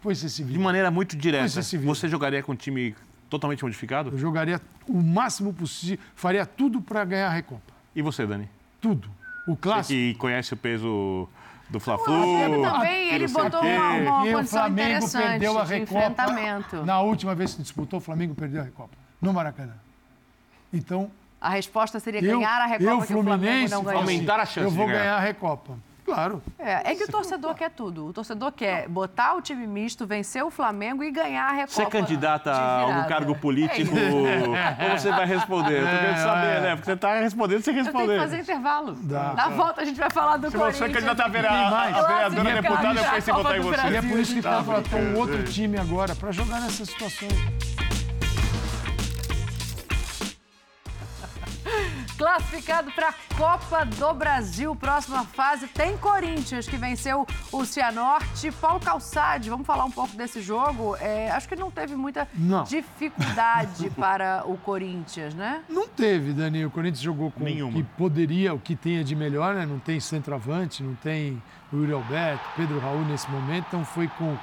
[0.00, 2.94] Pois você se De maneira muito direta, você você jogaria com um time
[3.28, 4.10] totalmente modificado?
[4.10, 7.74] Eu jogaria o máximo possível, faria tudo para ganhar a Recopa.
[7.94, 8.48] E você, Dani?
[8.80, 9.17] Tudo.
[9.48, 9.88] O Você clássico.
[9.98, 11.28] que conhece o peso
[11.70, 12.22] do O Fla-Flu.
[12.62, 16.84] Também, ele botou uma, uma E o condição Flamengo interessante perdeu a Recopa.
[16.84, 18.96] Na última vez que disputou, o Flamengo perdeu a Recopa.
[19.20, 19.74] No Maracanã.
[20.72, 24.00] Então, A resposta seria eu, ganhar a Recopa eu que o Flamengo Fluminense, não ganhou.
[24.00, 25.02] Aumentar a chance Eu vou de ganhar.
[25.04, 25.78] ganhar a Recopa.
[26.08, 26.42] Claro.
[26.58, 28.06] É, é que o torcedor quer tudo.
[28.06, 31.72] O torcedor quer botar o time misto, vencer o Flamengo e ganhar a Recopa.
[31.72, 33.94] Você é candidata a algum cargo político?
[33.96, 35.82] É Ou você vai responder?
[35.82, 36.76] Eu tô querendo saber, né?
[36.76, 38.18] Porque você tá respondendo sem Eu tenho que responder.
[38.20, 38.94] fazer intervalo.
[39.02, 39.34] Dá.
[39.34, 40.78] Na volta a gente vai falar do Se Corinthians.
[40.78, 43.88] você é candidata a vera- a vereadora, deputada, eu pensei em votar em você.
[43.88, 47.28] E é por isso que Tá contratou um outro time agora, para jogar nessa situação.
[52.18, 54.74] Classificado para a Copa do Brasil.
[54.74, 58.50] Próxima fase tem Corinthians, que venceu o Cianorte.
[58.50, 60.96] Paulo Calçade, vamos falar um pouco desse jogo?
[60.96, 62.64] É, acho que não teve muita Não.
[62.64, 65.62] dificuldade para o Corinthians, né?
[65.68, 66.66] Não teve, Dani.
[66.66, 67.70] O Corinthians jogou com Nenhuma.
[67.70, 69.64] o que poderia, o que tinha de melhor, né?
[69.64, 71.40] Não tem centroavante, não tem
[71.72, 73.66] o Yuri Alberto, Pedro Raul nesse momento.
[73.68, 74.36] Então foi com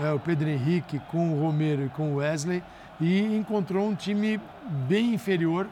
[0.00, 2.62] é, o Pedro Henrique, com o Romero e com o Wesley
[3.00, 4.40] e encontrou um time
[4.88, 5.68] bem inferior,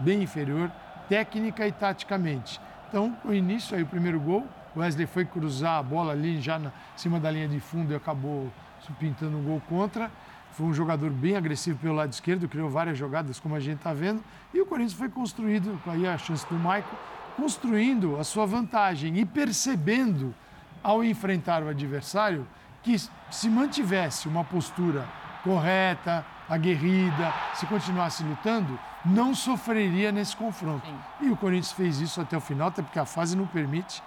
[0.00, 0.70] bem inferior,
[1.08, 2.60] técnica e taticamente.
[2.88, 4.46] Então, o início aí, o primeiro gol,
[4.76, 8.50] Wesley foi cruzar a bola ali já na cima da linha de fundo e acabou
[8.98, 10.10] pintando um gol contra.
[10.52, 13.92] Foi um jogador bem agressivo pelo lado esquerdo, criou várias jogadas, como a gente está
[13.92, 14.22] vendo.
[14.52, 16.96] E o Corinthians foi construído, aí a chance do Maicon,
[17.36, 20.34] construindo a sua vantagem e percebendo,
[20.82, 22.46] ao enfrentar o adversário,
[22.82, 25.06] que se mantivesse uma postura
[25.44, 30.84] correta, aguerrida, se continuasse lutando, não sofreria nesse confronto.
[31.20, 34.02] E o Corinthians fez isso até o final, até porque a fase não permite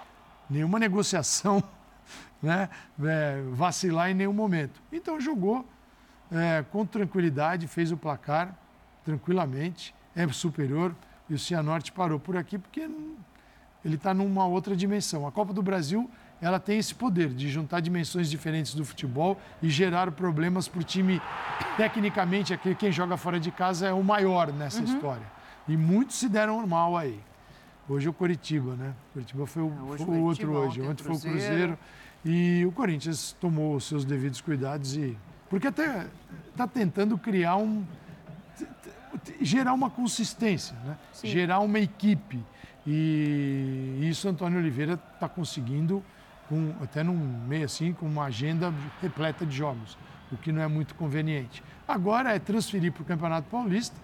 [0.48, 1.64] nenhuma negociação,
[2.42, 2.68] né,
[3.02, 4.82] é, vacilar em nenhum momento.
[4.92, 5.66] Então jogou
[6.30, 8.54] é, com tranquilidade, fez o placar
[9.02, 10.94] tranquilamente, é superior
[11.28, 12.88] e o Cianorte parou por aqui porque
[13.84, 15.26] ele está numa outra dimensão.
[15.26, 19.68] A Copa do Brasil ela tem esse poder de juntar dimensões diferentes do futebol e
[19.70, 21.20] gerar problemas para o time.
[21.76, 24.84] Tecnicamente, aqui, quem joga fora de casa é o maior nessa Uhum.
[24.84, 25.26] história.
[25.66, 27.18] E muitos se deram mal aí.
[27.88, 28.92] Hoje é o Coritiba, né?
[29.10, 30.80] O Coritiba foi o, hoje foi o outro hoje.
[30.80, 31.48] ontem Ontem foi o Cruzeiro.
[31.48, 31.78] Cruzeiro.
[32.24, 35.16] E o Corinthians tomou os seus devidos cuidados e.
[35.50, 36.06] Porque até
[36.50, 37.84] está tentando criar um.
[39.40, 40.96] gerar uma consistência, né?
[41.12, 41.28] Sim.
[41.28, 42.40] gerar uma equipe.
[42.86, 46.02] E isso Antônio Oliveira está conseguindo,
[46.48, 47.16] com, até num
[47.46, 49.96] meio assim, com uma agenda repleta de jogos,
[50.30, 51.62] o que não é muito conveniente.
[51.86, 53.96] Agora é transferir para o Campeonato Paulista,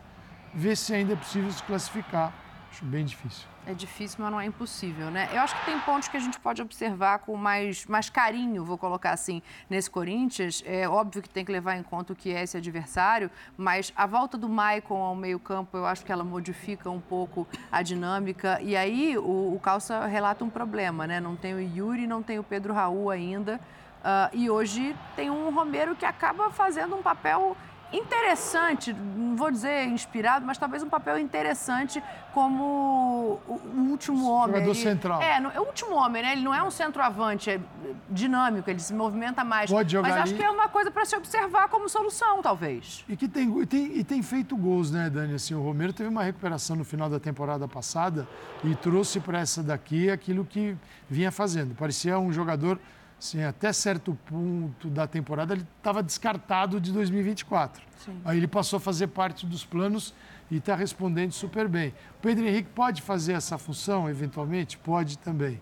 [0.54, 2.32] ver se ainda é possível se classificar.
[2.70, 3.46] Acho bem difícil.
[3.66, 5.28] É difícil, mas não é impossível, né?
[5.32, 8.78] Eu acho que tem pontos que a gente pode observar com mais, mais carinho, vou
[8.78, 10.62] colocar assim, nesse Corinthians.
[10.64, 14.06] É óbvio que tem que levar em conta o que é esse adversário, mas a
[14.06, 18.60] volta do Maicon ao meio-campo, eu acho que ela modifica um pouco a dinâmica.
[18.62, 21.20] E aí o, o Calça relata um problema, né?
[21.20, 23.60] Não tem o Yuri, não tem o Pedro Raul ainda.
[24.02, 27.56] Ah, e hoje tem um Romero que acaba fazendo um papel
[27.92, 32.02] interessante, não vou dizer inspirado, mas talvez um papel interessante
[32.32, 33.60] como o,
[33.90, 34.54] último homem.
[34.54, 35.22] Jogador Ele- central.
[35.22, 36.32] É, é o último homem, né?
[36.32, 37.60] Ele não é um centroavante, é
[38.08, 39.70] dinâmico, ele se movimenta mais.
[39.70, 40.38] Pode jogar mas acho ali.
[40.38, 43.04] que é uma coisa para se observar como solução, talvez.
[43.08, 45.34] E que tem, e tem, e tem feito gols, né, Dani?
[45.34, 48.26] Assim, o Romero teve uma recuperação no final da temporada passada
[48.64, 50.76] e trouxe para essa daqui aquilo que
[51.08, 51.74] vinha fazendo.
[51.74, 52.78] Parecia um jogador,
[53.20, 57.82] assim, até certo ponto da temporada, ele estava descartado de 2024.
[57.98, 58.18] Sim.
[58.24, 60.14] Aí ele passou a fazer parte dos planos
[60.50, 61.90] e está respondendo super bem.
[62.18, 64.78] O Pedro Henrique pode fazer essa função, eventualmente?
[64.78, 65.60] Pode também.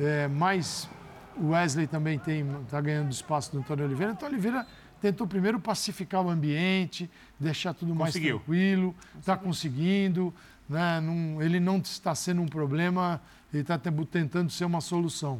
[0.00, 0.90] É, mas
[1.36, 2.20] o Wesley também
[2.66, 4.12] está ganhando espaço do Antônio Oliveira.
[4.12, 4.66] Antônio Oliveira
[5.00, 7.08] tentou primeiro pacificar o ambiente,
[7.38, 8.38] deixar tudo mais Conseguiu.
[8.38, 10.34] tranquilo, está conseguindo.
[10.68, 11.00] Né?
[11.00, 13.20] Não- ele não está sendo um problema,
[13.52, 13.78] ele está
[14.10, 15.38] tentando ser uma solução.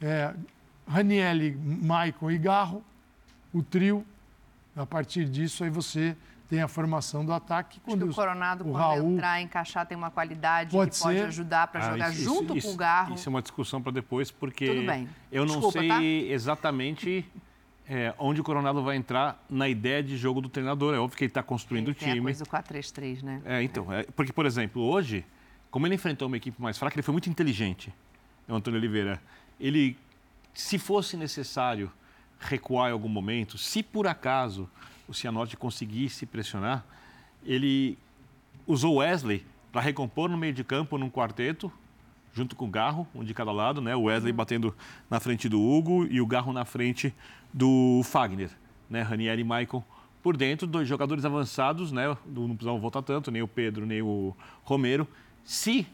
[0.00, 0.32] É,
[0.92, 2.84] Ranielli, Maicon e Garro,
[3.52, 4.04] o trio.
[4.76, 6.16] A partir disso, aí você
[6.48, 7.80] tem a formação do ataque.
[7.86, 11.18] Acho que o Coronado, o quando Raul, entrar, encaixar, tem uma qualidade Pode que pode
[11.18, 11.24] ser.
[11.26, 13.14] ajudar para Ah, jogar isso- junto isso- com o Garro.
[13.14, 15.08] Isso é uma discussão para depois, porque Tudo bem.
[15.30, 16.02] eu não Desculpa, sei tá?
[16.02, 17.24] exatamente
[17.88, 20.94] é, onde o Coronado vai entrar na ideia de jogo do treinador.
[20.94, 22.22] É óbvio que ele está construindo o Tem a time.
[22.24, 23.42] coisa do 4-3-3, né?
[23.44, 25.24] É, então, é, porque, por exemplo, hoje,
[25.70, 27.92] como ele enfrentou uma equipe mais fraca, ele foi muito inteligente,
[28.48, 29.20] o Antônio Oliveira.
[29.60, 29.98] Ele,
[30.52, 31.90] se fosse necessário
[32.38, 34.68] recuar em algum momento, se por acaso
[35.08, 36.84] o Cianorte conseguisse pressionar,
[37.44, 37.98] ele
[38.66, 41.72] usou o Wesley para recompor no meio de campo num quarteto,
[42.32, 43.94] junto com o Garro, um de cada lado, né?
[43.94, 44.74] O Wesley batendo
[45.10, 47.14] na frente do Hugo e o Garro na frente
[47.52, 48.50] do Fagner,
[48.88, 49.02] né?
[49.02, 49.84] Ranieri e Maicon
[50.22, 52.06] por dentro, dois jogadores avançados, né?
[52.26, 55.06] Não precisavam voltar tanto, nem o Pedro, nem o Romero.
[55.44, 55.86] Se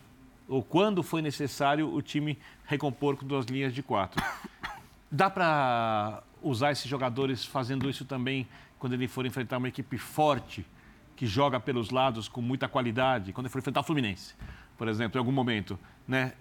[0.48, 4.24] ou quando foi necessário o time recompor com duas linhas de quatro.
[5.10, 8.48] Dá para usar esses jogadores fazendo isso também
[8.78, 10.64] quando ele for enfrentar uma equipe forte,
[11.16, 14.34] que joga pelos lados com muita qualidade, quando ele for enfrentar o Fluminense,
[14.76, 16.32] por exemplo, em algum momento, né?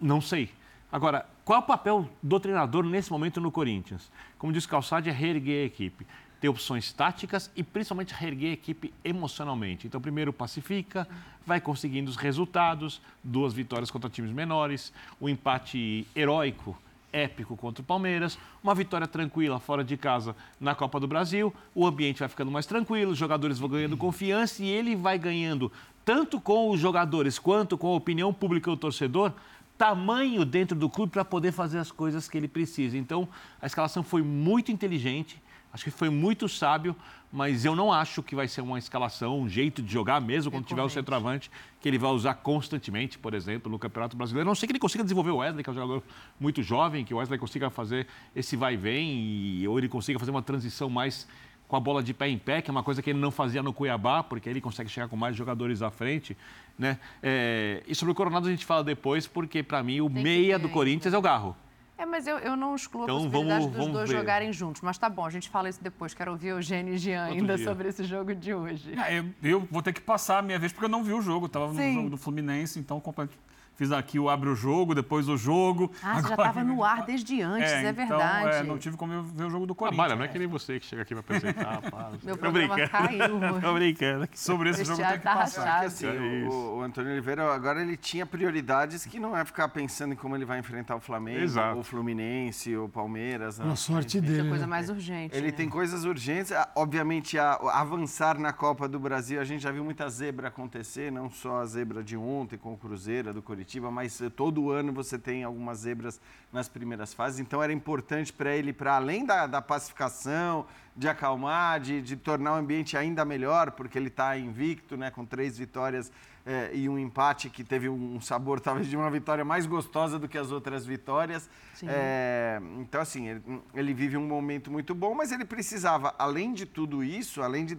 [0.00, 0.50] Não sei.
[0.90, 4.10] Agora, qual é o papel do treinador nesse momento no Corinthians?
[4.38, 6.06] Como diz Calçade, é reerguer a equipe.
[6.46, 9.84] Ter opções táticas e principalmente reerguer a equipe emocionalmente.
[9.88, 11.08] Então, primeiro pacifica,
[11.44, 16.78] vai conseguindo os resultados, duas vitórias contra times menores, o empate heróico
[17.12, 21.84] épico contra o Palmeiras, uma vitória tranquila fora de casa na Copa do Brasil, o
[21.84, 25.72] ambiente vai ficando mais tranquilo, os jogadores vão ganhando confiança e ele vai ganhando,
[26.04, 29.32] tanto com os jogadores quanto com a opinião pública do torcedor,
[29.76, 32.96] tamanho dentro do clube para poder fazer as coisas que ele precisa.
[32.96, 33.28] Então,
[33.60, 35.42] a escalação foi muito inteligente,
[35.76, 36.96] acho que foi muito sábio,
[37.30, 40.64] mas eu não acho que vai ser uma escalação, um jeito de jogar, mesmo quando
[40.64, 41.50] tiver o centroavante,
[41.80, 44.48] que ele vai usar constantemente, por exemplo, no Campeonato Brasileiro.
[44.48, 46.02] A não sei que ele consiga desenvolver o Wesley, que é um jogador
[46.40, 50.30] muito jovem, que o Wesley consiga fazer esse vai e vem, ou ele consiga fazer
[50.30, 51.28] uma transição mais
[51.68, 53.62] com a bola de pé em pé, que é uma coisa que ele não fazia
[53.62, 56.34] no Cuiabá, porque ele consegue chegar com mais jogadores à frente.
[56.78, 56.98] Né?
[57.22, 60.70] É, e sobre o Coronado a gente fala depois, porque para mim o meia do
[60.70, 61.54] Corinthians é o Garro.
[61.98, 64.16] É, mas eu, eu não excluo Então, a possibilidade vamos- dos vamos dois ver.
[64.18, 64.82] jogarem juntos.
[64.82, 66.12] Mas tá bom, a gente fala isso depois.
[66.12, 67.64] Quero ouvir Eugênio e Jean Outro ainda dia.
[67.64, 68.92] sobre esse jogo de hoje.
[69.00, 71.22] É, eu, eu vou ter que passar a minha vez, porque eu não vi o
[71.22, 71.46] jogo.
[71.46, 71.94] Eu tava no Sim.
[71.94, 73.30] jogo do Fluminense, então complet-
[73.76, 75.90] fiz aqui o abre o jogo, depois o jogo.
[76.02, 78.56] Ah, você já Agora- estava no ar desde antes, é, então, verdade.
[78.56, 79.96] é, não tive como eu ver o jogo do Corinthians.
[79.96, 81.82] Trabalha, não é que nem você que chega aqui para apresentar.
[81.90, 82.10] pá.
[82.22, 82.88] Meu Tô brincando.
[82.88, 83.40] caiu.
[83.60, 84.28] Tô brincando.
[84.34, 85.64] Sobre esse jogo tem que tá passar.
[85.64, 85.86] rachado.
[85.86, 90.12] Assim, É o, o Antônio Oliveira agora ele tinha prioridades que não é ficar pensando
[90.12, 91.74] em como ele vai enfrentar o Flamengo, Exato.
[91.74, 93.56] ou o Fluminense, ou o Palmeiras.
[93.58, 93.76] Pela né?
[93.76, 94.48] sorte dele.
[94.48, 94.70] coisa né?
[94.70, 95.36] mais urgente.
[95.36, 95.52] Ele né?
[95.52, 96.52] tem coisas urgentes.
[96.52, 101.10] Ah, Obviamente, a, avançar na Copa do Brasil, a gente já viu muita zebra acontecer,
[101.10, 104.92] não só a zebra de ontem com o Cruzeiro, do Coritiba, mas eh, todo ano
[104.92, 106.20] você tem algumas zebras
[106.52, 107.40] nas primeiras fases.
[107.40, 110.64] Então, era importante para ele, para além da, da pacificação,
[110.94, 115.26] de acalmar, de, de tornar o ambiente ainda melhor, porque ele está invicto, né, com
[115.26, 116.12] três vitórias
[116.46, 120.28] eh, e um empate que teve um sabor talvez de uma vitória mais gostosa do
[120.28, 121.50] que as outras vitórias.
[121.82, 123.42] É, então, assim, ele,
[123.74, 127.76] ele vive um momento muito bom, mas ele precisava, além de tudo isso, além de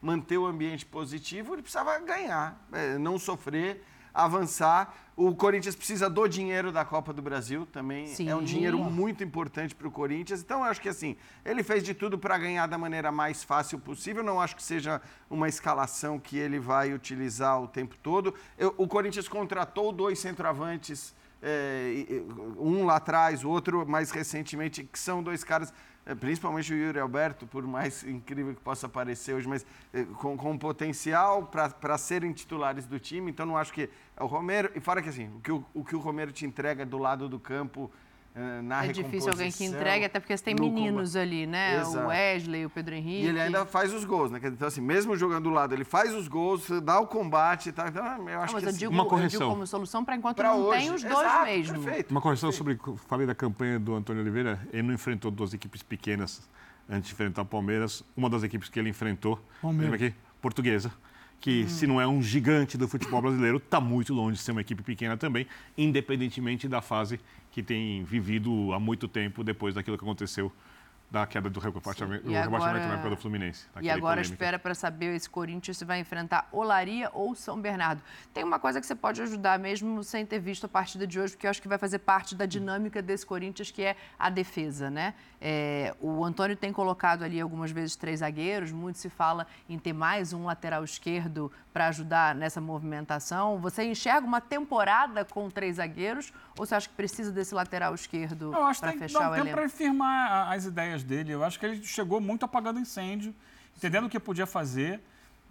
[0.00, 2.64] manter o ambiente positivo, ele precisava ganhar,
[3.00, 3.82] não sofrer,
[4.24, 4.94] avançar.
[5.16, 8.04] O Corinthians precisa do dinheiro da Copa do Brasil também.
[8.04, 8.44] É um Sim.
[8.44, 10.40] dinheiro muito importante para o Corinthians.
[10.42, 13.78] Então, eu acho que assim, ele fez de tudo para ganhar da maneira mais fácil
[13.78, 14.22] possível.
[14.22, 18.34] Não acho que seja uma escalação que ele vai utilizar o tempo todo.
[18.58, 22.22] Eu- o Corinthians contratou dois centroavantes é,
[22.58, 25.72] um lá atrás, o outro mais recentemente, que são dois caras,
[26.04, 30.36] é, principalmente o Yuri Alberto, por mais incrível que possa parecer hoje, mas é, com,
[30.36, 33.30] com potencial para serem titulares do time.
[33.30, 33.88] Então, não acho que
[34.24, 34.70] o Romero.
[34.74, 37.28] E fora que assim, o que o, o, que o Romero te entrega do lado
[37.28, 37.90] do campo.
[38.34, 41.18] é, Na É difícil alguém que entregue, até porque você tem no meninos combate.
[41.22, 41.80] ali, né?
[41.80, 41.98] Exato.
[41.98, 43.24] O Wesley, o Pedro Henrique.
[43.24, 44.40] E ele ainda faz os gols, né?
[44.42, 47.88] Então, assim, mesmo jogando do lado, ele faz os gols, dá o combate e tal.
[47.88, 49.38] Então, eu Ah, acho mas que eu assim, digo, Uma eu correção.
[49.40, 50.80] digo como solução para enquanto pra não hoje.
[50.80, 51.82] tem os dois Exato, mesmo.
[51.82, 52.10] Perfeito.
[52.10, 52.78] Uma correção sobre.
[53.08, 54.60] Falei da campanha do Antônio Oliveira.
[54.72, 56.48] Ele não enfrentou duas equipes pequenas
[56.88, 58.02] antes de enfrentar o Palmeiras.
[58.16, 59.90] Uma das equipes que ele enfrentou, Palmeiras.
[59.92, 60.16] lembra aqui?
[60.42, 60.92] Portuguesa.
[61.40, 64.62] Que, se não é um gigante do futebol brasileiro, está muito longe de ser uma
[64.62, 65.46] equipe pequena também,
[65.76, 67.20] independentemente da fase
[67.52, 70.52] que tem vivido há muito tempo depois daquilo que aconteceu
[71.08, 73.64] da queda do rebaixamento, do rebaixamento agora- na época do Fluminense.
[73.80, 74.34] E agora polêmica.
[74.34, 78.02] espera para saber esse Corinthians se vai enfrentar Olaria ou São Bernardo.
[78.34, 81.34] Tem uma coisa que você pode ajudar mesmo sem ter visto a partida de hoje,
[81.34, 84.90] porque eu acho que vai fazer parte da dinâmica desse Corinthians, que é a defesa,
[84.90, 85.14] né?
[85.48, 89.92] É, o Antônio tem colocado ali algumas vezes três zagueiros, muito se fala em ter
[89.92, 93.56] mais um lateral esquerdo para ajudar nessa movimentação.
[93.60, 98.52] Você enxerga uma temporada com três zagueiros ou você acha que precisa desse lateral esquerdo
[98.52, 99.56] Eu acho que para tem que fechar dar o um tempo elenco?
[99.60, 101.30] para firmar a- as ideias dele.
[101.30, 103.32] Eu acho que ele chegou muito apagando incêndio,
[103.76, 105.00] entendendo o que podia fazer.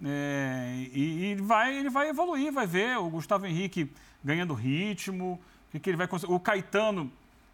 [0.04, 3.90] é, e e vai, ele vai evoluir, vai ver o Gustavo Henrique
[4.22, 5.40] ganhando ritmo,
[5.70, 6.34] o que, que ele vai conseguir.
[6.34, 7.10] O Caetano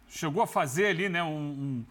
[0.08, 1.84] chegou a fazer ali, né, um, um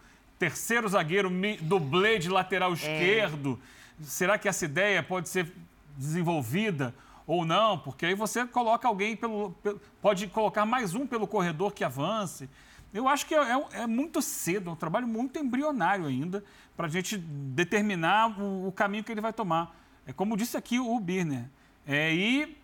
[0.45, 1.29] terceiro zagueiro
[1.61, 3.59] dublê de lateral esquerdo.
[4.01, 5.53] Será que essa ideia pode ser
[5.95, 6.95] desenvolvida
[7.27, 7.77] ou não?
[7.77, 12.49] Porque aí você coloca alguém pelo, pelo- pode colocar mais um pelo corredor que avance.
[12.91, 16.43] Eu acho que é, é- é muito cedo, é um trabalho muito embrionário ainda
[16.75, 19.75] para a gente determinar o, o caminho que ele vai tomar.
[20.07, 21.45] É como disse aqui o Birner,
[21.85, 22.57] é ir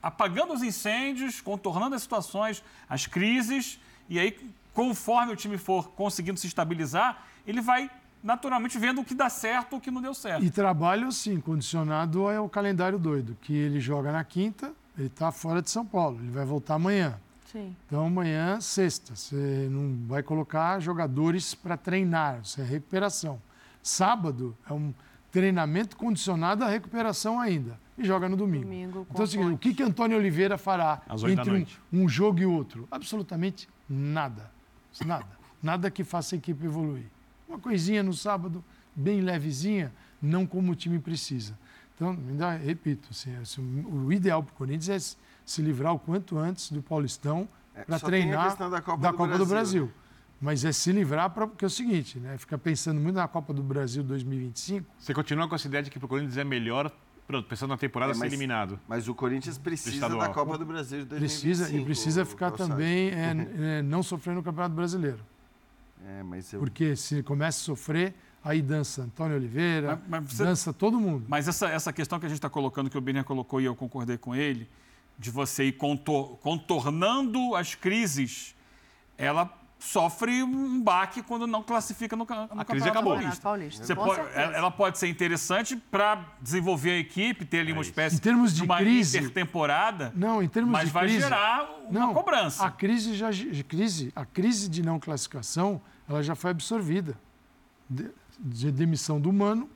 [0.00, 4.38] apagando os incêndios, contornando as situações, as crises, e aí,
[4.76, 7.90] conforme o time for conseguindo se estabilizar, ele vai
[8.22, 10.44] naturalmente vendo o que dá certo o que não deu certo.
[10.44, 15.62] E trabalho, sim, condicionado ao calendário doido, que ele joga na quinta, ele está fora
[15.62, 17.18] de São Paulo, ele vai voltar amanhã.
[17.50, 17.74] Sim.
[17.86, 23.40] Então, amanhã, sexta, você não vai colocar jogadores para treinar, isso é recuperação.
[23.82, 24.92] Sábado é um
[25.32, 27.80] treinamento condicionado à recuperação ainda.
[27.96, 28.64] E joga no domingo.
[28.64, 31.00] Domingo, então, é o que, que Antônio Oliveira fará
[31.30, 32.86] entre um, um jogo e outro?
[32.90, 34.54] Absolutamente nada.
[35.04, 35.26] Nada.
[35.62, 37.04] Nada que faça a equipe evoluir.
[37.48, 38.64] Uma coisinha no sábado,
[38.94, 41.58] bem levezinha, não como o time precisa.
[41.94, 46.36] Então, ainda repito, assim, assim, o ideal para o Corinthians é se- livrar o quanto
[46.38, 49.92] antes do Paulistão É, para só tem a treinar da Copa do do Brasil, Brasil.
[50.38, 52.36] Mas é se livrar, pra, porque é o seguinte, né?
[52.36, 54.86] Fica pensando muito na Copa do Brasil 2025.
[54.98, 56.92] Você continua com essa ideia de que para o Corinthians é melhor,
[57.26, 58.78] pronto, pensando na temporada, É, ser mas- eliminado.
[58.88, 61.18] Mas o Corinthians precisa da Copa do Brasil de 2025.
[61.64, 63.34] Precisa, e precisa ficar também é,
[63.78, 65.18] é, não sofrendo no Campeonato Brasileiro.
[66.06, 66.60] É, mas eu...
[66.60, 71.24] Porque se começa a sofrer, aí dança Antônio Oliveira, Mas- mas você- dança todo mundo.
[71.28, 73.74] Mas essa, essa questão que a gente está colocando, que o Birner colocou e eu
[73.74, 74.68] concordei com ele,
[75.18, 78.54] de você ir contor- contornando as crises,
[79.18, 79.46] ela
[79.78, 83.14] sofre um baque quando não classifica no, no Campeonato crise acabou.
[83.40, 83.94] Paulista.
[83.94, 88.18] Pode- ela ela pode ser interessante para desenvolver a equipe, ter ali uma espécie Em
[88.18, 92.14] termos de uma crise- intertemporada, Não, em termos mas de vai crise, gerar uma não,
[92.14, 92.64] cobrança.
[92.64, 97.16] A crise já de crise, a crise de não classificação, ela já foi absorvida.
[97.88, 99.68] De, de demissão do Mano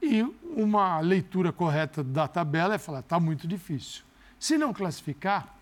[0.00, 0.22] e
[0.56, 4.02] uma leitura correta da tabela é falar, tá muito difícil.
[4.38, 5.54] Se não classificar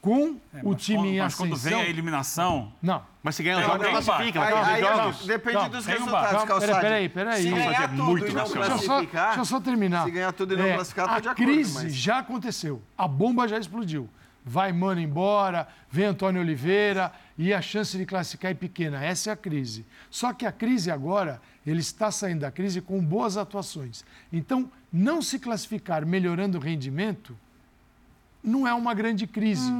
[0.00, 3.02] com É, o mas time quando- em mas ascensão, quando vem a eliminação, não.
[3.22, 4.42] Mas se ganhar o jogo, não classifica.
[4.42, 5.26] Aí, aí, jogos.
[5.26, 6.80] depende Calma, dos resultados, Calçade.
[6.80, 7.42] peraí, peraí.
[7.42, 8.68] Se ganhar fazer tudo muito e não nacional.
[8.68, 9.26] Deixa eu, só, classificar...
[9.26, 10.04] deixa eu só terminar.
[10.04, 12.82] Se ganhar tudo e não classificar, tô a de acordo, crise mas- já aconteceu.
[12.96, 14.08] A bomba já explodiu.
[14.44, 19.04] Vai Mano embora, vem Antônio Oliveira e a chance de classificar é pequena.
[19.04, 19.84] Essa é a crise.
[20.10, 24.04] Só que a crise agora, ele está saindo da crise com boas atuações.
[24.32, 27.36] Então, não se classificar melhorando o rendimento
[28.42, 29.70] não é uma grande crise.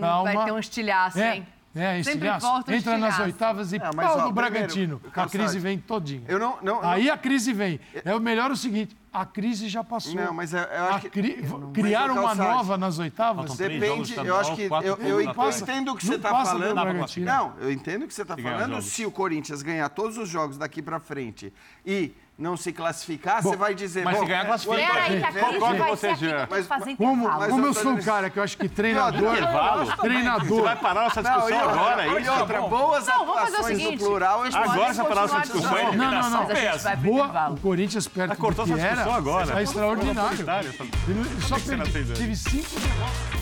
[0.00, 0.32] Calma.
[0.32, 1.46] Vai ter um estilhaço, é, hein?
[1.72, 2.46] É, Sempre estilhaço.
[2.46, 3.22] volta Entra nas estilhaço.
[3.22, 4.98] oitavas e É, mas, pau ó, do Bragantino.
[4.98, 6.22] primeiro, a crise vem todinha.
[6.26, 6.58] Eu não...
[6.62, 7.14] não, Aí não...
[7.14, 7.78] a crise vem.
[8.04, 10.14] É o melhor o seguinte, a crise já passou.
[10.14, 12.98] Não, mas eu- eu acho que- cri- eu não- Criaram mas, ô, uma nova nas
[12.98, 13.56] oitavas.
[13.56, 16.74] Depende, eu acho que eu, eu, eu entendo o que Não você está falando.
[16.74, 17.26] Bragantino.
[17.26, 18.82] Não, eu entendo o que você está falando.
[18.82, 21.52] Se o Corinthians ganhar todos os jogos daqui para frente
[21.86, 24.02] e não se classificar, Bom, você vai dizer.
[24.02, 24.76] mas se bom, ganhar, o classifica.
[24.76, 27.50] Peraí, que a Concordo vai com ser você, tem que fazer Como, intervalo.
[27.50, 29.32] como eu sou um cara que eu acho que treinador.
[29.34, 29.84] intervalo?
[29.86, 30.62] Você treinador.
[30.62, 32.30] vai parar nossa Não, discussão outra- agora, é e isso?
[32.32, 34.42] outra, boas Não, vamos fazer o atuações seguinte, no plural.
[34.54, 36.46] Agora você parar essa discussão, discutindo, Não, não, não.
[36.48, 39.44] Mas vai Boa, o Corinthians perto Tá do cortando que essa era, discussão agora.
[39.44, 40.50] Está extraordinário.
[40.50, 43.39] Essa- Ele só você não teve cinco derrotas.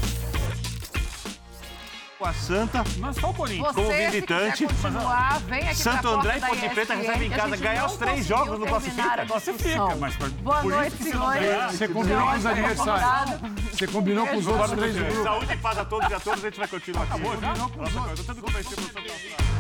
[2.19, 3.75] Com a Santa, é só o Corinthians.
[3.77, 4.67] como Você, visitante.
[4.67, 8.49] continuar, vem aqui Santo André e Ponte Preta recebem em casa, ganhar os três jogos,
[8.59, 9.27] terminar classifica.
[9.27, 9.99] Classifica, discussão.
[10.01, 11.73] mas- mas Boa por isso noite, não senhores.
[11.79, 13.41] Você combinou com os adversários.
[13.73, 15.23] Você combinou com os outros três do grupo.
[15.23, 17.13] Saúde e paz a todos e a todas, a gente vai continuar aqui.
[17.13, 17.53] Acabou já?
[17.53, 19.58] Eu tô tentando convencer o professor.